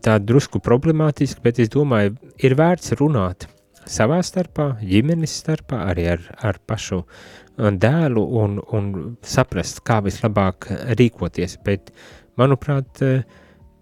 tā 0.00 0.16
drusku 0.18 0.62
problemātiski, 0.64 1.42
bet 1.44 1.60
es 1.60 1.68
domāju, 1.68 2.16
ir 2.38 2.56
vērts 2.56 2.96
runāt 2.96 3.46
savā 3.84 4.22
starpā, 4.24 4.78
ģimenes 4.80 5.34
starpā, 5.44 5.82
arī 5.92 6.08
ar, 6.14 6.24
ar 6.42 6.58
pašu 6.66 7.02
eh, 7.04 7.70
dēlu 7.70 8.24
un, 8.40 8.62
un 8.72 9.16
saprast, 9.20 9.82
kā 9.84 10.00
vislabāk 10.00 10.70
rīkoties, 10.96 11.58
bet, 11.62 11.92
manuprāt, 12.40 13.02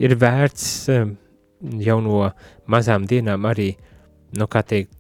ir 0.00 0.16
vērts 0.18 0.90
jau 1.86 2.00
no 2.02 2.32
mazām 2.66 3.06
dienām 3.06 3.46
arī 3.46 3.68
uh, 3.76 3.89
nu, 4.38 4.46
kā 4.50 4.62
teikt, 4.66 4.96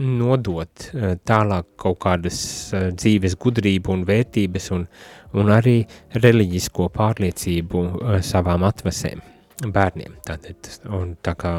nodot 0.00 0.88
eh, 0.94 1.14
tālāk 1.22 1.68
kaut 1.78 2.00
kādas 2.02 2.38
eh, 2.74 2.88
dzīves 2.94 3.36
gudrību 3.40 3.92
un 3.94 4.02
vērtības 4.08 4.70
un, 4.74 4.86
un 5.38 5.52
arī 5.54 5.76
reliģisko 6.18 6.88
pārliecību 6.94 7.84
eh, 7.84 8.18
savām 8.26 8.66
atvasēm, 8.66 9.22
bērniem. 9.64 10.18
Tātad, 10.26 10.70
un 10.90 11.14
tā 11.22 11.36
kā 11.38 11.54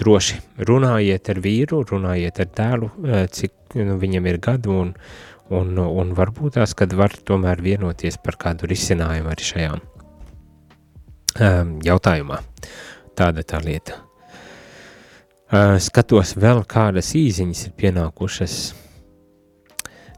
droši 0.00 0.40
runājiet 0.68 1.30
ar 1.32 1.40
vīru, 1.40 1.84
runājiet 1.88 2.40
ar 2.42 2.50
tēlu, 2.58 2.90
cik 3.30 3.76
nu, 3.78 3.96
viņam 4.02 4.26
ir 4.26 4.40
gadu 4.42 4.74
un, 4.82 4.90
un, 5.54 5.76
un 5.78 6.14
varbūt 6.18 6.58
tās, 6.58 6.74
kad 6.76 6.92
var 6.98 7.14
tomēr 7.14 7.62
vienoties 7.62 8.18
par 8.18 8.36
kādu 8.40 8.66
risinājumu 8.70 9.30
arī 9.30 9.46
šajā 9.52 9.76
um, 11.38 11.76
jautājumā. 11.86 12.42
Tāda 13.14 13.46
tā 13.46 13.62
lieta. 13.62 14.00
Uh, 15.54 15.76
skatos, 15.78 16.32
vēl 16.40 16.64
kādas 16.66 17.12
īsiņas 17.14 17.60
ir 17.68 17.74
pienākušas. 17.78 18.54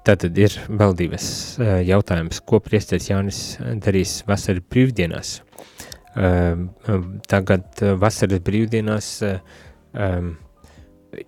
Tātad 0.06 0.38
ir 0.40 0.54
vēl 0.70 0.94
divas 0.96 1.26
uh, 1.60 1.74
jautājums, 1.84 2.38
ko 2.40 2.56
priesteris 2.64 3.10
Jānis 3.10 3.40
darīs 3.84 4.22
vasaras 4.24 4.64
brīvdienās. 4.72 5.34
Uh, 6.16 6.64
tagad 7.28 7.84
vasaras 8.00 8.40
brīvdienās 8.48 9.12
um, 9.26 10.32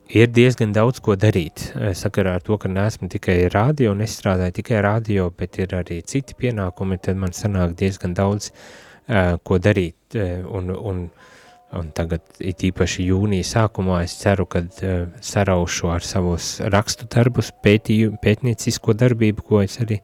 ir 0.08 0.32
diezgan 0.32 0.72
daudz 0.72 1.04
ko 1.04 1.18
darīt. 1.20 1.68
Sakarā 1.92 2.38
ar 2.38 2.48
to, 2.48 2.56
ka 2.56 2.72
neesmu 2.72 3.12
tikai 3.12 3.42
radio 3.52 3.92
un 3.92 4.06
nestrādāju 4.06 4.62
tikai 4.62 4.80
radio, 4.88 5.28
bet 5.28 5.60
ir 5.60 5.76
arī 5.82 6.00
citi 6.00 6.38
pienākumi, 6.38 6.96
tad 7.04 7.20
man 7.20 7.36
sanāk 7.36 7.76
diezgan 7.76 8.16
daudz 8.16 8.54
uh, 8.54 9.36
ko 9.44 9.60
darīt. 9.60 10.00
Uh, 10.16 10.46
un, 10.48 10.72
un, 10.72 11.10
uh, 11.10 11.34
Un 11.76 11.90
tagad, 11.92 12.22
it 12.40 12.62
īpaši 12.64 13.04
jūnija 13.10 13.44
sākumā, 13.44 13.98
es 14.06 14.14
ceru, 14.22 14.46
ka 14.48 14.62
uh, 14.64 15.02
saraušu 15.20 15.90
ar 15.92 16.04
savus 16.06 16.54
rakstu 16.72 17.04
darbus, 17.12 17.50
pētīju, 17.64 18.14
pētniecisko 18.22 18.94
darbību, 18.96 19.44
ko 19.44 19.60
es 19.60 19.76
arī, 19.84 19.98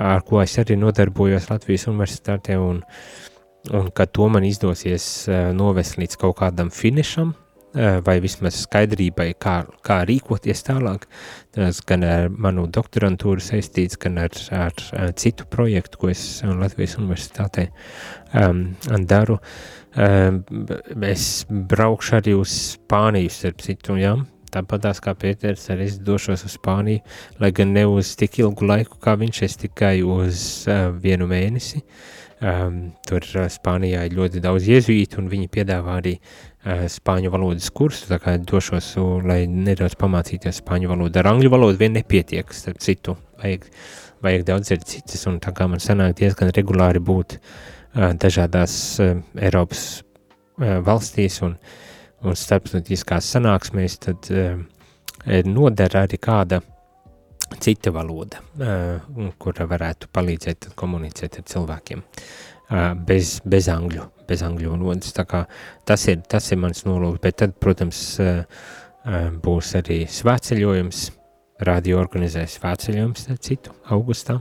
ar 0.00 0.24
ko 0.24 0.40
es 0.40 0.56
arī 0.62 0.78
nodarbojos 0.80 1.50
Latvijas 1.50 1.84
universitātē, 1.92 2.56
un, 2.56 2.80
un 3.76 3.92
ka 3.92 4.08
to 4.08 4.30
man 4.32 4.48
izdosies 4.48 5.28
uh, 5.28 5.50
novest 5.52 6.00
līdz 6.00 6.16
kaut 6.24 6.38
kādam 6.40 6.72
finišam, 6.72 7.36
uh, 7.36 8.00
vai 8.08 8.16
vismaz 8.24 8.62
skaidrībai, 8.64 9.28
kā, 9.36 9.58
kā 9.84 10.00
rīkoties 10.08 10.64
tālāk. 10.72 11.04
Tas 11.52 11.84
gan 11.84 12.08
ar 12.08 12.32
manu 12.32 12.64
doktorantūru 12.64 13.44
saistīts, 13.44 14.00
gan 14.00 14.24
ar, 14.24 14.44
ar, 14.56 14.84
citu 15.20 15.44
projektu, 15.52 16.00
ko 16.00 16.14
es 16.16 16.26
Latvijas 16.48 16.96
universitātē 16.96 17.68
um, 18.40 18.70
daru. 19.04 19.42
Uh, 19.44 19.73
es 19.94 21.44
braukšu 21.48 22.16
arī 22.18 22.34
uz 22.38 22.54
Spāniju, 22.74 23.30
starp 23.30 23.62
citu, 23.62 23.98
jā. 24.00 24.16
Tāpat 24.54 24.86
kā 25.02 25.14
Pēters, 25.18 25.66
arī 25.74 25.88
es 25.88 25.98
došos 25.98 26.44
uz 26.46 26.56
Spāniju, 26.58 27.02
lai 27.42 27.50
gan 27.54 27.72
ne 27.74 27.86
uz 27.90 28.14
tik 28.18 28.38
ilgu 28.38 28.66
laiku 28.66 29.00
kā 29.02 29.16
viņš, 29.18 29.42
es 29.42 29.56
tikai 29.58 30.02
uz 30.02 30.66
uh, 30.68 30.90
vienu 30.94 31.26
mēnesi. 31.30 31.82
Um, 32.44 32.92
tur 33.06 33.22
uh, 33.38 33.46
Spānijā 33.50 34.04
ir 34.06 34.16
ļoti 34.18 34.42
daudz 34.42 34.66
jēzuītu, 34.68 35.22
un 35.22 35.30
viņi 35.30 35.50
piedāvā 35.54 35.98
arī 36.00 36.16
uh, 36.18 36.84
spāņu 36.90 37.30
valodas 37.34 37.70
kursu, 37.74 38.08
tā 38.10 38.18
kā 38.22 38.34
došos, 38.38 38.92
uh, 39.00 39.20
lai 39.26 39.44
nedaudz 39.50 39.94
pamācīties 39.98 40.58
spāņu 40.62 40.90
valodu. 40.90 41.22
Ar 41.22 41.30
angļu 41.32 41.50
valodu 41.54 41.80
vien 41.80 41.94
nepietiek, 41.96 42.50
starp 42.54 42.82
citu, 42.84 43.16
vajag, 43.42 43.70
vajag 44.26 44.46
daudz 44.50 44.74
ir 44.74 44.82
citas, 44.86 45.22
un 45.30 45.38
tā 45.42 45.54
kā 45.54 45.70
man 45.70 45.82
sanāk 45.82 46.18
diezgan 46.20 46.52
regulāri 46.54 47.02
būt 47.02 47.38
uh, 47.38 47.73
dažādās 47.94 48.76
Eiropas 49.00 50.02
valstīs 50.58 51.40
un, 51.46 51.56
un 52.24 52.38
starptautiskās 52.38 53.32
sanāksmēs, 53.36 53.98
tad 54.02 54.30
nodara 55.48 56.04
arī 56.04 56.18
kāda 56.22 56.60
cita 57.60 57.92
valoda, 57.94 58.40
kura 59.38 59.66
varētu 59.70 60.10
palīdzēt 60.14 60.72
komunicēt 60.78 61.38
ar 61.38 61.46
cilvēkiem 61.50 62.02
bez, 63.06 63.36
bez 63.44 63.68
angļu, 63.70 64.06
bez 64.28 64.42
angļu 64.46 64.72
valodas. 64.72 65.12
Tā 65.14 65.26
kā 65.28 65.44
tas 65.86 66.06
ir, 66.10 66.22
tas 66.28 66.50
ir 66.52 66.58
mans 66.62 66.84
nolūks, 66.88 67.20
bet 67.22 67.38
tad, 67.42 67.54
protams, 67.60 68.00
būs 69.44 69.74
arī 69.80 70.04
svētceļojums, 70.10 71.04
radio 71.68 72.00
organizēs 72.02 72.58
svētceļojums 72.58 73.28
citu 73.44 73.76
augustā. 73.94 74.40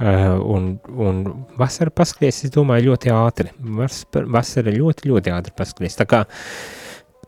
Uh, 0.00 0.38
un, 0.48 0.78
un 0.96 1.18
vasara 1.60 1.92
paskries, 1.92 2.38
es 2.46 2.52
domāju, 2.54 2.94
ļoti 2.94 3.10
ātri. 3.12 3.50
Vas, 3.76 3.98
vasara 4.08 4.72
ļoti, 4.72 5.10
ļoti 5.10 5.32
ātri 5.36 5.52
paskries. 5.58 5.98
Tā 5.98 6.06
kā 6.08 6.22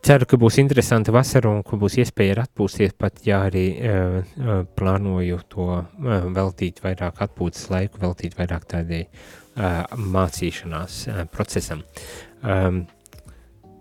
ceru, 0.00 0.24
ka 0.30 0.38
būs 0.40 0.56
interesanta 0.62 1.12
vasara 1.12 1.50
un 1.52 1.60
ka 1.68 1.76
būs 1.76 1.98
iespēja 2.00 2.46
atpūsties, 2.46 2.94
pat 2.96 3.20
ja 3.28 3.42
arī 3.50 3.66
uh, 3.76 4.16
uh, 4.24 4.62
plānoju 4.78 5.42
to 5.52 5.68
veltīt 6.32 6.80
vairāk 6.80 7.20
atpūtas 7.26 7.68
laiku, 7.74 8.00
veltīt 8.06 8.38
vairāk 8.40 8.64
tādai 8.72 9.04
mācīšanās 9.52 10.94
procesam. 11.28 11.82
Um, 12.40 12.86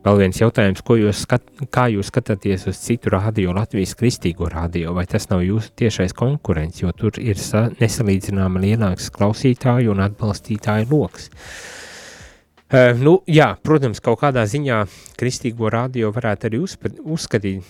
Vēl 0.02 0.18
viens 0.18 0.40
jautājums, 0.40 0.82
jūs 0.82 1.20
skat, 1.28 1.44
kā 1.70 1.84
jūs 1.94 2.08
skatāties 2.10 2.64
uz 2.72 2.80
citu 2.82 3.12
radio, 3.14 3.52
Latvijas 3.54 3.94
kristīgo 4.00 4.48
radio, 4.50 4.96
vai 4.98 5.06
tas 5.06 5.30
nav 5.30 5.44
jūsu 5.46 5.76
tiešais 5.78 6.16
konkurents, 6.18 6.82
jo 6.82 6.90
tur 6.98 7.20
ir 7.22 7.38
sa, 7.38 7.68
nesalīdzināma 7.78 8.64
lielāks 8.64 9.12
klausītāju 9.14 9.94
un 9.94 10.02
atbalstītāju 10.08 10.90
loks. 10.90 11.30
Uh, 12.72 12.98
nu, 12.98 13.20
jā, 13.30 13.52
protams, 13.62 14.02
kaut 14.02 14.24
kādā 14.24 14.48
ziņā 14.50 14.82
kristīgo 15.22 15.70
radio 15.70 16.10
varētu 16.16 16.50
arī 16.50 16.66
uzpa, 16.66 16.90
uzskatīt, 17.06 17.62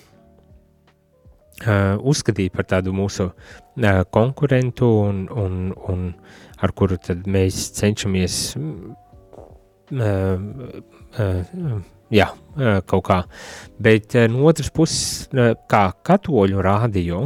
uh, 1.68 2.00
uzskatīt 2.00 2.56
par 2.56 2.64
tādu 2.78 2.96
mūsu 2.96 3.28
uh, 3.28 4.04
konkurentu 4.08 4.88
un, 5.04 5.26
un, 5.28 5.64
un 5.92 6.14
ar 6.64 6.72
kuru 6.72 6.96
mēs 7.28 7.74
cenšamies 7.76 8.44
uh, 8.56 10.00
uh, 10.00 11.82
jā, 12.12 12.28
kaut 12.90 13.06
kā. 13.08 13.20
Bet 13.82 14.16
no 14.30 14.46
otras 14.50 14.70
puses, 14.74 15.30
kā 15.72 15.84
katoļu 16.04 16.64
rādio, 16.66 17.24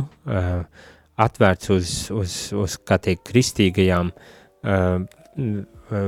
atvērts 1.16 1.72
uz, 1.76 1.94
uz, 2.14 2.40
uz 2.56 2.78
kā 2.86 3.00
teikt, 3.02 3.24
kristīgajām, 3.30 4.12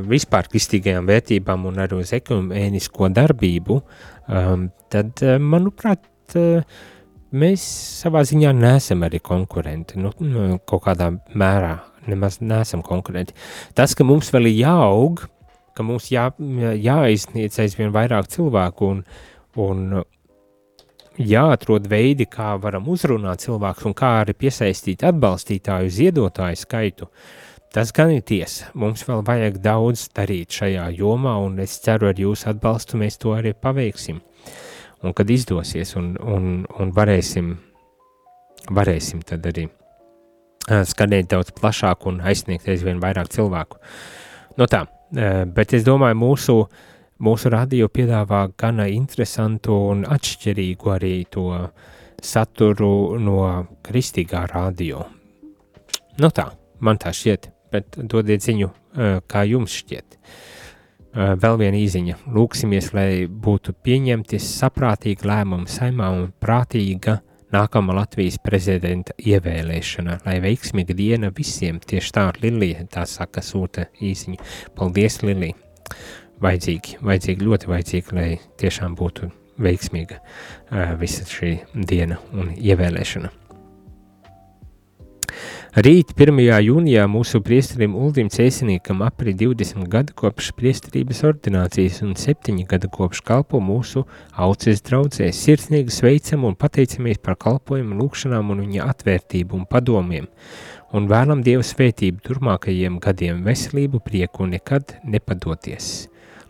vispār 0.07 0.49
kristīgajām 0.51 1.09
vērtībām 1.09 1.67
un 1.69 1.81
arī 1.83 1.99
uz 2.01 2.13
ekumēnisko 2.17 3.09
darbību, 3.15 3.81
tad, 4.93 5.25
manuprāt, 5.43 6.35
mēs 7.37 7.65
savā 8.01 8.23
ziņā 8.27 8.53
neesam 8.55 9.05
arī 9.07 9.19
konkurenti, 9.23 9.99
nu, 9.99 10.13
kaut 10.67 10.85
kādā 10.87 11.11
mērā 11.35 11.75
nemaz 12.07 12.39
neesam 12.39 12.83
konkurenti. 12.87 13.35
Tas, 13.75 13.95
ka 13.95 14.05
mums 14.07 14.31
vēl 14.31 14.47
ir 14.47 14.61
jāaug, 14.63 15.25
ka 15.77 15.85
mums 15.85 16.09
jā, 16.11 16.27
jāizsniedz 16.81 17.61
aizvien 17.61 17.93
vairāk 17.93 18.29
cilvēku 18.33 18.89
un, 18.91 19.03
un 19.61 19.83
jāatrod 21.17 21.87
veidi, 21.89 22.27
kā 22.29 22.55
varam 22.61 22.89
uzrunāt 22.89 23.45
cilvēkus 23.45 23.89
un 23.89 23.95
kā 23.97 24.13
arī 24.21 24.35
piesaistīt 24.37 25.05
atbalstītāju 25.07 25.93
ziedotāju 25.93 26.61
skaitu. 26.61 27.09
Tas 27.73 27.91
gan 27.93 28.13
ir 28.13 28.23
tiesa. 28.25 28.71
Mums 28.79 29.03
vēl 29.05 29.23
vajag 29.27 29.57
daudz 29.61 30.07
darīt 30.15 30.55
šajā 30.55 30.87
jomā, 30.97 31.35
un 31.43 31.59
es 31.61 31.75
ceru, 31.83 32.09
ar 32.09 32.17
jūsu 32.17 32.49
atbalstu 32.53 32.97
mēs 32.97 33.19
to 33.21 33.35
arī 33.35 33.53
paveiksim. 33.53 34.21
Un 35.05 35.13
kad 35.13 35.29
izdosies, 35.29 35.93
un, 35.99 36.15
un, 36.17 36.63
un 36.79 36.93
varēsim, 36.95 37.51
varēsim 38.73 39.21
tad 39.27 39.45
arī 39.51 39.67
skanēt 40.67 41.29
daudz 41.31 41.53
plašāk 41.55 42.07
un 42.09 42.21
aizsniegt 42.25 42.67
aizvien 42.71 43.01
vairāk 43.03 43.29
cilvēku. 43.35 43.77
No 44.57 44.65
tā, 44.65 44.85
bet 45.11 45.73
es 45.73 45.85
domāju, 45.87 46.17
mūsu, 46.19 46.55
mūsu 47.23 47.51
radio 47.53 47.87
piedāvā 47.87 48.47
gana 48.59 48.87
interesantu 48.91 49.75
un 49.91 50.03
atšķirīgu 50.07 50.93
arī 50.93 51.13
to 51.31 51.49
saturu 52.23 53.19
no 53.21 53.39
kristīgā 53.85 54.47
radio. 54.53 55.05
Nu 56.17 56.31
tā, 56.33 56.49
man 56.79 56.97
tā 56.97 57.13
šķiet, 57.13 57.51
bet 57.71 57.99
dodiet 58.09 58.41
ziņu, 58.45 58.71
kā 59.29 59.43
jums 59.45 59.75
šķiet. 59.83 60.17
Vēl 61.17 61.55
viena 61.57 61.77
īziņa. 61.79 62.17
Lūksimies, 62.33 62.91
lai 62.93 63.25
būtu 63.25 63.73
pieņemti 63.85 64.37
saprātīgi 64.41 65.25
lēmumi 65.25 65.69
saimā 65.71 66.11
un 66.13 66.27
prātīga 66.41 67.19
nākamā 67.53 67.95
Latvijas 67.97 68.37
prezidenta 68.43 69.15
ievēlēšana, 69.17 70.19
lai 70.25 70.37
veiksmīga 70.43 70.95
diena 70.97 71.31
visiem, 71.35 71.79
tieši 71.79 72.13
tā 72.15 72.27
Lilija, 72.41 72.85
tā 72.91 73.05
saka, 73.09 73.43
sūta 73.45 73.87
īsiņu. 74.03 74.39
Paldies, 74.77 75.21
Lilija! 75.23 75.57
Vajadzīgi, 76.43 76.99
vajadzīgi, 77.01 77.45
ļoti 77.47 77.69
vajadzīgi, 77.71 78.13
lai 78.13 78.29
tiešām 78.61 78.93
būtu 78.99 79.31
veiksmīga 79.63 80.19
uh, 80.21 80.93
visa 81.01 81.25
šī 81.25 81.55
diena 81.73 82.19
un 82.37 82.53
ievēlēšana. 82.53 83.46
Rīt, 85.75 86.13
1. 86.15 86.37
jūnijā, 86.63 87.03
mūsu 87.11 87.41
priesterim 87.43 87.91
Uldim 87.99 88.29
Cēsinīkam 88.31 89.01
apri 89.03 89.33
20 89.35 89.83
gadu 89.91 90.13
kopš 90.15 90.53
priesterības 90.55 91.19
ordinācijas 91.27 91.99
un 92.05 92.13
7 92.15 92.63
gadu 92.71 92.87
kopš 92.87 93.19
kalpo 93.27 93.59
mūsu 93.59 94.05
auces 94.31 94.79
draudzē. 94.87 95.27
Sirsnīgi 95.35 95.91
sveicam 95.91 96.47
un 96.47 96.55
pateicamies 96.55 97.19
par 97.19 97.35
kalpojumu, 97.35 97.99
lūkšanām 97.99 98.55
un 98.55 98.63
viņa 98.63 98.87
atvērtību 98.93 99.59
un 99.59 99.67
padomiem. 99.67 100.31
Un 100.95 101.11
vēlam 101.11 101.43
Dievu 101.43 101.67
svētību 101.67 102.23
turmākajiem 102.23 103.01
gadiem 103.03 103.43
veselību, 103.43 103.99
prieku 104.07 104.47
un 104.47 104.55
nekad 104.55 104.95
nepadoties. 105.03 106.07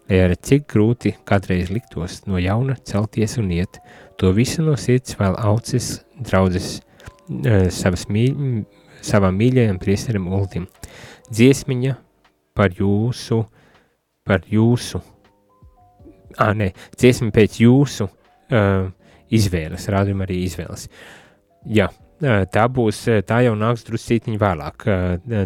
Lai 0.08 0.24
arī 0.28 0.38
cik 0.38 0.70
grūti 0.70 1.18
kādreiz 1.26 1.74
liktos 1.74 2.22
no 2.30 2.38
jauna 2.38 2.78
celties 2.86 3.40
un 3.42 3.50
iet, 3.50 3.82
to 4.22 4.30
visu 4.30 4.62
no 4.62 4.78
sirds 4.78 5.18
vēl 5.18 5.42
auces 5.42 6.04
draudzes 6.22 6.76
uh, 6.78 7.66
savas 7.74 8.06
mīļas 8.14 8.77
savam 9.08 9.38
mīļajam 9.40 9.80
priesterim 9.82 10.28
Ultim. 10.34 10.68
Dziesmiņa 11.32 11.96
par 12.58 12.74
jūsu, 12.78 13.44
par 14.28 14.46
jūsu, 14.52 15.02
ā, 16.38 16.52
nē, 16.58 16.72
dziesmi 16.98 17.32
pēc 17.36 17.62
jūsu 17.64 18.08
uh, 18.08 18.90
izvēles, 19.34 19.88
rādījuma 19.94 20.28
arī 20.28 20.42
izvēles. 20.46 20.88
Jā, 21.68 21.90
tā 22.54 22.64
būs, 22.74 23.04
tā 23.30 23.42
jau 23.46 23.54
nāks 23.60 23.86
druscītiņi 23.88 24.42
vēlāk 24.42 24.88
uh, 24.88 24.96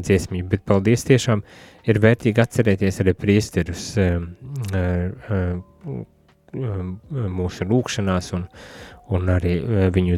dziesmiņa, 0.05 0.47
bet 0.53 0.65
paldies 0.67 1.05
tiešām 1.09 1.43
ir 1.89 1.99
vērtīgi 2.03 2.43
atcerēties 2.43 3.01
arī 3.03 3.15
priesterus 3.17 3.89
uh, 3.99 4.21
uh, 4.77 6.01
mūsu 6.51 7.65
lūkšanās 7.67 8.33
un, 8.35 8.47
un 9.15 9.29
arī 9.31 9.53
viņu 9.95 10.17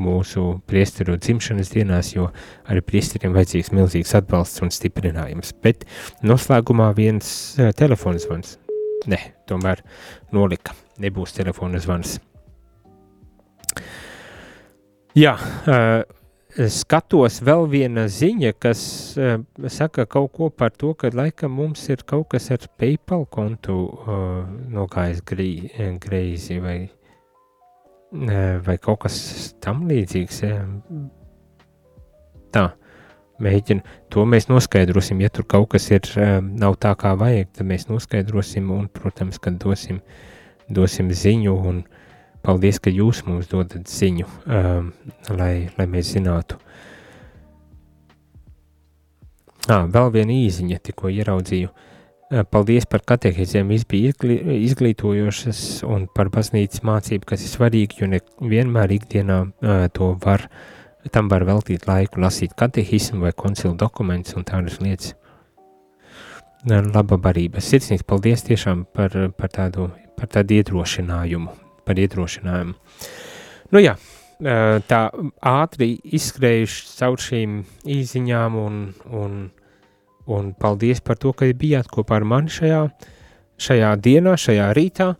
mūsu 0.00 0.60
priesteru 0.68 1.16
dzimšanas 1.20 1.72
dienās, 1.72 2.12
jo 2.14 2.28
arī 2.70 2.82
priesteriem 2.86 3.34
vajadzīgs 3.36 3.72
milzīgs 3.74 4.14
atbalsts 4.18 4.62
un 4.64 4.72
stiprinājums. 4.72 5.52
Bet 5.64 5.84
noslēgumā 6.24 6.92
viens 6.96 7.28
uh, 7.58 7.72
telefons 7.76 8.26
zvans. 8.26 8.56
Ne, 9.10 9.18
tomēr 9.50 9.82
nolika. 10.32 10.76
Nebūs 11.02 11.34
telefona 11.34 11.80
zvans. 11.82 12.18
Jā, 15.18 15.34
uh, 15.36 16.04
skatos 16.72 17.40
vēl 17.44 17.66
viena 17.72 18.06
ziņa, 18.08 18.54
kas 18.62 18.82
uh, 19.18 19.36
saka 19.72 20.06
kaut 20.06 20.32
ko 20.36 20.48
par 20.54 20.72
to, 20.76 20.94
ka 20.94 21.12
laikam 21.12 21.56
mums 21.58 21.84
ir 21.92 22.04
kaut 22.08 22.30
kas 22.32 22.50
ar 22.54 22.64
PayPal 22.80 23.26
kontu 23.28 23.76
nogājis 24.72 25.24
greizi 25.26 26.60
vai 26.62 26.78
vai 28.12 28.76
kaut 28.80 29.02
kas 29.06 29.16
tam 29.62 29.86
līdzīgs. 29.88 30.42
Tā, 32.52 32.64
mēģinu, 33.42 33.84
to 34.12 34.24
mēs 34.28 34.48
noskaidrosim, 34.50 35.22
ja 35.24 35.30
tur 35.32 35.46
kaut 35.48 35.70
kas 35.72 35.88
ir, 35.90 36.08
nav 36.44 36.76
tā 36.82 36.92
kā 37.00 37.14
vajag, 37.18 37.52
tad 37.56 37.68
mēs 37.68 37.88
noskaidrosim 37.88 38.68
un, 38.74 38.88
protams, 38.92 39.40
kad 39.42 39.56
dosim, 39.62 40.02
dosim 40.68 41.08
ziņu 41.08 41.54
un 41.70 41.80
paldies, 42.44 42.82
ka 42.82 42.92
jūs 42.92 43.22
mums 43.24 43.48
dodat 43.48 43.88
ziņu, 43.88 44.28
um, 44.44 44.92
lai, 45.32 45.70
lai 45.78 45.88
mēs 45.88 46.12
zinātu. 46.12 46.60
Ā, 49.70 49.84
vēl 49.86 50.12
viena 50.12 50.34
īziņa 50.34 50.82
tikko 50.82 51.08
ieraudzīju. 51.14 51.70
Uh, 51.70 51.88
Eh, 51.91 51.91
paldies 52.52 52.86
par 52.88 53.02
katehēzēm, 53.08 53.70
viss 53.72 53.88
bija 53.88 54.12
izglītojošas 54.56 55.82
un 55.88 56.06
par 56.14 56.30
baznīcas 56.32 56.84
mācību, 56.86 57.26
kas 57.28 57.44
ir 57.44 57.52
svarīgi, 57.52 58.00
jo 58.02 58.08
ne 58.12 58.20
vienmēr 58.40 58.94
ikdienā 58.96 59.38
uh, 59.42 59.82
to 59.92 60.12
var, 60.22 60.46
tam 61.12 61.28
var 61.32 61.44
veltīt 61.48 61.88
laiku 61.88 62.22
lasīt 62.22 62.54
katehismu 62.58 63.26
vai 63.26 63.34
koncilu 63.36 63.74
dokumentus 63.78 64.38
un 64.38 64.46
tādas 64.48 64.80
lietas. 64.80 65.16
Laba 66.68 67.18
barība. 67.18 67.58
Sirsnīgs 67.58 68.06
paldies 68.06 68.44
tiešām 68.46 68.84
par, 68.94 69.16
par, 69.34 69.50
tādu, 69.50 69.88
par 70.14 70.30
tādu 70.30 70.60
iedrošinājumu, 70.60 71.50
par 71.82 71.98
iedrošinājumu. 71.98 72.76
Nu 73.74 73.82
jā, 73.82 73.96
tā 74.86 75.00
ātri 75.42 75.96
izskrējuši 76.06 76.86
caur 77.00 77.18
šīm 77.24 77.58
īziņām 77.96 78.60
un, 78.62 78.78
un 79.10 79.42
Un 79.42 79.61
paldies 80.26 81.00
par 81.00 81.18
to, 81.18 81.32
ka 81.32 81.48
bijāt 81.58 81.90
kopā 81.92 82.20
ar 82.20 82.24
mani 82.28 82.52
šajā, 82.52 82.84
šajā 83.62 83.90
dienā, 84.02 84.36
šajā 84.38 84.70
rītā, 84.76 85.12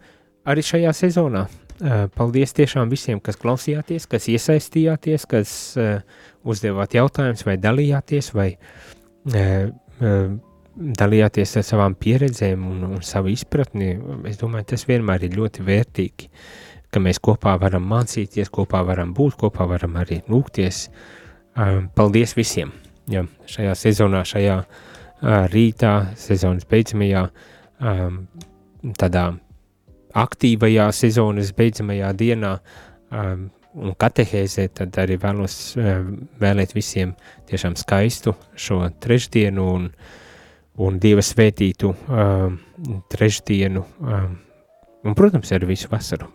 arī 0.46 0.64
šajā 0.66 0.92
sezonā. 0.96 1.46
Eh, 1.82 2.06
paldies 2.14 2.52
tiešām 2.54 2.90
visiem, 2.92 3.18
kas 3.18 3.38
klausījāties, 3.40 4.06
kas 4.06 4.28
iesaistījāties, 4.30 5.24
kas 5.26 5.52
uh, 5.80 5.96
uzdevāt 6.46 6.94
jautājumus, 6.94 7.42
vai 7.48 7.56
dalījāties, 7.58 8.28
vai 8.36 8.52
uh, 8.54 9.72
dalījāties 11.00 11.56
ar 11.58 11.66
savām 11.66 11.96
pieredzēm 11.98 12.68
un, 12.68 12.84
un 12.86 13.02
savu 13.02 13.32
izpratni. 13.32 13.96
Es 14.30 14.38
domāju, 14.38 14.68
tas 14.74 14.86
vienmēr 14.86 15.26
ir 15.26 15.34
ļoti 15.40 15.66
vērtīgi, 15.66 16.30
ka 16.92 17.02
mēs 17.02 17.18
kopā 17.24 17.56
varam 17.58 17.88
mācīties, 17.90 18.52
kopā 18.52 18.84
varam 18.86 19.10
būt, 19.16 19.40
kopā 19.42 19.66
varam 19.74 19.98
arī 20.04 20.22
lūgties. 20.30 20.86
Paldies 21.96 22.36
visiem! 22.38 22.70
Ja, 23.10 23.24
šajā 23.50 23.74
sezonā, 23.74 24.22
šajā 24.28 24.60
uh, 24.62 24.91
rītā, 25.22 25.92
sezonas 26.18 26.66
beidzamajā, 26.68 27.24
um, 27.80 28.22
tādā 28.98 29.28
aktīvajā 30.18 30.88
sezonas 30.96 31.52
beidzamajā 31.56 32.12
dienā 32.18 32.56
um, 32.58 33.46
un 33.72 33.94
katehēzē, 33.98 34.68
tad 34.76 34.98
arī 35.00 35.16
vēlos 35.22 35.56
uh, 35.78 36.02
vēlēt 36.42 36.74
visiem 36.76 37.14
tiešām 37.48 37.78
skaistu 37.80 38.34
šo 38.54 38.82
trešdienu 39.00 39.68
un, 39.76 39.88
un 40.82 40.98
Dieva 41.00 41.24
svētītu 41.24 41.94
um, 41.94 42.58
trešdienu 43.12 43.84
um, 44.00 44.38
un, 45.04 45.14
protams, 45.14 45.54
arī 45.54 45.72
visu 45.72 45.92
vasaru. 45.92 46.28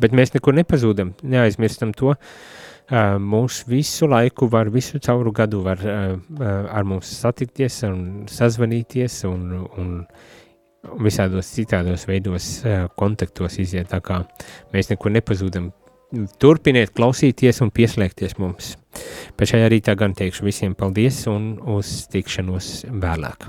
Bet 0.00 0.14
mēs 0.16 0.32
nekur 0.34 0.54
nepazūdam, 0.56 1.12
neaizmirstam 1.22 1.92
to, 1.96 2.14
uh, 2.14 2.62
mūs 2.92 3.64
visu 3.68 4.08
laiku 4.10 4.48
var, 4.52 4.68
visu 4.68 5.00
cauru 5.00 5.32
gadu 5.32 5.62
var 5.64 5.80
ar 5.84 6.84
mums 6.84 7.08
satikties 7.20 7.82
un 7.88 8.26
sazvanīties 8.28 9.24
un, 9.28 9.64
un 9.78 9.94
visādos 11.00 11.48
citādos 11.54 12.04
veidos 12.06 12.62
kontaktos 12.96 13.58
iziet, 13.58 13.88
tā 13.88 14.02
kā 14.04 14.20
mēs 14.74 14.92
nekur 14.92 15.14
nepazūdam. 15.16 15.72
Turpiniet 16.38 16.92
klausīties 16.94 17.62
un 17.64 17.72
pieslēgties 17.74 18.36
mums. 18.38 18.76
Pēc 19.34 19.54
šajā 19.54 19.72
rītā 19.72 19.96
gan 19.98 20.14
teikšu 20.14 20.46
visiem 20.46 20.76
paldies 20.78 21.24
un 21.30 21.56
uz 21.74 22.04
tikšanos 22.12 22.84
vēlāk. 22.92 23.48